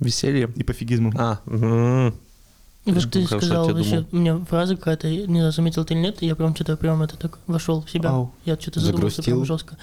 Веселье. 0.00 0.50
и 0.56 0.62
пофигизмом. 0.62 1.12
А, 1.16 1.40
м, 1.46 2.14
Вот 2.86 3.10
ты 3.10 3.26
хорошо 3.26 3.46
сказал, 3.46 3.74
вообще, 3.74 4.06
у 4.12 4.16
меня 4.16 4.38
фраза 4.44 4.76
какая-то, 4.76 5.08
не 5.08 5.38
знаю, 5.38 5.52
заметил 5.52 5.84
ты 5.84 5.94
или 5.94 6.00
нет, 6.00 6.22
я 6.22 6.36
прям 6.36 6.54
что-то 6.54 6.76
прям 6.76 7.02
это 7.02 7.16
так 7.16 7.40
вошел 7.46 7.82
в 7.82 7.90
себя. 7.90 8.10
Ау. 8.10 8.32
Я 8.44 8.56
что-то 8.56 8.80
задумался 8.80 9.22
прям 9.22 9.44
жестко. 9.44 9.76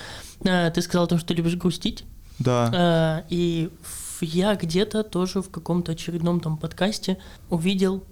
А, 0.47 0.69
ты 0.71 0.81
сказал 0.81 1.07
то, 1.07 1.17
что 1.17 1.27
ты 1.27 1.33
любишь 1.33 1.55
грустить. 1.55 2.05
Да. 2.39 2.71
А, 2.73 3.23
и 3.29 3.69
я 4.21 4.55
где-то 4.55 5.03
тоже 5.03 5.41
в 5.41 5.49
каком-то 5.49 5.91
очередном 5.91 6.39
там 6.39 6.57
подкасте 6.57 7.17
увидел, 7.49 8.03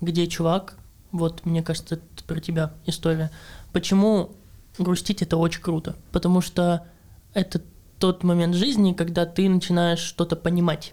где 0.00 0.26
чувак, 0.26 0.76
вот 1.10 1.46
мне 1.46 1.62
кажется, 1.62 1.94
это 1.94 2.24
про 2.26 2.40
тебя 2.40 2.74
история. 2.86 3.30
Почему 3.72 4.32
грустить 4.78 5.22
это 5.22 5.36
очень 5.36 5.62
круто? 5.62 5.96
Потому 6.12 6.40
что 6.40 6.86
это 7.32 7.62
тот 7.98 8.22
момент 8.22 8.54
жизни, 8.54 8.92
когда 8.92 9.24
ты 9.24 9.48
начинаешь 9.48 10.00
что-то 10.00 10.36
понимать. 10.36 10.92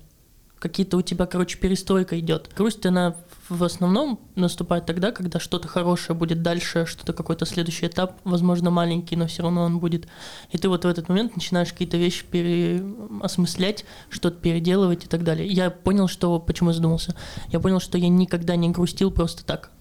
Какие-то 0.59 0.97
у 0.97 1.01
тебя, 1.01 1.25
короче, 1.25 1.57
перестройка 1.57 2.19
идет. 2.19 2.49
Грусть, 2.55 2.85
она 2.85 3.15
в 3.51 3.65
основном 3.65 4.17
наступает 4.35 4.85
тогда, 4.85 5.11
когда 5.11 5.39
что-то 5.39 5.67
хорошее 5.67 6.17
будет 6.17 6.41
дальше, 6.41 6.85
что-то 6.85 7.11
какой-то 7.11 7.45
следующий 7.45 7.87
этап, 7.87 8.17
возможно, 8.23 8.69
маленький, 8.71 9.17
но 9.17 9.27
все 9.27 9.43
равно 9.43 9.63
он 9.63 9.79
будет. 9.79 10.07
И 10.51 10.57
ты 10.57 10.69
вот 10.69 10.85
в 10.85 10.87
этот 10.87 11.09
момент 11.09 11.35
начинаешь 11.35 11.73
какие-то 11.73 11.97
вещи 11.97 12.23
переосмыслять, 12.23 13.83
что-то 14.09 14.37
переделывать 14.37 15.03
и 15.03 15.07
так 15.07 15.23
далее. 15.25 15.47
Я 15.47 15.69
понял, 15.69 16.07
что... 16.07 16.39
Почему 16.39 16.69
я 16.69 16.75
задумался? 16.75 17.13
Я 17.49 17.59
понял, 17.59 17.81
что 17.81 17.97
я 17.97 18.07
никогда 18.07 18.55
не 18.55 18.69
грустил 18.69 19.11
просто 19.11 19.43
так. 19.43 19.71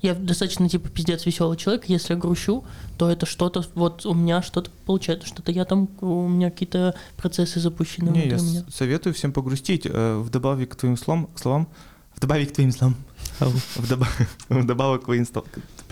Я 0.00 0.14
достаточно, 0.14 0.68
типа, 0.68 0.88
пиздец 0.88 1.26
веселый 1.26 1.56
человек. 1.56 1.86
Если 1.86 2.14
я 2.14 2.20
грущу, 2.20 2.62
то 2.96 3.10
это 3.10 3.26
что-то, 3.26 3.64
вот 3.74 4.06
у 4.06 4.14
меня 4.14 4.40
что-то 4.42 4.70
получается, 4.86 5.26
что-то 5.26 5.50
я 5.50 5.64
там, 5.64 5.88
у 6.00 6.28
меня 6.28 6.50
какие-то 6.50 6.94
процессы 7.16 7.58
запущены 7.58 8.10
Не, 8.10 8.28
я 8.28 8.36
меня. 8.36 8.64
советую 8.72 9.14
всем 9.14 9.32
погрустить. 9.32 9.86
Э, 9.86 10.18
Вдобавок 10.18 10.68
к 10.68 10.76
твоим 10.76 10.96
словам, 10.96 11.28
словам 11.34 11.68
вдобавок 12.16 12.48
к 12.48 12.52
твоим 12.52 12.72
словам, 12.72 12.96
Вдоба- 13.40 14.06
вдобавок 14.48 15.02
к 15.02 15.04
твоим 15.06 15.26
словам, 15.26 15.48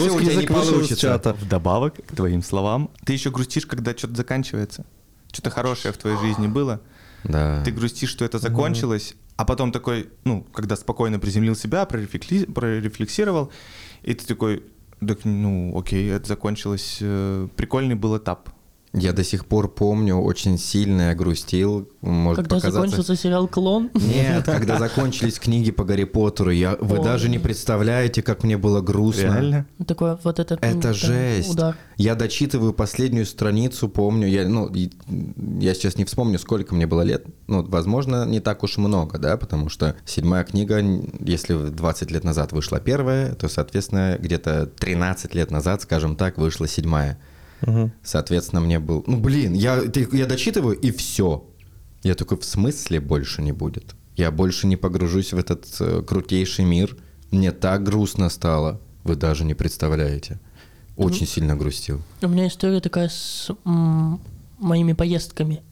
у 0.00 0.04
Русский 0.08 0.18
тебя 0.20 0.20
не 0.20 0.30
язык 0.30 0.48
получится. 0.48 1.34
Вдобавок 1.40 1.94
к 2.06 2.14
твоим 2.14 2.42
словам, 2.42 2.90
ты 3.04 3.12
еще 3.14 3.30
грустишь, 3.30 3.66
когда 3.66 3.96
что-то 3.96 4.14
заканчивается. 4.16 4.84
Что-то 5.32 5.50
хорошее 5.50 5.92
в 5.94 5.96
твоей 5.96 6.18
жизни 6.18 6.46
было. 6.46 6.80
Да. 7.24 7.62
Ты 7.64 7.70
грустишь, 7.70 8.10
что 8.10 8.24
это 8.24 8.38
закончилось, 8.38 9.14
а 9.36 9.44
потом 9.44 9.72
такой, 9.72 10.10
ну, 10.24 10.42
когда 10.52 10.76
спокойно 10.76 11.18
приземлил 11.18 11.56
себя, 11.56 11.84
прорефлексировал, 11.86 13.50
и 14.02 14.14
ты 14.14 14.26
такой, 14.26 14.62
так, 15.06 15.24
ну, 15.24 15.76
окей, 15.78 16.10
это 16.10 16.26
закончилось. 16.28 16.98
э, 17.00 17.48
Прикольный 17.56 17.94
был 17.94 18.16
этап. 18.18 18.50
Я 18.94 19.14
до 19.14 19.24
сих 19.24 19.46
пор 19.46 19.72
помню, 19.72 20.16
очень 20.16 20.58
сильно 20.58 21.08
я 21.08 21.14
грустил. 21.14 21.88
Может 22.02 22.36
Когда 22.42 22.56
показаться... 22.56 22.80
закончился 22.80 23.16
сериал 23.16 23.48
«Клон», 23.48 23.90
Нет, 23.94 24.44
когда 24.46 24.78
закончились 24.78 25.38
книги 25.38 25.70
по 25.70 25.84
Гарри 25.84 26.04
Поттеру, 26.04 26.50
я, 26.50 26.76
вы 26.78 26.98
Ой. 26.98 27.04
даже 27.04 27.30
не 27.30 27.38
представляете, 27.38 28.22
как 28.22 28.44
мне 28.44 28.58
было 28.58 28.82
грустно. 28.82 29.22
Реально? 29.22 29.66
такое 29.86 30.18
вот 30.22 30.38
это... 30.38 30.58
Это 30.60 30.92
жесть. 30.92 31.52
Удар. 31.52 31.76
Я 31.96 32.14
дочитываю 32.14 32.74
последнюю 32.74 33.24
страницу, 33.24 33.88
помню, 33.88 34.28
я, 34.28 34.46
ну, 34.46 34.70
я 35.60 35.74
сейчас 35.74 35.96
не 35.96 36.04
вспомню, 36.04 36.38
сколько 36.38 36.74
мне 36.74 36.86
было 36.86 37.00
лет. 37.00 37.24
Ну, 37.46 37.62
возможно, 37.62 38.26
не 38.26 38.40
так 38.40 38.62
уж 38.62 38.76
много, 38.76 39.18
да, 39.18 39.38
потому 39.38 39.70
что 39.70 39.96
седьмая 40.04 40.44
книга, 40.44 40.82
если 41.20 41.70
20 41.70 42.10
лет 42.10 42.24
назад 42.24 42.52
вышла 42.52 42.78
первая, 42.78 43.34
то, 43.36 43.48
соответственно, 43.48 44.18
где-то 44.20 44.66
13 44.66 45.34
лет 45.34 45.50
назад, 45.50 45.80
скажем 45.80 46.14
так, 46.14 46.36
вышла 46.36 46.68
седьмая. 46.68 47.18
Соответственно, 48.02 48.60
мне 48.60 48.78
был... 48.78 49.04
Ну, 49.06 49.18
блин, 49.18 49.52
я, 49.54 49.82
я 50.12 50.26
дочитываю, 50.26 50.76
и 50.76 50.90
все. 50.90 51.44
Я 52.02 52.14
такой, 52.14 52.38
в 52.38 52.44
смысле 52.44 53.00
больше 53.00 53.42
не 53.42 53.52
будет? 53.52 53.94
Я 54.16 54.30
больше 54.30 54.66
не 54.66 54.76
погружусь 54.76 55.32
в 55.32 55.38
этот 55.38 55.66
э, 55.80 56.02
крутейший 56.02 56.64
мир. 56.64 56.96
Мне 57.30 57.52
так 57.52 57.82
грустно 57.84 58.28
стало. 58.28 58.80
Вы 59.04 59.16
даже 59.16 59.44
не 59.44 59.54
представляете. 59.54 60.38
Очень 60.96 61.26
сильно 61.26 61.56
грустил. 61.56 62.00
У 62.20 62.28
меня 62.28 62.46
история 62.48 62.80
такая 62.80 63.08
с 63.08 63.50
м, 63.64 64.20
моими 64.58 64.92
поездками. 64.92 65.62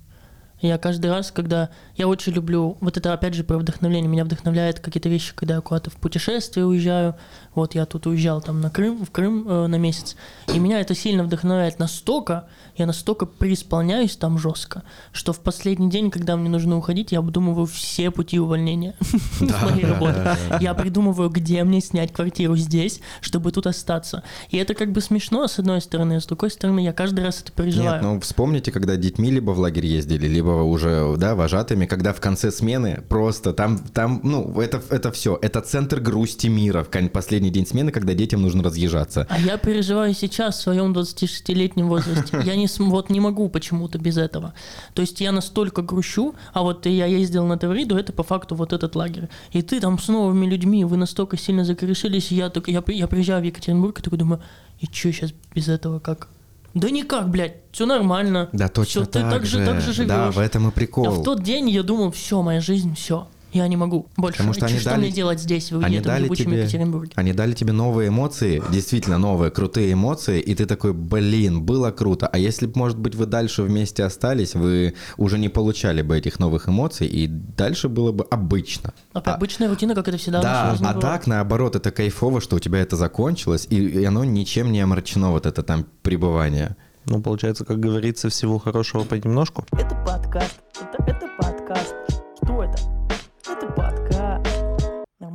Я 0.61 0.79
каждый 0.79 1.11
раз, 1.11 1.31
когда... 1.31 1.71
Я 1.97 2.09
очень 2.09 2.33
люблю... 2.33 2.77
Вот 2.81 2.97
это, 2.97 3.13
опять 3.13 3.35
же, 3.35 3.45
про 3.45 3.59
вдохновление. 3.59 4.09
Меня 4.09 4.25
вдохновляет 4.25 4.81
какие-то 4.81 5.09
вещи, 5.09 5.33
когда 5.35 5.57
я 5.57 5.61
куда-то 5.61 5.91
в 5.91 5.97
путешествие 5.97 6.67
уезжаю. 6.67 7.17
Вот 7.55 7.75
я 7.75 7.87
тут 7.87 8.07
уезжал 8.07 8.41
там 8.41 8.61
на 8.61 8.71
Крым, 8.71 9.05
в 9.05 9.11
Крым 9.11 9.47
э, 9.49 9.67
на 9.67 9.77
месяц. 9.77 10.17
И 10.55 10.59
меня 10.59 10.81
это 10.81 10.95
сильно 10.95 11.25
вдохновляет 11.25 11.79
настолько, 11.79 12.47
я 12.77 12.87
настолько 12.87 13.27
преисполняюсь 13.27 14.17
там 14.17 14.39
жестко, 14.39 14.85
что 15.13 15.33
в 15.33 15.41
последний 15.41 15.91
день, 15.91 16.11
когда 16.11 16.37
мне 16.37 16.49
нужно 16.49 16.77
уходить, 16.77 17.13
я 17.13 17.19
обдумываю 17.19 17.67
все 17.67 18.11
пути 18.11 18.39
увольнения 18.39 18.95
с 19.01 19.63
моей 19.63 19.85
работы. 19.85 20.37
Я 20.61 20.75
придумываю, 20.75 21.29
где 21.29 21.65
мне 21.65 21.81
снять 21.81 22.13
квартиру 22.13 22.57
здесь, 22.57 23.01
чтобы 23.21 23.53
тут 23.53 23.67
остаться. 23.67 24.23
И 24.51 24.57
это 24.57 24.75
как 24.75 24.93
бы 24.93 25.01
смешно, 25.01 25.47
с 25.47 25.59
одной 25.59 25.81
стороны, 25.81 26.15
а 26.15 26.21
с 26.21 26.27
другой 26.27 26.51
стороны, 26.51 26.81
я 26.81 26.93
каждый 26.93 27.25
раз 27.25 27.43
это 27.43 27.53
переживаю. 27.53 27.95
Нет, 27.95 28.03
ну 28.03 28.21
вспомните, 28.21 28.71
когда 28.71 28.97
детьми 28.97 29.31
либо 29.31 29.51
в 29.51 29.59
лагерь 29.59 29.87
ездили, 29.87 30.29
либо 30.29 30.50
уже, 30.51 31.17
да, 31.17 31.35
вожатыми, 31.35 31.87
когда 31.87 32.13
в 32.13 32.21
конце 32.21 32.51
смены 32.51 33.03
просто 33.09 33.53
там, 33.53 33.79
там, 33.79 34.21
ну, 34.23 34.61
это, 34.61 34.83
это 34.91 35.11
все, 35.13 35.39
это 35.41 35.61
центр 35.61 36.01
грусти 36.01 36.49
мира 36.49 36.85
в 36.85 37.09
последний 37.09 37.51
день 37.51 37.67
смены, 37.67 37.93
когда 37.93 38.15
детям 38.15 38.43
нужно 38.43 38.63
разъезжаться. 38.63 39.27
А 39.31 39.39
я 39.39 39.57
переживаю 39.57 40.15
сейчас 40.15 40.59
в 40.59 40.63
своем 40.63 40.93
26-летнем 40.93 41.89
возрасте. 41.89 42.41
Я 42.45 42.57
не, 42.57 42.69
вот 42.79 43.11
не 43.11 43.21
могу 43.21 43.49
почему-то 43.49 43.99
без 43.99 44.17
этого. 44.17 44.55
То 44.95 45.03
есть 45.03 45.21
я 45.21 45.33
настолько 45.33 45.83
грущу, 45.83 46.35
а 46.53 46.63
вот 46.63 46.87
я 46.87 47.07
ездил 47.07 47.47
на 47.47 47.59
Тавриду, 47.59 47.97
это 47.97 48.13
по 48.13 48.23
факту 48.23 48.55
вот 48.55 48.73
этот 48.73 48.95
лагерь. 48.97 49.29
И 49.53 49.63
ты 49.63 49.81
там 49.81 49.99
с 49.99 50.09
новыми 50.09 50.47
людьми, 50.47 50.85
вы 50.85 50.97
настолько 50.97 51.37
сильно 51.37 51.65
закорешились, 51.65 52.33
и 52.33 52.37
я, 52.37 52.51
так, 52.51 52.69
я, 52.69 52.83
я 52.87 53.07
приезжаю 53.07 53.43
в 53.43 53.45
Екатеринбург 53.45 53.99
и 53.99 54.03
такой 54.03 54.19
думаю, 54.19 54.41
и 54.81 54.87
что 54.87 55.13
сейчас 55.13 55.33
без 55.55 55.69
этого 55.69 55.99
как? 55.99 56.29
Да 56.75 56.91
никак, 56.91 57.29
блядь, 57.29 57.57
все 57.73 57.87
нормально. 57.87 58.49
Да, 58.53 58.69
точно 58.69 59.03
Всё, 59.03 59.05
ты 59.05 59.21
так, 59.21 59.31
так 59.31 59.47
же, 59.47 59.65
так 59.65 59.81
же 59.81 59.93
живешь. 59.93 60.09
Да, 60.09 60.31
в 60.31 60.39
этом 60.39 60.69
и 60.69 60.71
прикол. 60.71 61.07
А 61.07 61.11
в 61.11 61.23
тот 61.23 61.43
день 61.43 61.69
я 61.69 61.83
думал, 61.83 62.13
все, 62.13 62.43
моя 62.43 62.61
жизнь, 62.61 62.95
все. 62.95 63.27
Я 63.53 63.67
не 63.69 63.77
могу 63.77 64.07
больше. 64.17 64.39
Потому 64.39 64.55
что 64.55 64.67
они 64.67 64.79
что 64.79 64.91
дали- 64.91 65.01
мне 65.01 65.11
делать 65.11 65.41
здесь, 65.41 65.73
в 65.73 65.85
они 65.85 65.97
этом 65.97 66.13
дали 66.13 66.29
тебе- 66.29 66.59
Екатеринбурге? 66.61 67.13
Они 67.17 67.33
дали 67.33 67.53
тебе 67.53 67.73
новые 67.73 68.09
эмоции, 68.09 68.63
действительно 68.71 69.19
новые, 69.19 69.51
крутые 69.51 69.93
эмоции, 69.93 70.41
и 70.41 70.55
ты 70.55 70.67
такой, 70.67 70.93
блин, 70.93 71.63
было 71.63 71.91
круто. 71.91 72.29
А 72.29 72.39
если 72.39 72.67
бы, 72.67 72.73
может 72.79 72.99
быть, 72.99 73.15
вы 73.15 73.27
дальше 73.27 73.63
вместе 73.63 74.05
остались, 74.05 74.55
вы 74.55 74.95
уже 75.17 75.39
не 75.39 75.49
получали 75.49 76.03
бы 76.03 76.17
этих 76.17 76.39
новых 76.39 76.69
эмоций, 76.69 77.07
и 77.09 77.27
дальше 77.27 77.89
было 77.89 78.13
бы 78.13 78.25
обычно. 78.31 78.95
А, 79.13 79.21
А- 79.25 79.35
обычная 79.35 79.69
рутина, 79.69 79.95
как 79.95 80.07
это 80.09 80.17
всегда 80.19 80.41
в 80.41 80.43
Да, 80.43 80.53
нашей 80.65 80.71
жизни 80.73 80.85
а 80.87 80.95
бывает. 80.95 81.01
так, 81.21 81.27
наоборот, 81.27 81.77
это 81.77 81.91
кайфово, 81.91 82.41
что 82.41 82.57
у 82.57 82.59
тебя 82.61 82.79
это 82.79 82.97
закончилось, 82.97 83.67
и, 83.71 83.77
и 83.77 84.05
оно 84.05 84.25
ничем 84.25 84.71
не 84.73 84.81
омрачено, 84.81 85.31
вот 85.31 85.47
это 85.47 85.63
там 85.63 85.87
пребывание. 86.03 86.77
Ну, 87.07 87.21
получается, 87.23 87.65
как 87.65 87.81
говорится, 87.81 88.29
всего 88.29 88.59
хорошего 88.59 89.05
понемножку. 89.05 89.65
Это 89.73 89.95
подкаст. 90.07 90.61
Это, 90.81 91.03
это 91.11 91.27
подкаст. 91.39 91.60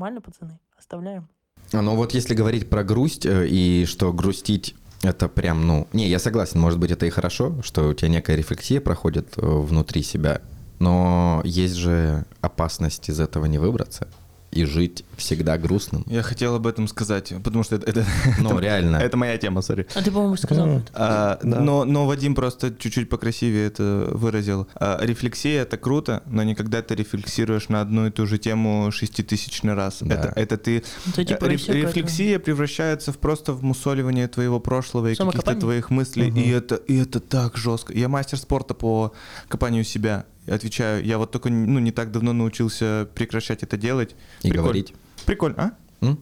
Нормально, 0.06 0.22
пацаны? 0.22 0.60
Оставляем. 0.78 1.28
А, 1.74 1.82
Но 1.82 1.96
вот 1.96 2.14
если 2.14 2.36
говорить 2.36 2.70
про 2.70 2.84
грусть, 2.84 3.26
э, 3.26 3.48
и 3.48 3.86
что 3.88 4.14
грустить 4.14 4.76
это 5.02 5.28
прям, 5.28 5.66
ну... 5.66 5.88
Не, 5.94 6.08
я 6.08 6.20
согласен, 6.20 6.60
может 6.60 6.78
быть, 6.78 6.92
это 6.92 7.08
и 7.08 7.10
хорошо, 7.10 7.60
что 7.64 7.90
у 7.90 7.94
тебя 7.96 8.10
некая 8.10 8.36
рефлексия 8.36 8.80
проходит 8.80 9.34
э, 9.38 9.42
внутри 9.44 10.04
себя, 10.04 10.44
но 10.78 11.42
есть 11.44 11.74
же 11.74 12.24
опасность 12.40 13.10
из 13.10 13.20
этого 13.20 13.46
не 13.46 13.58
выбраться 13.58 14.08
и 14.56 14.64
жить 14.66 15.04
всегда 15.18 15.58
грустным. 15.58 16.04
Я 16.08 16.22
хотел 16.24 16.56
об 16.56 16.66
этом 16.66 16.88
сказать, 16.88 17.34
потому 17.44 17.64
что 17.64 17.76
это, 17.76 17.88
это, 17.90 18.06
Ну, 18.40 18.52
это- 18.52 18.60
реально. 18.62 18.98
это 18.98 19.18
моя 19.18 19.38
тема, 19.38 19.62
сори. 19.62 19.86
А 19.96 20.02
ты, 20.02 20.12
по-моему, 20.12 20.38
сказал 20.38 20.68
это. 20.68 20.86
А, 20.94 21.40
Да. 21.44 21.60
но, 21.60 21.84
но 21.86 22.06
Вадим 22.08 22.36
просто 22.36 22.74
чуть-чуть 22.74 23.10
покрасивее 23.10 23.68
это 23.68 24.08
выразил. 24.12 24.68
А, 24.76 24.98
рефлексия 25.04 25.62
это 25.64 25.78
круто, 25.78 26.24
но 26.26 26.44
не 26.44 26.56
когда 26.56 26.82
ты 26.82 26.96
рефлексируешь 26.96 27.70
на 27.70 27.82
одну 27.82 28.08
и 28.08 28.12
ту 28.12 28.26
же 28.26 28.38
тему 28.38 28.90
шеститысячный 28.92 29.74
раз. 29.74 29.98
Да. 30.02 30.16
Это, 30.16 30.34
это 30.40 30.58
ты 30.58 30.84
Это 31.10 31.26
типа 31.26 31.46
Э, 31.46 31.58
какое-то. 31.58 31.74
рефлексия 31.74 32.40
превращается 32.40 33.12
в 33.12 33.18
просто 33.18 33.54
в 33.54 33.62
мусоливание 33.64 34.28
твоего 34.28 34.60
прошлого 34.60 35.12
и 35.12 35.16
каких-то 35.16 35.56
твоих 35.56 35.90
мыслей, 35.90 36.30
и 36.30 36.50
это 36.50 36.76
и 36.76 36.96
это 36.98 37.20
так 37.20 37.58
жестко. 37.58 37.94
Я 37.94 38.08
мастер 38.08 38.38
спорта 38.38 38.74
по 38.74 39.12
копанию 39.50 39.84
себя. 39.84 40.26
Отвечаю, 40.48 41.04
я 41.04 41.18
вот 41.18 41.32
только 41.32 41.50
ну 41.50 41.80
не 41.80 41.92
так 41.92 42.12
давно 42.12 42.34
научился 42.34 43.08
прекращать 43.16 43.64
это 43.64 43.78
делать. 43.78 44.16
И 44.42 44.50
Прикольно. 44.50 44.64
говорить. 44.64 44.94
Прикольно, 45.26 45.76
а? 46.02 46.06
М? 46.06 46.20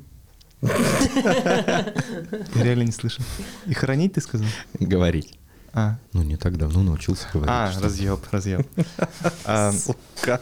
Я 0.61 2.63
реально 2.63 2.84
не 2.84 2.91
слышу. 2.91 3.21
И 3.65 3.74
хоронить 3.74 4.13
ты 4.13 4.21
сказал? 4.21 4.47
Говорить. 4.80 5.38
А, 5.74 5.97
Ну, 6.13 6.21
не 6.24 6.38
так 6.38 6.57
давно 6.57 6.84
научился 6.84 7.28
говорить. 7.34 7.49
а 7.51 7.71
разъеб, 7.82 8.19
разъеб. 8.32 8.67
А, 9.45 9.71
Сука. 9.71 10.39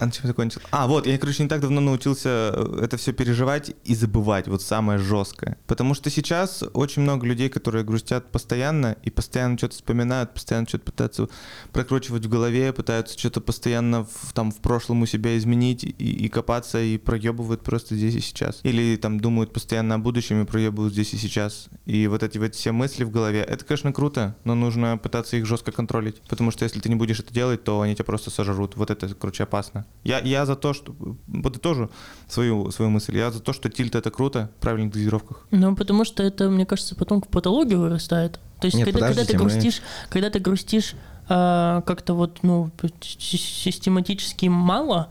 А 0.00 0.10
чем 0.10 0.26
закончил? 0.26 0.62
А, 0.70 0.86
вот, 0.86 1.06
я, 1.06 1.18
короче, 1.18 1.42
не 1.42 1.48
так 1.48 1.60
давно 1.60 1.82
научился 1.82 2.54
э, 2.54 2.80
это 2.84 2.96
все 2.96 3.12
переживать 3.12 3.76
и 3.84 3.94
забывать, 3.94 4.48
вот 4.48 4.62
самое 4.62 4.98
жесткое. 4.98 5.58
Потому 5.66 5.92
что 5.92 6.08
сейчас 6.08 6.64
очень 6.72 7.02
много 7.02 7.26
людей, 7.26 7.50
которые 7.50 7.84
грустят 7.84 8.32
постоянно 8.32 8.96
и 9.02 9.10
постоянно 9.10 9.58
что-то 9.58 9.74
вспоминают, 9.74 10.32
постоянно 10.32 10.66
что-то 10.66 10.86
пытаются 10.86 11.28
прокручивать 11.72 12.24
в 12.24 12.30
голове, 12.30 12.72
пытаются 12.72 13.18
что-то 13.18 13.42
постоянно 13.42 14.04
в, 14.04 14.32
там 14.32 14.50
в 14.52 14.56
прошлом 14.62 15.02
у 15.02 15.06
себя 15.06 15.36
изменить 15.36 15.84
и, 15.84 15.90
и 15.90 16.28
копаться, 16.30 16.80
и 16.80 16.96
проебывают 16.96 17.62
просто 17.62 17.94
здесь 17.94 18.14
и 18.14 18.20
сейчас. 18.20 18.60
Или 18.62 18.96
там 18.96 19.20
думают 19.20 19.52
постоянно 19.52 19.96
о 19.96 19.98
будущем 19.98 20.40
и 20.40 20.46
проебывают 20.46 20.94
здесь 20.94 21.12
и 21.12 21.18
сейчас. 21.18 21.68
И 21.84 22.06
вот 22.06 22.22
эти 22.22 22.38
вот 22.38 22.54
все 22.54 22.72
мысли 22.72 23.04
в 23.04 23.10
голове, 23.10 23.40
это, 23.42 23.66
конечно, 23.66 23.92
круто, 23.92 24.34
но 24.44 24.54
нужно 24.54 24.96
пытаться 24.96 25.36
их 25.36 25.44
жестко 25.44 25.72
контролить. 25.72 26.22
Потому 26.22 26.50
что 26.52 26.64
если 26.64 26.80
ты 26.80 26.88
не 26.88 26.94
будешь 26.94 27.20
это 27.20 27.34
делать, 27.34 27.64
то 27.64 27.82
они 27.82 27.94
тебя 27.94 28.06
просто 28.06 28.30
сожрут. 28.30 28.76
Вот 28.76 28.90
это, 28.90 29.14
короче, 29.14 29.42
опасно. 29.42 29.84
Я, 30.04 30.18
я 30.20 30.46
за 30.46 30.56
то, 30.56 30.72
что... 30.72 30.94
Подытожу 31.42 31.90
свою, 32.26 32.70
свою 32.70 32.90
мысль. 32.90 33.16
Я 33.16 33.30
за 33.30 33.40
то, 33.40 33.52
что 33.52 33.68
тильт 33.68 33.94
это 33.94 34.10
круто 34.10 34.50
в 34.58 34.60
правильных 34.62 34.92
дозировках. 34.94 35.46
Ну, 35.50 35.76
потому 35.76 36.04
что 36.04 36.22
это, 36.22 36.48
мне 36.48 36.64
кажется, 36.64 36.94
потом 36.94 37.20
в 37.20 37.28
патологию 37.28 37.80
вырастает. 37.80 38.40
То 38.60 38.66
есть, 38.66 38.76
Нет, 38.76 38.86
когда, 38.86 39.08
когда 39.08 39.24
ты 39.24 39.32
подождите, 39.32 39.38
мы- 39.38 39.50
грустишь, 39.50 39.82
когда 40.08 40.30
ты 40.30 40.38
грустишь 40.38 40.94
а, 41.28 41.82
как-то 41.82 42.14
вот, 42.14 42.38
ну, 42.42 42.70
си- 43.02 43.36
систематически 43.36 44.46
мало, 44.46 45.08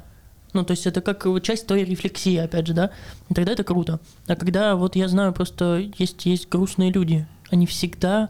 ну, 0.54 0.64
то 0.64 0.72
есть 0.72 0.88
это 0.88 1.02
как 1.02 1.26
часть 1.44 1.68
твоей 1.68 1.86
рефлексии, 1.86 2.36
опять 2.38 2.68
же, 2.68 2.74
да, 2.74 2.92
и 3.30 3.34
тогда 3.34 3.52
это 3.52 3.64
круто. 3.64 4.00
А 4.28 4.36
когда, 4.36 4.76
вот 4.76 4.96
я 4.96 5.08
знаю, 5.08 5.34
просто 5.34 5.90
есть, 5.98 6.26
есть 6.26 6.50
грустные 6.50 6.92
люди, 6.92 7.28
они 7.52 7.66
всегда 7.68 8.30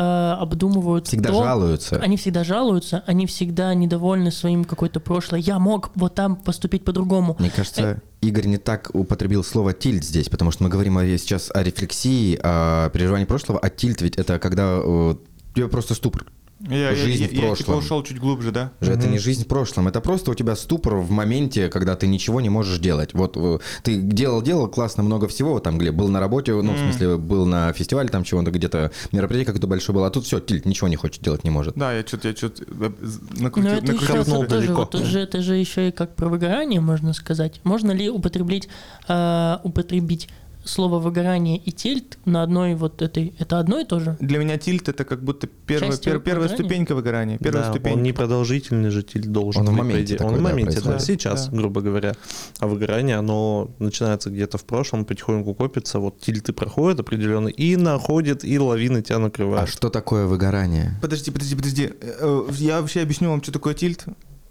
обдумывают 0.00 1.06
Всегда 1.06 1.30
то- 1.30 1.42
жалуются. 1.42 1.96
Они 1.96 2.16
всегда 2.16 2.44
жалуются, 2.44 3.02
они 3.06 3.26
всегда 3.26 3.72
недовольны 3.74 4.30
своим 4.30 4.64
какой-то 4.64 5.00
прошлое. 5.00 5.40
Я 5.40 5.58
мог 5.58 5.90
вот 5.94 6.14
там 6.14 6.36
поступить 6.36 6.84
по-другому. 6.84 7.36
Мне 7.38 7.50
кажется, 7.50 8.02
Игорь 8.20 8.46
не 8.46 8.58
так 8.58 8.90
употребил 8.92 9.42
слово 9.44 9.72
тильт 9.72 10.04
здесь, 10.04 10.28
потому 10.28 10.50
что 10.50 10.64
мы 10.64 10.68
говорим 10.68 10.98
о- 10.98 11.06
сейчас 11.18 11.50
о 11.54 11.62
рефлексии, 11.62 12.38
о 12.42 12.90
переживании 12.90 13.24
прошлого, 13.26 13.58
а 13.58 13.70
тильт 13.70 14.00
ведь 14.02 14.16
это 14.16 14.38
когда 14.38 14.78
э, 14.82 15.14
тебя 15.54 15.68
просто 15.68 15.94
ступор. 15.94 16.26
Я, 16.60 16.94
Жизнь 16.94 17.22
я, 17.24 17.28
в 17.28 17.32
я, 17.32 17.38
типа 17.38 17.42
прошлом. 17.48 17.78
ушел 17.78 18.02
чуть 18.02 18.18
глубже, 18.18 18.50
да? 18.50 18.72
Же 18.80 18.92
Это 18.92 19.06
не 19.08 19.18
жизнь 19.18 19.44
в 19.44 19.46
прошлом, 19.46 19.88
это 19.88 20.00
просто 20.00 20.30
у 20.30 20.34
тебя 20.34 20.56
ступор 20.56 20.94
в 20.96 21.10
моменте, 21.10 21.68
когда 21.68 21.96
ты 21.96 22.06
ничего 22.06 22.40
не 22.40 22.48
можешь 22.48 22.78
делать. 22.78 23.12
Вот 23.12 23.36
э, 23.36 23.58
ты 23.82 23.96
делал, 23.96 24.40
делал 24.40 24.66
классно 24.66 25.02
много 25.02 25.28
всего, 25.28 25.52
вот 25.52 25.64
там, 25.64 25.76
Глеб, 25.76 25.94
был 25.94 26.08
на 26.08 26.18
работе, 26.18 26.54
ну, 26.54 26.72
в 26.72 26.78
смысле, 26.78 27.18
был 27.18 27.44
на 27.44 27.72
фестивале, 27.74 28.08
там 28.08 28.24
чего-то 28.24 28.50
где-то 28.50 28.90
мероприятие 29.12 29.46
какое-то 29.46 29.66
большое 29.66 29.94
было, 29.96 30.06
а 30.06 30.10
тут 30.10 30.24
все, 30.24 30.40
тильт, 30.40 30.64
ничего 30.64 30.88
не 30.88 30.96
хочет 30.96 31.22
делать, 31.22 31.44
не 31.44 31.50
может. 31.50 31.74
Да, 31.76 31.92
я 31.92 32.02
что-то 32.06 32.28
я 32.28 32.34
что-то 32.34 32.64
Но 32.68 32.92
накрутил, 33.38 33.72
накрутил 33.74 34.24
тоже, 34.24 34.48
далеко. 34.48 34.74
вот 34.74 34.90
тут 34.92 35.04
же, 35.04 35.18
это 35.20 35.42
же 35.42 35.56
еще 35.56 35.88
и 35.88 35.92
как 35.92 36.16
про 36.16 36.28
выгорание, 36.28 36.80
можно 36.80 37.12
сказать. 37.12 37.60
Можно 37.64 37.90
ли 37.92 38.08
употребить, 38.08 38.68
а, 39.08 39.60
употребить 39.62 40.28
слово 40.66 40.98
выгорание 40.98 41.56
и 41.58 41.70
тильт 41.72 42.18
на 42.24 42.42
одной 42.42 42.74
вот 42.74 43.00
этой... 43.02 43.34
Это 43.38 43.58
одно 43.58 43.78
и 43.80 43.84
то 43.84 44.00
же? 44.00 44.16
Для 44.20 44.38
меня 44.38 44.58
тильт 44.58 44.88
это 44.88 45.04
как 45.04 45.22
будто 45.22 45.46
первая, 45.46 45.92
пер- 45.92 46.20
первая 46.20 46.48
ступенька 46.48 46.94
выгорания. 46.94 47.38
Первая 47.38 47.64
Да, 47.64 47.70
ступень. 47.72 47.94
он 47.94 48.02
непродолжительный 48.02 48.90
же 48.90 49.02
тильт 49.02 49.30
должен 49.30 49.62
Он 49.62 49.66
в 49.68 49.70
быть, 49.70 49.78
по 49.78 49.84
моменте 49.84 50.16
такой, 50.16 50.26
Он 50.32 50.34
в 50.34 50.42
да, 50.42 50.48
моменте, 50.50 50.80
да, 50.80 50.98
сейчас, 50.98 51.48
Да. 51.48 51.56
грубо 51.56 51.80
говоря. 51.80 52.14
А 52.58 52.66
выгорание, 52.66 53.16
оно 53.16 53.70
начинается 53.78 54.30
где-то 54.30 54.58
в 54.58 54.64
прошлом, 54.64 55.04
потихоньку 55.04 55.54
копится, 55.54 55.98
вот 55.98 56.20
тильты 56.20 56.52
проходят 56.52 57.00
определенно, 57.00 57.48
и 57.48 57.76
находит, 57.76 58.44
и 58.44 58.58
лавины 58.58 59.02
тебя 59.02 59.16
А 59.16 59.20
накрывают. 59.20 59.70
что 59.70 59.88
такое 59.88 60.26
выгорание? 60.26 60.98
Подожди, 61.00 61.30
подожди, 61.30 61.54
подожди. 61.56 61.84
Э, 62.00 62.12
э, 62.20 62.52
Я 62.58 62.80
вообще 62.80 63.02
объясню 63.02 63.30
вам, 63.30 63.42
что 63.42 63.52
такое 63.52 63.74
тильт 63.74 64.04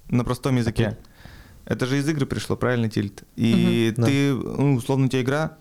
на 0.10 0.24
простом 0.24 0.56
языке. 0.58 0.98
Это 1.66 1.88
же 1.88 1.98
из 1.98 2.08
игры 2.08 2.28
пришло, 2.28 2.56
правильно, 2.56 2.90
тильт? 2.90 3.24
И 3.36 3.92
Мгм. 3.98 4.06
ты, 4.06 4.34
ну, 4.34 4.76
условно, 4.76 5.06
у 5.06 5.10
тебя 5.10 5.22
игра, 5.24 5.58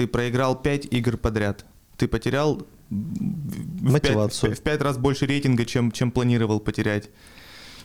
ты 0.00 0.06
проиграл 0.06 0.54
5 0.62 0.86
игр 0.94 1.18
подряд. 1.18 1.66
Ты 1.98 2.08
потерял 2.08 2.66
в 2.88 3.82
пять- 3.84 3.92
Мотивацию. 3.92 4.56
в 4.56 4.60
5 4.62 4.80
раз 4.80 4.96
больше 4.96 5.26
рейтинга, 5.26 5.66
чем, 5.66 5.92
чем 5.92 6.10
планировал 6.10 6.58
потерять. 6.58 7.10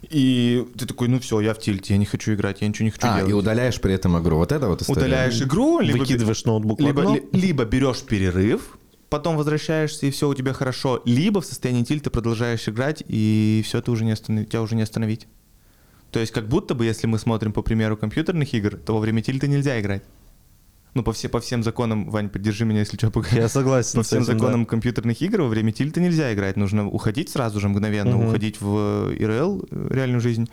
И 0.09 0.65
ты 0.77 0.85
такой, 0.85 1.09
ну 1.09 1.19
все, 1.19 1.41
я 1.41 1.53
в 1.53 1.59
тильте, 1.59 1.93
я 1.93 1.97
не 1.97 2.05
хочу 2.05 2.33
играть, 2.33 2.61
я 2.61 2.69
ничего 2.69 2.85
не 2.85 2.91
хочу 2.91 3.05
А, 3.07 3.17
делать. 3.17 3.31
и 3.31 3.33
удаляешь 3.33 3.81
при 3.81 3.93
этом 3.93 4.17
игру. 4.21 4.37
Вот 4.37 4.53
это 4.53 4.69
вот 4.69 4.81
история. 4.81 4.99
Удаляешь 5.01 5.41
игру, 5.41 5.79
либо, 5.81 5.97
Выкидываешь 5.97 6.45
ноутбук 6.45 6.79
в 6.79 6.85
либо, 6.85 7.01
окно. 7.01 7.15
ли- 7.15 7.23
либо 7.33 7.65
берешь 7.65 8.01
перерыв, 8.03 8.77
потом 9.09 9.35
возвращаешься, 9.35 10.05
и 10.05 10.11
все 10.11 10.29
у 10.29 10.33
тебя 10.33 10.53
хорошо, 10.53 11.01
либо 11.03 11.41
в 11.41 11.45
состоянии 11.45 11.83
тильта 11.83 12.09
продолжаешь 12.11 12.65
играть, 12.69 13.03
и 13.09 13.61
все 13.65 13.81
ты 13.81 13.91
уже 13.91 14.05
не 14.05 14.11
остановить, 14.11 14.49
тебя 14.51 14.61
уже 14.61 14.75
не 14.77 14.83
остановить. 14.83 15.27
То 16.11 16.21
есть 16.21 16.31
как 16.31 16.47
будто 16.47 16.75
бы, 16.75 16.85
если 16.85 17.07
мы 17.07 17.19
смотрим 17.19 17.51
по 17.51 17.61
примеру 17.61 17.97
компьютерных 17.97 18.53
игр, 18.53 18.77
то 18.77 18.93
во 18.93 18.99
время 19.01 19.21
тильта 19.21 19.47
нельзя 19.47 19.81
играть. 19.81 20.03
Ну, 20.95 21.03
по, 21.03 21.11
все, 21.11 21.27
по 21.27 21.41
всем 21.41 21.61
законам, 21.61 22.09
Вань, 22.09 22.29
поддержи 22.29 22.63
меня, 22.63 22.79
если 22.79 22.95
что, 22.95 23.11
пока. 23.11 23.35
Я 23.35 23.49
согласен 23.49 23.99
По 23.99 24.03
всем 24.03 24.23
этим, 24.23 24.31
да. 24.31 24.39
законам 24.39 24.65
компьютерных 24.65 25.21
игр 25.21 25.41
во 25.41 25.49
время 25.49 25.73
тильта 25.73 25.99
нельзя 25.99 26.33
играть. 26.33 26.55
Нужно 26.55 26.87
уходить 26.87 27.29
сразу 27.29 27.59
же, 27.59 27.67
мгновенно, 27.67 28.15
Мгм. 28.15 28.27
уходить 28.29 28.61
в 28.61 29.09
э, 29.11 29.15
ИРЛ, 29.19 29.67
э, 29.69 29.87
реальную 29.91 30.21
жизнь, 30.21 30.49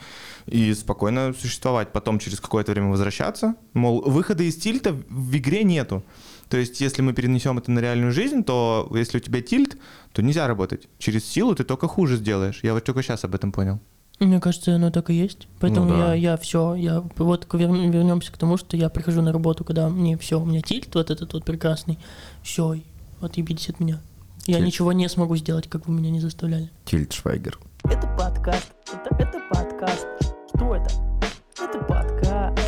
и 0.47 0.75
спокойно 0.75 1.33
существовать. 1.33 1.93
Потом 1.93 2.19
через 2.19 2.41
какое-то 2.41 2.73
время 2.73 2.89
возвращаться. 2.89 3.55
Мол, 3.73 4.03
выхода 4.03 4.43
из 4.43 4.57
тильта 4.57 4.97
в 5.09 5.37
игре 5.37 5.63
нету. 5.63 6.03
То 6.49 6.57
есть, 6.57 6.81
если 6.81 7.03
мы 7.03 7.13
перенесем 7.13 7.59
это 7.59 7.71
на 7.71 7.79
реальную 7.79 8.11
жизнь, 8.11 8.43
то 8.43 8.91
если 8.95 9.19
у 9.19 9.21
тебя 9.21 9.41
тильт, 9.43 9.79
то 10.13 10.23
нельзя 10.23 10.49
работать. 10.49 10.89
Через 10.99 11.25
силу 11.25 11.55
ты 11.55 11.63
только 11.63 11.87
хуже 11.87 12.17
сделаешь. 12.17 12.59
Я 12.65 12.75
вот 12.75 12.83
только 12.85 13.03
сейчас 13.03 13.23
об 13.25 13.37
этом 13.37 13.53
понял. 13.53 13.81
Мне 14.27 14.41
кажется, 14.41 14.75
оно 14.75 14.91
так 14.91 15.11
и 15.11 15.15
есть. 15.15 15.49
Поэтому 15.61 15.87
Ну 15.87 15.97
да. 15.97 16.15
я, 16.15 16.33
я 16.33 16.37
все, 16.37 16.75
я 16.75 17.01
вот 17.17 17.47
вер- 17.55 17.91
вернемся 17.91 18.33
к 18.33 18.37
тому, 18.39 18.57
что 18.57 18.77
я 18.77 18.89
прихожу 18.89 19.21
на 19.23 19.33
работу, 19.33 19.65
когда 19.65 19.89
мне 19.89 20.17
все, 20.19 20.41
у 20.41 20.45
меня 20.45 20.61
тильт 20.63 20.95
вот 20.95 21.11
этот 21.11 21.33
вот 21.33 21.45
прекрасный, 21.45 21.99
все, 22.43 22.77
отъебитесь 23.21 23.69
от 23.71 23.81
меня. 23.81 24.01
Я 24.47 24.55
Тильт. 24.57 24.67
ничего 24.67 24.93
не 24.93 25.09
смогу 25.09 25.37
сделать, 25.37 25.69
как 25.69 25.87
вы 25.87 25.95
меня 25.95 26.11
не 26.11 26.21
заставляли. 26.21 26.71
Тильт 26.85 27.13
Швайгер. 27.13 27.59
Это 27.85 28.07
подкаст. 28.19 28.73
Это, 28.93 29.15
это 29.23 29.41
подкаст. 29.51 30.07
Что 30.55 30.75
это? 30.77 30.91
Это 31.61 31.79
подкаст. 31.85 32.59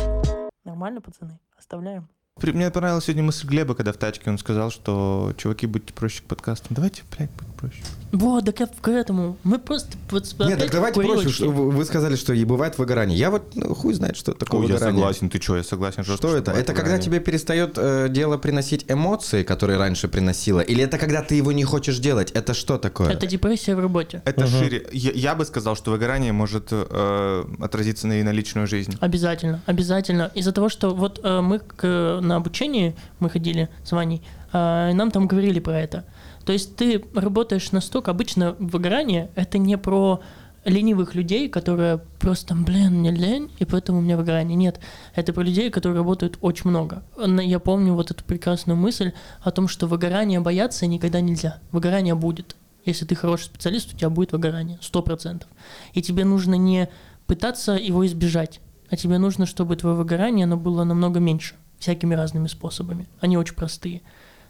Нормально, 0.63 1.01
пацаны? 1.01 1.37
Оставляем. 1.57 2.07
При- 2.39 2.51
Мне 2.51 2.69
понравилась 2.69 3.05
сегодня 3.05 3.23
мысль 3.23 3.47
Глеба, 3.47 3.75
когда 3.75 3.93
в 3.93 3.97
тачке 3.97 4.29
он 4.29 4.37
сказал, 4.37 4.71
что 4.71 5.33
чуваки, 5.37 5.67
будьте 5.67 5.93
проще 5.93 6.21
к 6.21 6.25
подкастам. 6.25 6.75
Давайте, 6.75 7.03
блядь, 7.15 7.29
будь 7.31 7.47
проще. 7.55 7.77
Вот, 8.11 8.45
так 8.45 8.59
я 8.61 8.67
к 8.67 8.87
этому. 8.87 9.35
Мы 9.43 9.59
просто 9.59 9.97
вот 10.11 10.23
Нет, 10.39 10.59
так 10.59 10.71
давайте 10.71 11.01
проще. 11.01 11.29
что 11.29 11.49
Вы 11.49 11.83
сказали, 11.85 12.15
что 12.15 12.31
и 12.33 12.45
бывает 12.45 12.77
выгорание. 12.77 13.17
Я 13.17 13.29
вот 13.29 13.55
ну, 13.55 13.73
хуй 13.75 13.93
знает, 13.93 14.15
что 14.15 14.33
такое 14.33 14.61
Ой, 14.61 14.67
я 14.67 14.73
выгорание. 14.75 15.01
согласен, 15.01 15.29
ты 15.29 15.41
что, 15.41 15.57
я 15.57 15.63
согласен. 15.63 16.03
жестко, 16.03 16.27
Что 16.27 16.37
это? 16.37 16.51
Это 16.51 16.67
когда 16.67 16.81
выгорание. 16.95 17.03
тебе 17.03 17.19
перестает 17.19 17.73
э, 17.77 18.07
дело 18.09 18.37
приносить 18.37 18.85
эмоции, 18.87 19.43
которые 19.43 19.77
раньше 19.77 20.07
приносило? 20.07 20.61
Или 20.61 20.83
это 20.83 20.97
когда 20.97 21.21
ты 21.23 21.35
его 21.35 21.51
не 21.51 21.63
хочешь 21.65 21.97
делать? 21.99 22.31
Это 22.31 22.53
что 22.53 22.77
такое? 22.77 23.09
Это 23.09 23.27
депрессия 23.27 23.75
в 23.75 23.79
работе. 23.79 24.21
Это 24.23 24.47
шире. 24.47 24.87
Я, 24.93 25.11
я 25.11 25.35
бы 25.35 25.43
сказал, 25.45 25.75
что 25.75 25.91
выгорание 25.91 26.31
может 26.31 26.67
э, 26.71 27.43
отразиться 27.59 28.07
на, 28.07 28.19
и 28.19 28.23
на 28.23 28.31
личную 28.31 28.67
жизнь. 28.67 28.95
Обязательно, 29.01 29.61
обязательно. 29.65 30.31
Из-за 30.35 30.51
того, 30.53 30.69
что 30.69 30.95
вот 30.95 31.19
э, 31.23 31.41
мы 31.41 31.59
к- 31.59 32.19
на 32.21 32.37
обучении, 32.37 32.95
мы 33.19 33.29
ходили 33.29 33.67
с 33.83 33.91
Ваней, 33.91 34.21
э, 34.53 34.91
и 34.91 34.93
нам 34.93 35.11
там 35.11 35.27
говорили 35.27 35.59
про 35.59 35.79
это. 35.81 36.05
То 36.45 36.53
есть 36.53 36.75
ты 36.75 37.03
работаешь 37.13 37.71
настолько, 37.71 38.11
обычно 38.11 38.55
выгорание— 38.59 39.29
это 39.35 39.57
не 39.57 39.77
про 39.77 40.21
ленивых 40.65 41.13
людей, 41.13 41.47
которые 41.47 41.99
просто, 42.19 42.55
блин, 42.55 42.99
мне 42.99 43.11
лень, 43.11 43.51
и 43.59 43.65
поэтому 43.65 43.99
у 43.99 44.01
меня 44.01 44.17
выгорание. 44.17 44.55
Нет, 44.55 44.79
это 45.13 45.31
про 45.31 45.43
людей, 45.43 45.69
которые 45.69 45.97
работают 45.97 46.37
очень 46.41 46.69
много. 46.69 47.03
Но 47.17 47.41
Я 47.41 47.59
помню 47.59 47.93
вот 47.93 48.11
эту 48.11 48.23
прекрасную 48.23 48.75
мысль 48.75 49.13
о 49.41 49.51
том, 49.51 49.67
что 49.67 49.87
выгорание 49.87 50.39
бояться 50.39 50.87
никогда 50.87 51.21
нельзя. 51.21 51.59
Выгорание 51.71 52.15
будет. 52.15 52.55
Если 52.83 53.05
ты 53.05 53.15
хороший 53.15 53.45
специалист, 53.45 53.93
у 53.93 53.97
тебя 53.97 54.09
будет 54.09 54.31
выгорание, 54.31 54.77
сто 54.81 55.01
процентов. 55.01 55.49
И 55.93 56.01
тебе 56.01 56.25
нужно 56.25 56.55
не 56.55 56.89
пытаться 57.25 57.73
его 57.73 58.05
избежать, 58.05 58.59
а 58.89 58.95
тебе 58.95 59.17
нужно, 59.17 59.45
чтобы 59.45 59.75
твое 59.75 59.95
выгорание 59.95 60.43
оно 60.45 60.57
было 60.57 60.83
намного 60.83 61.19
меньше, 61.19 61.55
всякими 61.79 62.13
разными 62.13 62.47
способами. 62.47 63.07
Они 63.19 63.37
очень 63.37 63.55
простые. 63.55 64.01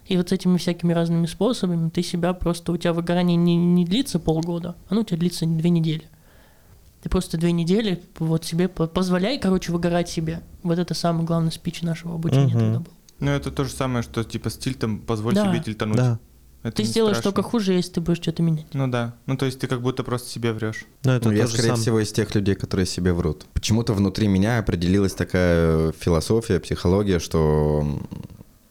И 0.08 0.16
вот 0.16 0.28
с 0.28 0.32
этими 0.32 0.56
всякими 0.56 0.92
разными 0.92 1.26
способами 1.26 1.88
ты 1.90 2.02
себя 2.02 2.32
просто, 2.32 2.72
у 2.72 2.76
тебя 2.76 2.92
выгорание 2.92 3.36
не, 3.36 3.56
не 3.56 3.84
длится 3.84 4.18
полгода, 4.18 4.76
оно 4.88 5.00
у 5.00 5.04
тебя 5.04 5.18
длится 5.18 5.46
две 5.46 5.70
недели. 5.70 6.04
Ты 7.02 7.08
просто 7.08 7.36
две 7.38 7.52
недели 7.52 8.02
вот 8.18 8.44
себе 8.44 8.68
по- 8.68 8.86
позволяй, 8.86 9.38
короче, 9.38 9.72
выгорать 9.72 10.08
себе. 10.08 10.42
Вот 10.62 10.78
это 10.78 10.94
самый 10.94 11.24
главный 11.24 11.52
спич 11.52 11.82
нашего 11.82 12.14
обучения 12.14 12.54
Мгм. 12.54 12.58
тогда 12.60 12.78
был. 12.80 12.92
Ну, 13.20 13.30
это 13.30 13.50
то 13.50 13.64
же 13.64 13.70
самое, 13.70 14.02
что 14.02 14.22
типа 14.24 14.50
с 14.50 14.56
тильтом 14.56 14.98
позволь 14.98 15.34
Да. 15.34 15.50
себе 15.50 15.62
тильтануть. 15.62 15.96
Да. 15.96 16.18
Это 16.62 16.76
Ты 16.78 16.82
сделаешь 16.84 17.16
страшно. 17.18 17.30
только 17.32 17.48
хуже, 17.48 17.74
если 17.74 17.92
ты 17.92 18.00
будешь 18.00 18.18
что-то 18.18 18.42
менять. 18.42 18.66
Ну 18.72 18.88
да. 18.88 19.14
Ну, 19.26 19.36
то 19.36 19.46
есть 19.46 19.60
ты 19.60 19.68
как 19.68 19.82
будто 19.82 20.02
просто 20.02 20.28
себе 20.28 20.52
врешь. 20.52 20.84
Но 21.04 21.12
это 21.14 21.28
Ну, 21.28 21.34
я, 21.36 21.46
скорее 21.46 21.68
сам- 21.68 21.76
всего, 21.76 22.00
из 22.00 22.10
тех 22.10 22.34
людей, 22.34 22.56
которые 22.56 22.86
себе 22.86 23.12
врут. 23.12 23.46
Почему-то 23.54 23.92
внутри 23.94 24.26
меня 24.26 24.58
определилась 24.58 25.14
такая 25.14 25.92
философия, 25.92 26.58
психология, 26.58 27.20
что 27.20 28.00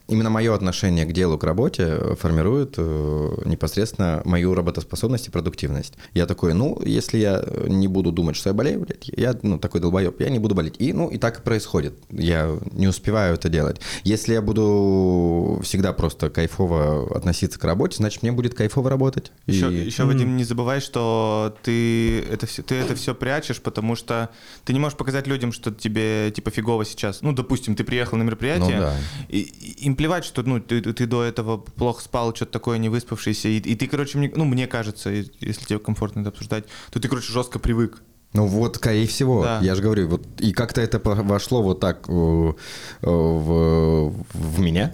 именно 0.08 0.30
мое 0.30 0.54
отношение 0.54 1.04
к 1.04 1.12
делу, 1.12 1.36
к 1.38 1.44
работе 1.44 1.82
э, 1.88 2.14
формирует 2.18 2.74
э, 2.78 3.28
непосредственно 3.44 4.22
мою 4.24 4.54
работоспособность 4.54 5.28
и 5.28 5.30
продуктивность. 5.30 5.94
Я 6.14 6.26
такой, 6.26 6.54
ну, 6.54 6.80
если 6.84 7.18
я 7.18 7.42
э, 7.44 7.66
не 7.68 7.88
буду 7.88 8.12
думать, 8.12 8.36
что 8.36 8.50
я 8.50 8.54
болею, 8.54 8.80
блядь, 8.80 9.08
я, 9.08 9.36
ну, 9.42 9.58
такой 9.58 9.80
долбоеб, 9.80 10.20
я 10.20 10.28
не 10.30 10.38
буду 10.38 10.54
болеть. 10.54 10.76
И, 10.78 10.92
ну, 10.92 11.08
и 11.08 11.18
так 11.18 11.40
и 11.40 11.42
происходит. 11.42 11.94
Я 12.10 12.56
не 12.72 12.86
успеваю 12.86 13.34
это 13.34 13.48
делать. 13.48 13.80
Если 14.04 14.32
я 14.34 14.42
буду 14.42 15.60
всегда 15.62 15.92
просто 15.92 16.30
кайфово 16.30 17.16
относиться 17.16 17.58
к 17.58 17.64
работе, 17.64 17.96
значит, 17.96 18.22
мне 18.22 18.32
будет 18.32 18.54
кайфово 18.54 18.90
работать. 18.90 19.32
Еще, 19.46 19.72
И- 19.72 19.86
еще 19.86 20.04
Вадим, 20.04 20.36
не 20.36 20.44
забывай, 20.44 20.80
что 20.80 21.54
ты 21.62 22.20
это, 22.20 22.46
все, 22.46 22.62
ты 22.62 22.74
это 22.76 22.94
все 22.94 23.14
прячешь, 23.14 23.60
потому 23.60 23.96
что 23.96 24.30
ты 24.64 24.72
не 24.72 24.78
можешь 24.78 24.96
показать 24.96 25.26
людям, 25.26 25.52
что 25.52 25.72
тебе 25.72 26.30
типа 26.30 26.50
фигово 26.50 26.84
сейчас. 26.84 27.22
Ну, 27.22 27.32
допустим, 27.32 27.74
ты 27.74 27.84
приехал 27.84 28.18
на 28.18 28.22
мероприятие, 28.22 28.76
Ну 28.76 28.82
да. 28.82 28.94
и, 29.28 29.40
и 29.40 29.95
им 29.96 29.98
плевать, 29.98 30.24
что 30.24 30.42
ну, 30.42 30.60
ты, 30.60 30.80
ты 30.80 31.06
до 31.06 31.22
этого 31.22 31.56
плохо 31.56 32.02
спал, 32.02 32.34
что-то 32.34 32.52
такое, 32.52 32.78
не 32.78 32.88
выспавшийся, 32.88 33.48
и, 33.48 33.56
и 33.58 33.74
ты, 33.74 33.86
короче, 33.86 34.18
мне, 34.18 34.30
ну, 34.34 34.44
мне 34.44 34.66
кажется, 34.66 35.10
если 35.10 35.64
тебе 35.64 35.78
комфортно 35.78 36.20
это 36.20 36.28
обсуждать, 36.30 36.64
то 36.90 37.00
ты, 37.00 37.08
короче, 37.08 37.32
жестко 37.32 37.58
привык. 37.58 38.02
Ну 38.32 38.46
вот, 38.46 38.76
скорее 38.76 39.06
всего, 39.06 39.42
Да. 39.42 39.60
я 39.62 39.74
же 39.74 39.82
говорю, 39.82 40.08
вот 40.08 40.26
и 40.38 40.52
как-то 40.52 40.80
это 40.80 41.00
вошло 41.02 41.62
вот 41.62 41.80
так 41.80 42.04
э, 42.08 42.12
э, 42.12 43.06
в, 43.06 44.10
в 44.34 44.60
меня, 44.60 44.92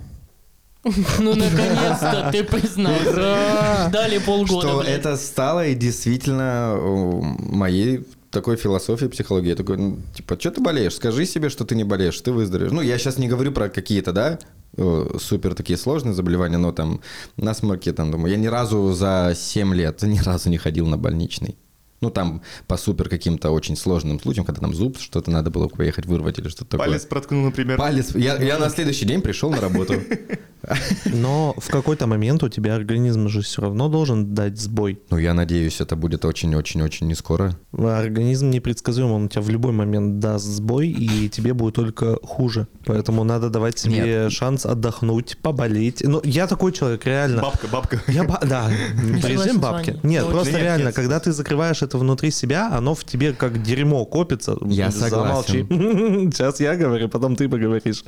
Ну, 0.84 1.34
наконец-то 1.34 2.28
ты 2.32 2.44
признался. 2.44 3.86
Ждали 3.88 4.18
полгода. 4.18 4.68
что 4.68 4.80
блядь. 4.80 4.90
это 4.98 5.16
стало 5.16 5.66
и 5.66 5.74
действительно 5.74 6.74
э, 6.76 7.20
моей 7.38 8.04
такой 8.30 8.56
философией 8.56 9.10
психологии. 9.10 9.50
Я 9.50 9.56
такой, 9.56 9.76
ну, 9.76 9.98
типа, 10.14 10.36
что 10.40 10.50
ты 10.50 10.60
болеешь? 10.60 10.94
Скажи 10.94 11.24
себе, 11.26 11.50
что 11.50 11.64
ты 11.64 11.74
не 11.76 11.84
болеешь, 11.84 12.20
ты 12.20 12.32
выздоровеешь. 12.32 12.72
Ну, 12.72 12.80
я 12.80 12.98
сейчас 12.98 13.18
не 13.18 13.28
говорю 13.28 13.52
про 13.52 13.68
какие-то, 13.68 14.12
да, 14.12 14.38
супер 14.76 15.54
такие 15.54 15.76
сложные 15.76 16.14
заболевания, 16.14 16.58
но 16.58 16.72
там 16.72 17.00
насморки, 17.36 17.92
там, 17.92 18.10
думаю, 18.10 18.32
я 18.32 18.38
ни 18.38 18.46
разу 18.46 18.92
за 18.92 19.34
7 19.36 19.74
лет 19.74 20.02
ни 20.02 20.18
разу 20.18 20.48
не 20.50 20.58
ходил 20.58 20.86
на 20.86 20.96
больничный. 20.96 21.56
Ну, 22.00 22.10
там 22.10 22.42
по 22.66 22.76
супер 22.76 23.08
каким-то 23.08 23.52
очень 23.52 23.76
сложным 23.76 24.18
случаям, 24.18 24.44
когда 24.44 24.60
там 24.60 24.74
зуб, 24.74 24.98
что-то 24.98 25.30
надо 25.30 25.50
было 25.50 25.68
поехать 25.68 26.04
вырвать 26.04 26.36
или 26.38 26.48
что-то 26.48 26.72
такое. 26.72 26.88
Палец 26.88 27.06
проткнул, 27.06 27.44
например. 27.44 27.78
Палец. 27.78 28.12
Я, 28.16 28.42
я 28.42 28.58
на 28.58 28.70
следующий 28.70 29.04
день 29.04 29.22
пришел 29.22 29.50
на 29.50 29.60
работу. 29.60 29.94
Но 31.06 31.54
в 31.58 31.68
какой-то 31.70 32.06
момент 32.06 32.42
у 32.42 32.48
тебя 32.48 32.74
организм 32.74 33.28
же 33.28 33.42
все 33.42 33.62
равно 33.62 33.88
должен 33.88 34.34
дать 34.34 34.58
сбой. 34.58 35.00
Ну, 35.10 35.18
я 35.18 35.34
надеюсь, 35.34 35.80
это 35.80 35.96
будет 35.96 36.24
очень-очень-очень 36.24 37.06
не 37.06 37.14
скоро. 37.14 37.58
Организм 37.76 38.50
непредсказуем, 38.50 39.10
он 39.12 39.24
у 39.24 39.28
тебя 39.28 39.42
в 39.42 39.50
любой 39.50 39.72
момент 39.72 40.18
даст 40.18 40.44
сбой, 40.44 40.88
и 40.88 41.28
тебе 41.28 41.54
будет 41.54 41.74
только 41.74 42.18
хуже. 42.22 42.66
Поэтому 42.86 43.24
надо 43.24 43.50
давать 43.50 43.78
себе 43.78 44.30
шанс 44.30 44.66
отдохнуть, 44.66 45.38
поболеть. 45.42 46.02
Ну, 46.04 46.20
я 46.24 46.46
такой 46.46 46.72
человек, 46.72 47.04
реально. 47.06 47.42
Бабка, 47.42 47.66
бабка. 47.68 48.02
Я 48.08 48.24
ба- 48.24 48.40
да, 48.42 48.70
согласен 49.22 49.52
режим 49.52 49.60
бабки. 49.60 49.98
Нет, 50.02 50.26
просто 50.26 50.58
реально, 50.58 50.86
нет. 50.86 50.94
когда 50.94 51.20
ты 51.20 51.32
закрываешь 51.32 51.82
это 51.82 51.98
внутри 51.98 52.30
себя, 52.30 52.70
оно 52.72 52.94
в 52.94 53.04
тебе 53.04 53.32
как 53.32 53.62
дерьмо 53.62 54.04
копится. 54.04 54.56
Я 54.62 54.90
Замолчи. 54.90 55.66
Сейчас 56.32 56.60
я 56.60 56.76
говорю, 56.76 57.08
потом 57.08 57.36
ты 57.36 57.48
поговоришь. 57.48 58.04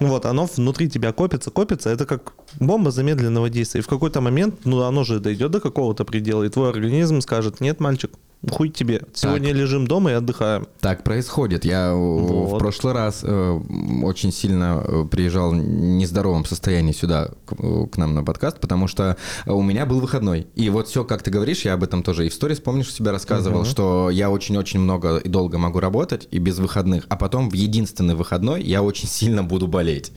Вот, 0.00 0.26
оно 0.26 0.46
внутри 0.46 0.88
тебя 0.88 1.12
копится, 1.12 1.50
копится. 1.54 1.88
Это 1.90 2.04
как 2.04 2.34
бомба 2.60 2.90
замедленного 2.90 3.48
действия. 3.48 3.80
И 3.80 3.82
в 3.82 3.88
какой-то 3.88 4.20
момент, 4.20 4.54
ну, 4.64 4.82
оно 4.82 5.04
же 5.04 5.20
дойдет 5.20 5.50
до 5.50 5.60
какого-то 5.60 6.04
предела, 6.04 6.42
и 6.44 6.48
твой 6.50 6.68
организм 6.68 7.20
скажет, 7.20 7.60
нет, 7.60 7.80
мальчик, 7.80 8.10
хуй 8.50 8.68
тебе. 8.68 9.00
Сегодня 9.14 9.52
лежим 9.52 9.86
дома 9.86 10.10
и 10.10 10.14
отдыхаем. 10.14 10.66
Так 10.80 11.02
происходит. 11.02 11.64
Я 11.64 11.88
э, 11.90 11.94
в 11.94 12.50
Вот. 12.50 12.58
прошлый 12.58 12.92
раз 12.92 13.20
э, 13.22 13.60
очень 14.02 14.32
сильно 14.32 14.82
э, 14.84 15.04
приезжал 15.10 15.50
в 15.52 15.54
нездоровом 15.56 16.44
состоянии 16.44 16.92
сюда 16.92 17.30
к, 17.46 17.54
э, 17.58 17.86
к 17.86 17.96
нам 17.96 18.14
на 18.14 18.22
подкаст, 18.22 18.60
потому 18.60 18.86
что 18.86 19.16
у 19.46 19.62
меня 19.62 19.86
был 19.86 20.00
выходной. 20.00 20.46
И 20.56 20.68
вот 20.68 20.88
все, 20.88 21.04
как 21.04 21.22
ты 21.22 21.30
говоришь, 21.30 21.64
я 21.64 21.72
об 21.74 21.84
этом 21.84 22.02
тоже 22.02 22.26
и 22.26 22.28
в 22.28 22.34
сторис, 22.34 22.60
помнишь, 22.60 22.92
себя 22.92 23.12
рассказывал, 23.12 23.64
что 23.64 24.10
я 24.10 24.30
очень-очень 24.30 24.80
много 24.80 25.16
и 25.16 25.28
долго 25.28 25.56
могу 25.56 25.80
работать 25.80 26.28
и 26.30 26.38
без 26.38 26.58
выходных, 26.58 27.06
а 27.08 27.16
потом 27.16 27.48
в 27.48 27.54
единственный 27.54 28.14
выходной 28.14 28.62
я 28.62 28.82
очень 28.82 29.08
сильно 29.08 29.42
буду 29.42 29.68
болеть. 29.68 30.12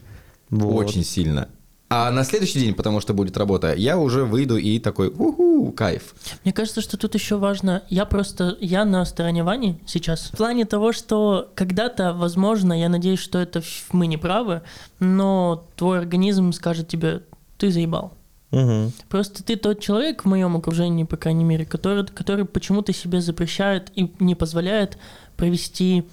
Вот. 0.50 0.86
Очень 0.86 1.04
сильно. 1.04 1.48
А 1.90 2.10
на 2.10 2.22
следующий 2.22 2.60
день, 2.60 2.74
потому 2.74 3.00
что 3.00 3.14
будет 3.14 3.38
работа, 3.38 3.74
я 3.74 3.96
уже 3.96 4.24
выйду 4.24 4.58
и 4.58 4.78
такой, 4.78 5.08
уху, 5.08 5.72
кайф. 5.72 6.14
Мне 6.44 6.52
кажется, 6.52 6.82
что 6.82 6.98
тут 6.98 7.14
еще 7.14 7.38
важно, 7.38 7.82
я 7.88 8.04
просто, 8.04 8.58
я 8.60 8.84
на 8.84 9.06
стороне 9.06 9.42
Вани 9.42 9.80
сейчас. 9.86 10.30
В 10.32 10.36
плане 10.36 10.66
того, 10.66 10.92
что 10.92 11.50
когда-то, 11.54 12.12
возможно, 12.12 12.78
я 12.78 12.90
надеюсь, 12.90 13.20
что 13.20 13.38
это 13.38 13.62
мы 13.90 14.06
не 14.06 14.18
правы, 14.18 14.60
но 15.00 15.66
твой 15.76 15.98
организм 15.98 16.52
скажет 16.52 16.88
тебе, 16.88 17.22
ты 17.56 17.70
заебал. 17.70 18.12
Мгм. 18.50 18.92
Просто 19.08 19.42
ты 19.42 19.56
тот 19.56 19.80
человек 19.80 20.24
в 20.24 20.28
моем 20.28 20.56
окружении, 20.56 21.04
по 21.04 21.16
крайней 21.16 21.44
мере, 21.44 21.64
который, 21.64 22.06
который 22.06 22.44
почему-то 22.44 22.92
себе 22.92 23.22
запрещает 23.22 23.90
и 23.94 24.12
не 24.20 24.34
позволяет 24.34 24.98
провести 25.36 26.04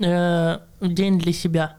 э, 0.00 0.58
день 0.80 1.18
для 1.20 1.32
себя. 1.32 1.76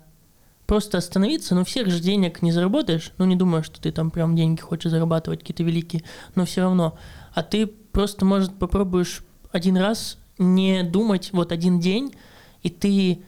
Просто 0.71 0.99
остановиться, 0.99 1.53
ну 1.53 1.65
всех 1.65 1.89
же 1.89 1.99
денег 1.99 2.41
не 2.41 2.53
заработаешь, 2.53 3.11
ну 3.17 3.25
не 3.25 3.35
думаю, 3.35 3.61
что 3.61 3.81
ты 3.81 3.91
там 3.91 4.09
прям 4.09 4.37
деньги 4.37 4.61
хочешь 4.61 4.89
зарабатывать 4.89 5.41
какие-то 5.41 5.63
великие, 5.63 6.01
но 6.33 6.45
все 6.45 6.61
равно. 6.61 6.97
А 7.33 7.43
ты 7.43 7.67
просто, 7.67 8.23
может, 8.23 8.57
попробуешь 8.57 9.21
один 9.51 9.75
раз 9.75 10.17
не 10.37 10.83
думать 10.83 11.31
вот 11.33 11.51
один 11.51 11.81
день, 11.81 12.15
и 12.63 12.69
ты 12.69 13.21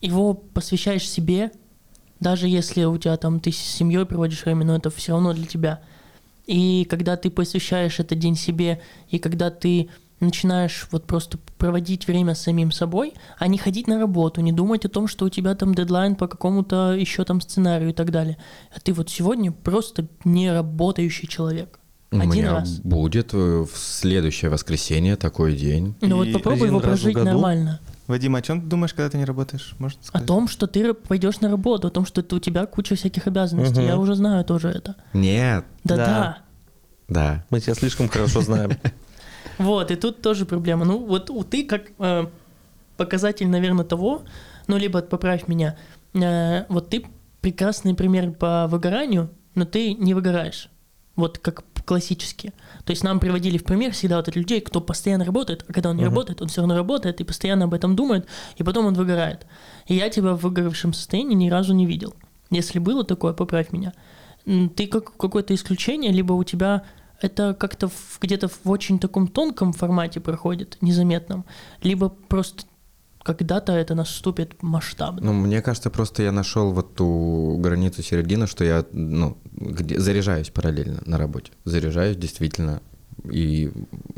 его 0.00 0.32
посвящаешь 0.32 1.06
себе, 1.06 1.50
даже 2.18 2.48
если 2.48 2.84
у 2.84 2.96
тебя 2.96 3.18
там 3.18 3.40
ты 3.40 3.52
с 3.52 3.58
семьей 3.58 4.06
проводишь 4.06 4.46
время, 4.46 4.64
но 4.64 4.76
это 4.76 4.88
все 4.88 5.12
равно 5.12 5.34
для 5.34 5.44
тебя. 5.44 5.82
И 6.46 6.86
когда 6.88 7.18
ты 7.18 7.28
посвящаешь 7.28 8.00
этот 8.00 8.18
день 8.18 8.36
себе, 8.36 8.80
и 9.10 9.18
когда 9.18 9.50
ты 9.50 9.90
начинаешь 10.20 10.88
вот 10.90 11.06
просто 11.06 11.38
проводить 11.58 12.06
время 12.06 12.34
с 12.34 12.42
самим 12.42 12.72
собой, 12.72 13.14
а 13.38 13.46
не 13.48 13.58
ходить 13.58 13.86
на 13.86 13.98
работу, 13.98 14.40
не 14.40 14.52
думать 14.52 14.84
о 14.84 14.88
том, 14.88 15.08
что 15.08 15.24
у 15.26 15.28
тебя 15.28 15.54
там 15.54 15.74
дедлайн 15.74 16.14
по 16.16 16.26
какому-то 16.26 16.94
еще 16.94 17.24
там 17.24 17.40
сценарию 17.40 17.90
и 17.90 17.92
так 17.92 18.10
далее. 18.10 18.38
А 18.74 18.80
ты 18.80 18.92
вот 18.92 19.10
сегодня 19.10 19.52
просто 19.52 20.06
не 20.24 20.50
работающий 20.50 21.28
человек. 21.28 21.78
У 22.12 22.18
Один 22.18 22.30
меня 22.30 22.52
раз. 22.52 22.78
будет 22.80 23.34
э, 23.34 23.36
в 23.70 23.76
следующее 23.76 24.50
воскресенье 24.50 25.16
такой 25.16 25.56
день. 25.56 25.94
Ну 26.00 26.16
вот 26.18 26.32
попробуй 26.32 26.68
его 26.68 26.80
прожить 26.80 27.14
году? 27.14 27.26
нормально. 27.26 27.80
Вадим, 28.06 28.36
о 28.36 28.42
чем 28.42 28.60
ты 28.60 28.68
думаешь, 28.68 28.94
когда 28.94 29.10
ты 29.10 29.18
не 29.18 29.24
работаешь? 29.24 29.74
Можно 29.80 30.00
О 30.00 30.06
сказать? 30.06 30.26
том, 30.28 30.46
что 30.46 30.68
ты 30.68 30.94
пойдешь 30.94 31.40
на 31.40 31.50
работу, 31.50 31.88
о 31.88 31.90
том, 31.90 32.06
что 32.06 32.20
это 32.20 32.36
у 32.36 32.38
тебя 32.38 32.64
куча 32.66 32.94
всяких 32.94 33.26
обязанностей. 33.26 33.80
Мгм. 33.80 33.86
Я 33.88 33.96
уже 33.98 34.14
знаю 34.14 34.44
тоже 34.44 34.68
это. 34.68 34.94
Нет, 35.12 35.64
Да-да. 35.82 36.06
Да. 36.06 36.38
Да. 37.08 37.44
Мы 37.50 37.60
тебя 37.60 37.74
слишком 37.74 38.08
хорошо 38.08 38.40
знаем. 38.40 38.70
Вот, 39.58 39.90
и 39.90 39.96
тут 39.96 40.22
тоже 40.22 40.44
проблема. 40.46 40.84
Ну, 40.84 40.98
вот 41.04 41.30
у- 41.30 41.42
ты 41.44 41.64
как 41.64 41.82
э, 41.98 42.26
показатель, 42.96 43.48
наверное, 43.48 43.84
того, 43.84 44.22
ну, 44.66 44.76
либо 44.76 45.00
поправь 45.02 45.48
меня, 45.48 45.76
э, 46.14 46.64
вот 46.68 46.88
ты 46.90 47.04
прекрасный 47.40 47.94
пример 47.94 48.32
по 48.32 48.66
выгоранию, 48.68 49.30
но 49.54 49.64
ты 49.64 49.94
не 49.94 50.14
выгораешь. 50.14 50.68
Вот 51.14 51.38
как 51.38 51.64
классически. 51.86 52.52
То 52.84 52.90
есть 52.90 53.04
нам 53.04 53.20
приводили 53.20 53.58
в 53.58 53.64
пример 53.64 53.92
всегда 53.92 54.16
вот 54.16 54.26
этих 54.28 54.36
людей, 54.36 54.60
кто 54.60 54.80
постоянно 54.80 55.24
работает, 55.24 55.64
а 55.68 55.72
когда 55.72 55.90
он 55.90 55.96
не 55.96 56.02
Мгм. 56.02 56.10
работает, 56.10 56.42
он 56.42 56.48
все 56.48 56.60
равно 56.60 56.74
работает 56.76 57.20
и 57.20 57.24
постоянно 57.24 57.64
об 57.66 57.74
этом 57.74 57.94
думает, 57.94 58.26
и 58.56 58.64
потом 58.64 58.86
он 58.86 58.94
выгорает. 58.94 59.46
И 59.86 59.94
я 59.94 60.10
тебя 60.10 60.32
в 60.32 60.40
выгоревшем 60.40 60.92
состоянии 60.92 61.34
ни 61.36 61.48
разу 61.48 61.72
не 61.74 61.86
видел. 61.86 62.14
Если 62.50 62.80
было 62.80 63.04
такое, 63.04 63.32
поправь 63.34 63.70
меня. 63.72 63.92
Ты 64.74 64.88
как 64.88 65.16
какое-то 65.16 65.54
исключение, 65.54 66.10
либо 66.12 66.32
у 66.32 66.42
тебя 66.44 66.82
это 67.20 67.54
как-то 67.54 67.90
где-то 68.20 68.48
в 68.48 68.70
очень 68.70 68.98
таком 68.98 69.28
тонком 69.28 69.72
формате 69.72 70.20
проходит, 70.20 70.78
незаметном, 70.80 71.44
либо 71.82 72.08
просто 72.08 72.64
когда-то 73.22 73.72
это 73.72 73.96
наступит 73.96 74.62
масштабно. 74.62 75.20
Ну, 75.20 75.32
мне 75.32 75.60
кажется, 75.60 75.90
просто 75.90 76.22
я 76.22 76.30
нашел 76.30 76.72
вот 76.72 76.94
ту 76.94 77.58
границу 77.58 78.02
середины, 78.02 78.46
что 78.46 78.64
я, 78.64 78.84
ну, 78.92 79.36
где, 79.52 79.98
заряжаюсь 79.98 80.50
параллельно 80.50 81.02
на 81.06 81.18
работе. 81.18 81.50
Заряжаюсь 81.64 82.16
действительно. 82.16 82.80
И 83.28 83.72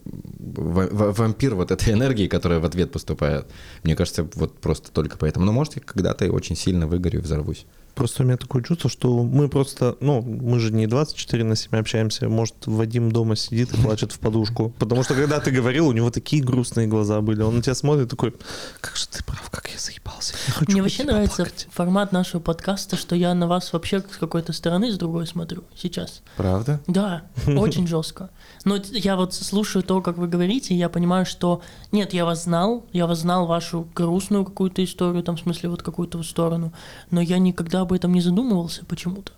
ва- 0.05 0.88
ва- 0.90 1.12
вампир 1.12 1.55
вот 1.55 1.70
этой 1.70 1.94
энергии, 1.94 2.26
которая 2.26 2.61
в 2.61 2.66
ответ 2.66 2.92
поступает, 2.92 3.46
мне 3.82 3.96
кажется, 3.96 4.28
вот 4.34 4.61
просто 4.61 4.92
только 4.92 5.16
поэтому. 5.16 5.46
Но 5.46 5.53
может, 5.53 5.76
я 5.76 5.82
когда-то 5.82 6.26
и 6.26 6.28
очень 6.28 6.57
сильно 6.57 6.86
выгорю 6.86 7.20
и 7.20 7.22
взорвусь. 7.22 7.64
Просто 7.99 8.22
у 8.22 8.26
меня 8.26 8.36
такое 8.36 8.62
чувство, 8.62 8.88
что 8.88 9.24
мы 9.24 9.49
просто, 9.49 9.96
ну, 9.99 10.22
мы 10.22 10.61
же 10.61 10.72
не 10.72 10.86
24 10.86 11.42
на 11.42 11.57
7 11.57 11.76
общаемся. 11.76 12.28
Может, 12.28 12.55
Вадим 12.66 13.11
дома 13.11 13.34
сидит 13.34 13.74
и 13.74 13.82
плачет 13.82 14.12
в 14.12 14.20
подушку. 14.20 14.72
Потому 14.78 15.03
что, 15.03 15.14
когда 15.14 15.40
ты 15.40 15.51
говорил, 15.51 15.88
у 15.88 15.92
него 15.92 16.12
такие 16.12 16.40
грустные 16.40 16.86
глаза 16.86 17.20
были. 17.20 17.42
Он 17.42 17.57
на 17.57 17.62
тебя 17.62 17.74
смотрит 17.74 18.09
такой, 18.09 18.34
как 18.80 18.94
же 18.94 19.09
ты 19.09 19.24
прав, 19.24 19.51
как 19.51 19.68
я 19.72 19.80
заебался. 19.80 20.34
Я 20.46 20.53
хочу 20.53 20.70
Мне 20.70 20.82
вообще 20.82 21.03
нравится 21.03 21.42
плакать». 21.42 21.66
формат 21.72 22.12
нашего 22.12 22.40
подкаста, 22.40 22.96
что 22.96 23.16
я 23.16 23.34
на 23.34 23.49
вас 23.49 23.72
вообще 23.72 23.99
с 23.99 24.16
какой-то 24.16 24.53
стороны, 24.53 24.92
с 24.92 24.96
другой 24.96 25.26
смотрю 25.26 25.64
сейчас. 25.76 26.22
Правда? 26.36 26.80
Да, 26.86 27.24
очень 27.49 27.86
жестко. 27.88 28.30
Но 28.64 28.76
я 28.92 29.16
вот 29.16 29.34
слушаю 29.34 29.82
то, 29.82 30.01
как 30.03 30.18
вы 30.18 30.28
говорите, 30.28 30.72
и 30.72 30.76
я 30.76 30.88
понимаю, 30.88 31.26
что 31.26 31.62
нет, 31.90 32.14
я 32.14 32.24
вас 32.24 32.44
знал, 32.44 32.86
я 32.92 33.09
вас 33.09 33.18
знал 33.22 33.46
вашу 33.46 33.88
грустную 33.92 34.44
какую-то 34.44 34.84
историю, 34.84 35.24
там, 35.24 35.36
в 35.36 35.40
смысле, 35.40 35.70
вот 35.70 35.82
какую-то 35.82 36.22
сторону, 36.22 36.72
но 37.11 37.20
я 37.20 37.38
никогда 37.38 37.88
об 37.89 37.93
этом 37.95 38.12
не 38.12 38.20
задумывался 38.20 38.84
почему-то. 38.84 39.32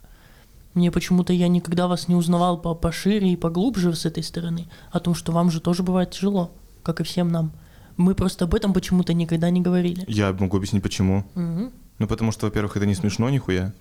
Мне 0.74 0.90
почему-то 0.90 1.32
я 1.32 1.46
никогда 1.48 1.86
вас 1.86 2.08
не 2.08 2.16
узнавал 2.16 2.58
по 2.58 2.74
пошире 2.74 3.32
и 3.32 3.36
поглубже 3.36 3.94
с 3.94 4.04
этой 4.06 4.22
стороны, 4.22 4.66
о 4.90 4.98
том, 4.98 5.14
что 5.14 5.30
вам 5.32 5.50
же 5.50 5.60
тоже 5.60 5.82
бывает 5.84 6.10
тяжело, 6.10 6.50
как 6.82 7.00
и 7.00 7.04
всем 7.04 7.28
нам. 7.28 7.52
Мы 7.96 8.14
просто 8.14 8.44
об 8.44 8.54
этом 8.54 8.72
почему-то 8.72 9.12
никогда 9.12 9.50
не 9.50 9.60
говорили. 9.60 10.04
Я 10.08 10.32
могу 10.32 10.56
объяснить, 10.56 10.82
почему. 10.82 11.24
Мгм. 11.34 11.70
Ну, 11.98 12.06
потому 12.08 12.32
что, 12.32 12.46
во-первых, 12.46 12.76
это 12.76 12.86
не 12.86 12.94
смешно 12.94 13.30
нихуя. 13.30 13.72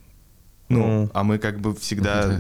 Ну, 0.68 0.80
Ну. 1.04 1.10
а 1.14 1.24
мы 1.24 1.38
как 1.40 1.60
бы 1.60 1.74
всегда 1.76 2.28
Да. 2.28 2.40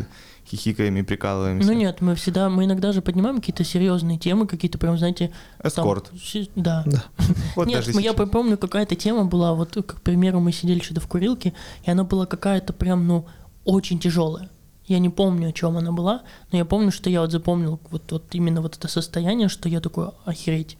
Хихикаем 0.49 0.97
и 0.97 1.01
прикалываемся. 1.03 1.67
Ну 1.67 1.73
нет, 1.77 2.01
мы 2.01 2.15
всегда, 2.15 2.49
мы 2.49 2.65
иногда 2.65 2.91
же 2.91 3.01
поднимаем 3.01 3.37
какие-то 3.37 3.63
серьезные 3.63 4.17
темы, 4.17 4.47
какие-то 4.47 4.77
прям, 4.77 4.97
знаете, 4.97 5.31
там, 5.59 5.67
Эскорт. 5.69 6.11
си- 6.21 6.49
да. 6.55 6.83
Вот 7.55 7.67
Нет, 7.67 7.79
даже 7.85 7.93
мы- 7.93 8.01
я 8.01 8.13
помню, 8.13 8.57
какая-то 8.57 8.95
тема 8.95 9.25
была, 9.25 9.53
вот, 9.53 9.75
к 9.85 10.01
примеру, 10.01 10.39
мы 10.39 10.51
сидели 10.51 10.79
что-то 10.79 11.01
в 11.01 11.07
курилке, 11.07 11.53
и 11.83 11.91
она 11.91 12.03
была 12.03 12.25
какая-то 12.25 12.73
прям, 12.73 13.07
ну, 13.07 13.25
очень 13.65 13.99
тяжелая. 13.99 14.49
Я 14.87 14.97
не 14.99 15.09
помню, 15.09 15.49
о 15.49 15.51
чем 15.51 15.77
она 15.77 15.91
была, 15.91 16.23
но 16.51 16.57
я 16.57 16.65
помню, 16.65 16.91
что 16.91 17.09
я 17.11 17.21
вот 17.21 17.31
запомнил 17.31 17.79
вот, 17.91 18.11
вот 18.11 18.23
именно 18.31 18.61
вот 18.61 18.75
это 18.75 18.87
состояние, 18.87 19.47
что 19.47 19.69
я 19.69 19.81
такой, 19.81 20.09
охереть. 20.25 20.77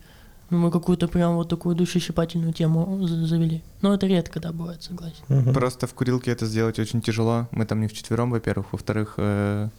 Ну, 0.50 0.58
мы 0.58 0.72
какую-то 0.72 1.08
прям 1.08 1.36
вот 1.36 1.50
такую 1.50 1.76
душещипательную 1.76 2.54
тему 2.54 3.06
за- 3.08 3.26
завели. 3.28 3.62
Но 3.82 3.93
это 3.93 4.08
редко, 4.08 4.39
да, 4.39 4.52
бывает, 4.52 4.82
согласен. 4.84 5.24
Мгм. 5.28 5.54
Просто 5.54 5.86
в 5.88 5.93
курилке 5.93 6.32
это 6.32 6.45
сделать 6.45 6.80
очень 6.80 7.02
тяжело. 7.02 7.47
Мы 7.52 7.66
там 7.66 7.82
не 7.82 7.88
вчетвером, 7.88 8.32
во-первых. 8.32 8.68
Во-вторых, 8.72 9.14
э, 9.18 9.70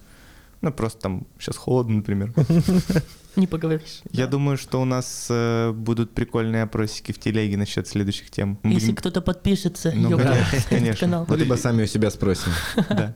ну, 0.62 0.72
просто 0.72 1.00
там 1.00 1.26
сейчас 1.38 1.56
холодно, 1.56 1.96
например. 1.96 2.32
Не 3.36 3.46
поговоришь. 3.46 4.02
Я 4.10 4.24
Да. 4.26 4.32
думаю, 4.32 4.56
что 4.58 4.80
у 4.82 4.84
нас 4.84 5.28
э, 5.30 5.70
будут 5.72 6.10
прикольные 6.12 6.64
опросики 6.64 7.12
в 7.12 7.18
телеге 7.20 7.56
насчет 7.56 7.86
следующих 7.86 8.28
тем. 8.30 8.58
Мы 8.64 8.72
Если 8.72 8.86
будем- 8.86 8.96
кто-то 8.96 9.20
подпишется, 9.22 9.92
Ну, 9.94 10.18
конечно, 10.68 11.06
канал. 11.06 11.26
Ну, 11.28 11.36
либо 11.36 11.54
сами 11.54 11.84
у 11.84 11.86
себя 11.86 12.10
спросим. 12.10 12.50
Да. 12.88 13.14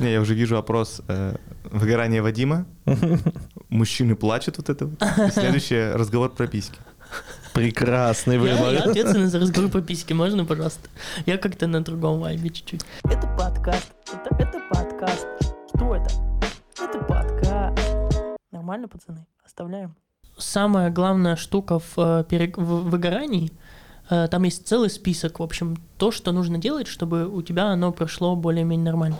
Не, 0.00 0.12
я 0.12 0.20
уже 0.20 0.34
вижу 0.34 0.56
опрос 0.56 1.02
э, 1.08 1.36
выгорание 1.70 2.22
Вадима. 2.22 2.64
Мужчины 3.74 4.14
плачут 4.14 4.56
вот 4.58 4.68
это. 4.70 4.86
вот. 4.86 5.02
И 5.02 5.30
Следующее 5.32 5.96
разговор 5.96 6.30
про 6.30 6.46
письки. 6.46 6.78
Прекрасный 7.52 8.34
Я, 8.36 8.40
выбор. 8.40 8.72
я 8.72 8.78
ответственный 8.84 9.26
за 9.26 9.40
разговор 9.40 9.68
по 9.68 9.80
письке, 9.80 10.14
можно, 10.14 10.44
пожалуйста? 10.44 10.88
Я 11.26 11.38
как-то 11.38 11.66
на 11.66 11.82
другом 11.82 12.20
вайбе 12.20 12.50
чуть-чуть. 12.50 12.82
Это 13.02 13.26
подкаст. 13.36 13.92
Это, 14.12 14.36
это 14.38 14.60
подкаст. 14.70 15.26
Что 15.74 15.96
это? 15.96 16.08
Это 16.80 16.98
подкаст. 17.04 17.78
Нормально, 18.52 18.86
пацаны? 18.86 19.26
Оставляем. 19.44 19.96
Самая 20.38 20.90
главная 20.90 21.34
штука 21.34 21.80
в, 21.80 21.94
э, 21.96 22.24
пере- 22.28 22.54
в 22.56 22.88
выгорании, 22.90 23.50
э, 24.08 24.28
там 24.28 24.44
есть 24.44 24.68
целый 24.68 24.88
список, 24.90 25.40
в 25.40 25.42
общем, 25.42 25.76
то, 25.98 26.12
что 26.12 26.30
нужно 26.30 26.58
делать, 26.58 26.86
чтобы 26.86 27.26
у 27.28 27.42
тебя 27.42 27.66
оно 27.66 27.90
прошло 27.92 28.36
более-менее 28.36 28.84
нормально. 28.84 29.18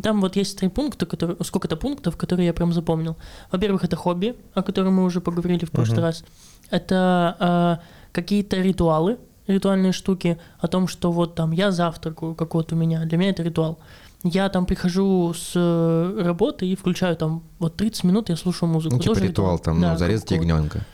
Там 0.00 0.20
вот 0.20 0.36
есть 0.36 0.58
три 0.58 0.68
пункта, 0.68 1.04
которые, 1.06 1.36
сколько-то 1.44 1.76
пунктов, 1.76 2.16
которые 2.16 2.46
я 2.46 2.52
прям 2.54 2.72
запомнил. 2.72 3.16
Во-первых, 3.50 3.84
это 3.84 3.96
хобби, 3.96 4.34
о 4.54 4.62
котором 4.62 4.94
мы 4.94 5.04
уже 5.04 5.20
поговорили 5.20 5.64
в 5.64 5.70
прошлый 5.70 5.98
Мгм. 5.98 6.04
раз. 6.06 6.24
Это 6.70 7.78
э, 7.80 7.84
какие-то 8.12 8.56
ритуалы, 8.56 9.18
ритуальные 9.46 9.92
штуки 9.92 10.38
о 10.60 10.68
том, 10.68 10.88
что 10.88 11.12
вот 11.12 11.34
там 11.34 11.50
я 11.52 11.70
завтракаю, 11.72 12.34
как 12.34 12.54
вот 12.54 12.72
у 12.72 12.76
меня, 12.76 13.04
для 13.04 13.18
меня 13.18 13.30
это 13.30 13.42
ритуал. 13.42 13.78
Я 14.24 14.48
там 14.48 14.64
прихожу 14.66 15.34
с 15.34 15.52
э, 15.56 16.22
работы 16.24 16.64
и 16.66 16.76
включаю 16.76 17.16
там 17.16 17.42
вот 17.58 17.76
30 17.76 18.04
минут 18.04 18.28
я 18.30 18.36
слушаю 18.36 18.68
музыку. 18.70 18.94
Ну, 18.96 19.02
типа 19.02 19.14
Тоже 19.14 19.26
ритуал 19.26 19.58
там, 19.58 19.80
Да, 19.80 19.92
ну, 19.92 19.98
зарезать 19.98 20.28
как 20.28 20.38
у 20.40 20.46
кого-то. 20.48 20.54
ягненка. 20.56 20.86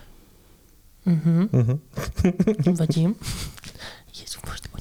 Мгм. 1.05 1.49
Мгм. 1.53 1.81
Вадим. 2.75 3.17
Есть, 4.13 4.39
может, 4.45 4.69
какие-то. 4.73 4.78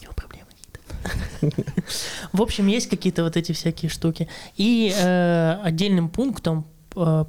В 2.34 2.41
общем, 2.41 2.68
есть 2.68 2.89
какие-то 2.89 3.24
вот 3.24 3.38
эти 3.38 3.51
всякие 3.51 3.89
штуки. 3.89 4.28
И 4.55 4.93
э, 4.97 5.60
отдельным 5.64 6.10
пунктом 6.10 6.66
э, 6.95 7.26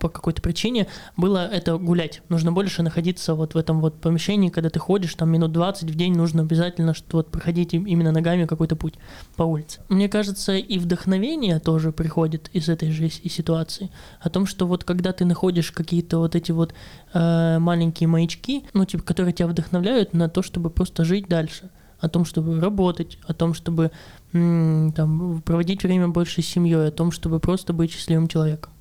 по 0.00 0.08
какой-то 0.08 0.42
причине 0.42 0.88
было 1.16 1.46
это 1.46 1.76
гулять. 1.76 2.22
Нужно 2.28 2.50
больше 2.50 2.82
находиться 2.82 3.34
вот 3.34 3.54
в 3.54 3.58
этом 3.58 3.80
вот 3.80 4.00
помещении, 4.00 4.48
когда 4.48 4.70
ты 4.70 4.80
ходишь, 4.80 5.14
там 5.14 5.30
минут 5.30 5.52
20 5.52 5.90
в 5.90 5.94
день 5.94 6.16
нужно 6.16 6.42
обязательно 6.42 6.94
что 6.94 7.18
вот 7.18 7.30
проходить 7.30 7.74
им- 7.74 7.86
именно 7.86 8.10
ногами 8.10 8.46
какой-то 8.46 8.76
путь 8.76 8.94
по 9.36 9.42
улице. 9.42 9.80
Мне 9.88 10.08
кажется, 10.08 10.56
и 10.56 10.78
вдохновение 10.78 11.60
тоже 11.60 11.92
приходит 11.92 12.48
из 12.52 12.68
этой 12.68 12.90
же 12.90 13.08
ситуации. 13.10 13.90
О 14.20 14.30
том, 14.30 14.46
что 14.46 14.66
вот 14.66 14.84
когда 14.84 15.12
ты 15.12 15.24
находишь 15.24 15.70
какие-то 15.70 16.18
вот 16.18 16.34
эти 16.34 16.50
вот 16.50 16.72
э, 17.12 17.58
маленькие 17.58 18.08
маячки, 18.08 18.64
ну, 18.72 18.86
типа, 18.86 19.04
которые 19.04 19.34
тебя 19.34 19.48
вдохновляют 19.48 20.14
на 20.14 20.28
то, 20.28 20.42
чтобы 20.42 20.70
просто 20.70 21.04
жить 21.04 21.28
дальше. 21.28 21.68
О 22.00 22.08
том, 22.08 22.24
чтобы 22.24 22.60
работать, 22.60 23.18
о 23.26 23.34
том, 23.34 23.54
чтобы 23.54 23.90
там, 24.32 25.42
проводить 25.44 25.82
время 25.82 26.08
больше 26.08 26.42
с 26.42 26.46
семьей, 26.46 26.88
о 26.88 26.90
том, 26.90 27.12
чтобы 27.12 27.40
просто 27.40 27.72
быть 27.72 27.90
счастливым 27.92 28.28
человеком. 28.28 28.72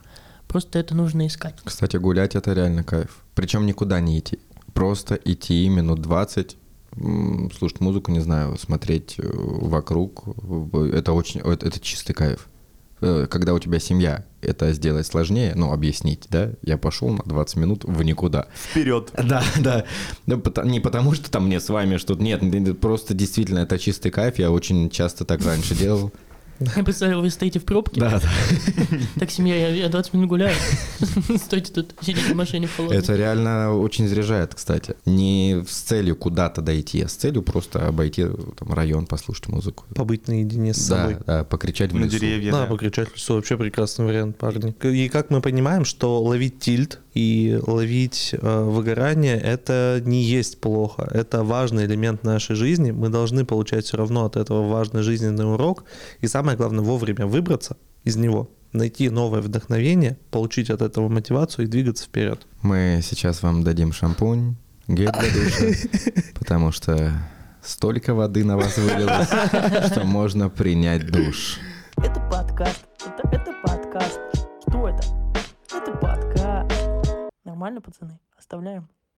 Просто 0.48 0.80
это 0.80 0.96
нужно 0.96 1.28
искать. 1.28 1.56
Кстати, 1.64 1.98
гулять 1.98 2.36
это 2.36 2.54
реально 2.54 2.84
кайф. 2.84 3.24
Причем 3.36 3.66
никуда 3.66 4.00
не 4.00 4.18
идти. 4.20 4.40
Просто 4.74 5.16
идти 5.16 5.68
минут 5.70 6.02
20, 6.02 6.58
м, 6.96 7.52
слушать 7.52 7.82
музыку, 7.82 8.12
не 8.12 8.20
знаю, 8.20 8.58
смотреть 8.58 9.16
э, 9.20 9.24
вокруг. 9.28 10.24
Это 10.94 11.14
очень, 11.14 11.42
это 11.42 11.80
чистый 11.80 12.14
кайф. 12.14 12.48
Э, 13.02 13.28
Когда 13.30 13.54
у 13.54 13.60
тебя 13.60 13.80
семья, 13.80 14.26
это 14.42 14.72
сделать 14.74 15.08
сложнее, 15.08 15.54
ну, 15.56 15.72
объяснить, 15.72 16.28
да? 16.30 16.52
Я 16.62 16.78
пошел 16.78 17.10
на 17.10 17.24
20 17.24 17.56
минут 17.58 17.84
в 17.86 18.02
никуда. 18.04 18.48
Вперед! 18.54 19.12
Да, 19.14 19.44
да. 19.60 19.86
Ну, 20.26 20.42
не 20.66 20.80
потому, 20.80 21.14
что 21.14 21.30
там 21.32 21.46
мне 21.46 21.60
с 21.60 21.70
вами 21.70 21.98
что-то... 21.98 22.22
Нет, 22.22 22.80
просто 22.80 23.14
действительно 23.14 23.60
это 23.60 23.78
чистый 23.80 24.12
кайф. 24.12 24.40
Я 24.40 24.52
очень 24.52 24.90
часто 24.90 25.26
так 25.26 25.44
раньше 25.44 25.76
делал. 25.76 26.12
Я 26.76 26.84
представляю, 26.84 27.22
вы 27.22 27.30
стоите 27.30 27.60
в 27.60 27.66
пробке, 27.66 28.02
Да, 28.02 28.20
да. 28.20 28.30
так, 29.20 29.32
семья, 29.32 29.56
я, 29.56 29.70
я 29.70 29.90
20 29.90 30.14
минут 30.14 30.30
гуляю, 30.30 30.56
стойте 31.38 31.72
тут, 31.72 31.94
сидите 32.02 32.34
в 32.34 32.36
машине 32.36 32.68
в 32.68 32.76
холодной. 32.76 32.98
Это 33.00 33.16
реально 33.16 33.74
очень 33.76 34.08
заряжает, 34.08 34.56
кстати. 34.56 34.96
Не 35.06 35.64
с 35.68 35.76
целью 35.78 36.16
куда-то 36.16 36.62
дойти, 36.62 37.02
а 37.02 37.08
с 37.08 37.14
целью 37.14 37.42
просто 37.44 37.88
обойти 37.88 38.26
там, 38.58 38.74
район, 38.74 39.06
послушать 39.06 39.48
музыку. 39.48 39.86
Побыть 39.96 40.28
наедине 40.28 40.74
с 40.74 40.88
Да, 40.88 40.98
собой. 41.10 41.18
да, 41.26 41.44
покричать 41.46 41.92
в 41.92 41.96
На 41.96 42.06
лесу. 42.06 42.20
деревья, 42.20 42.52
Да, 42.52 42.62
да. 42.62 42.66
покричать 42.68 43.10
в 43.10 43.16
лесу 43.16 43.36
вообще 43.36 43.58
прекрасный 43.58 44.06
вариант, 44.06 44.38
парни. 44.38 44.76
И 44.84 45.08
как 45.10 45.30
мы 45.30 45.42
понимаем, 45.42 45.86
что 45.86 46.22
ловить 46.22 46.60
тильт 46.60 47.00
и 47.20 47.60
ловить 47.68 48.34
э, 48.34 48.64
выгорание 48.64 49.38
это 49.38 50.02
не 50.06 50.24
есть 50.24 50.62
плохо. 50.62 51.06
Это 51.12 51.44
важный 51.44 51.86
элемент 51.86 52.24
нашей 52.24 52.56
жизни. 52.56 52.92
Мы 52.92 53.10
должны 53.10 53.44
получать 53.44 53.84
все 53.84 53.98
равно 53.98 54.24
от 54.24 54.38
этого 54.38 54.70
важный 54.70 55.02
жизненный 55.02 55.52
урок. 55.52 55.84
И 56.22 56.28
самое 56.28 56.58
главное, 56.58 56.82
вовремя 56.82 57.28
выбраться 57.28 57.76
из 58.06 58.16
него. 58.16 58.50
найти 58.72 59.10
новое 59.10 59.42
вдохновение, 59.42 60.18
получить 60.32 60.70
от 60.70 60.82
этого 60.82 61.10
мотивацию 61.10 61.66
и 61.66 61.68
двигаться 61.68 62.06
вперед. 62.06 62.48
Мы 62.62 63.02
сейчас 63.04 63.44
вам 63.44 63.64
дадим 63.64 63.92
шампунь, 63.92 64.56
гель 64.88 65.12
для 65.12 65.34
душа, 65.34 65.90
потому 66.40 66.72
что 66.72 67.12
столько 67.62 68.14
воды 68.14 68.46
на 68.46 68.56
вас 68.56 68.78
вылилось, 68.78 69.28
что 69.92 70.04
можно 70.06 70.50
принять 70.50 71.06
душ. 71.12 71.60
Это 71.98 72.22
подкаст. 72.32 72.86
Это, 73.06 73.54
подкаст. 73.64 74.20
Нормально, 77.60 77.82
пацаны? 77.82 78.18
Оставляем. 78.38 78.88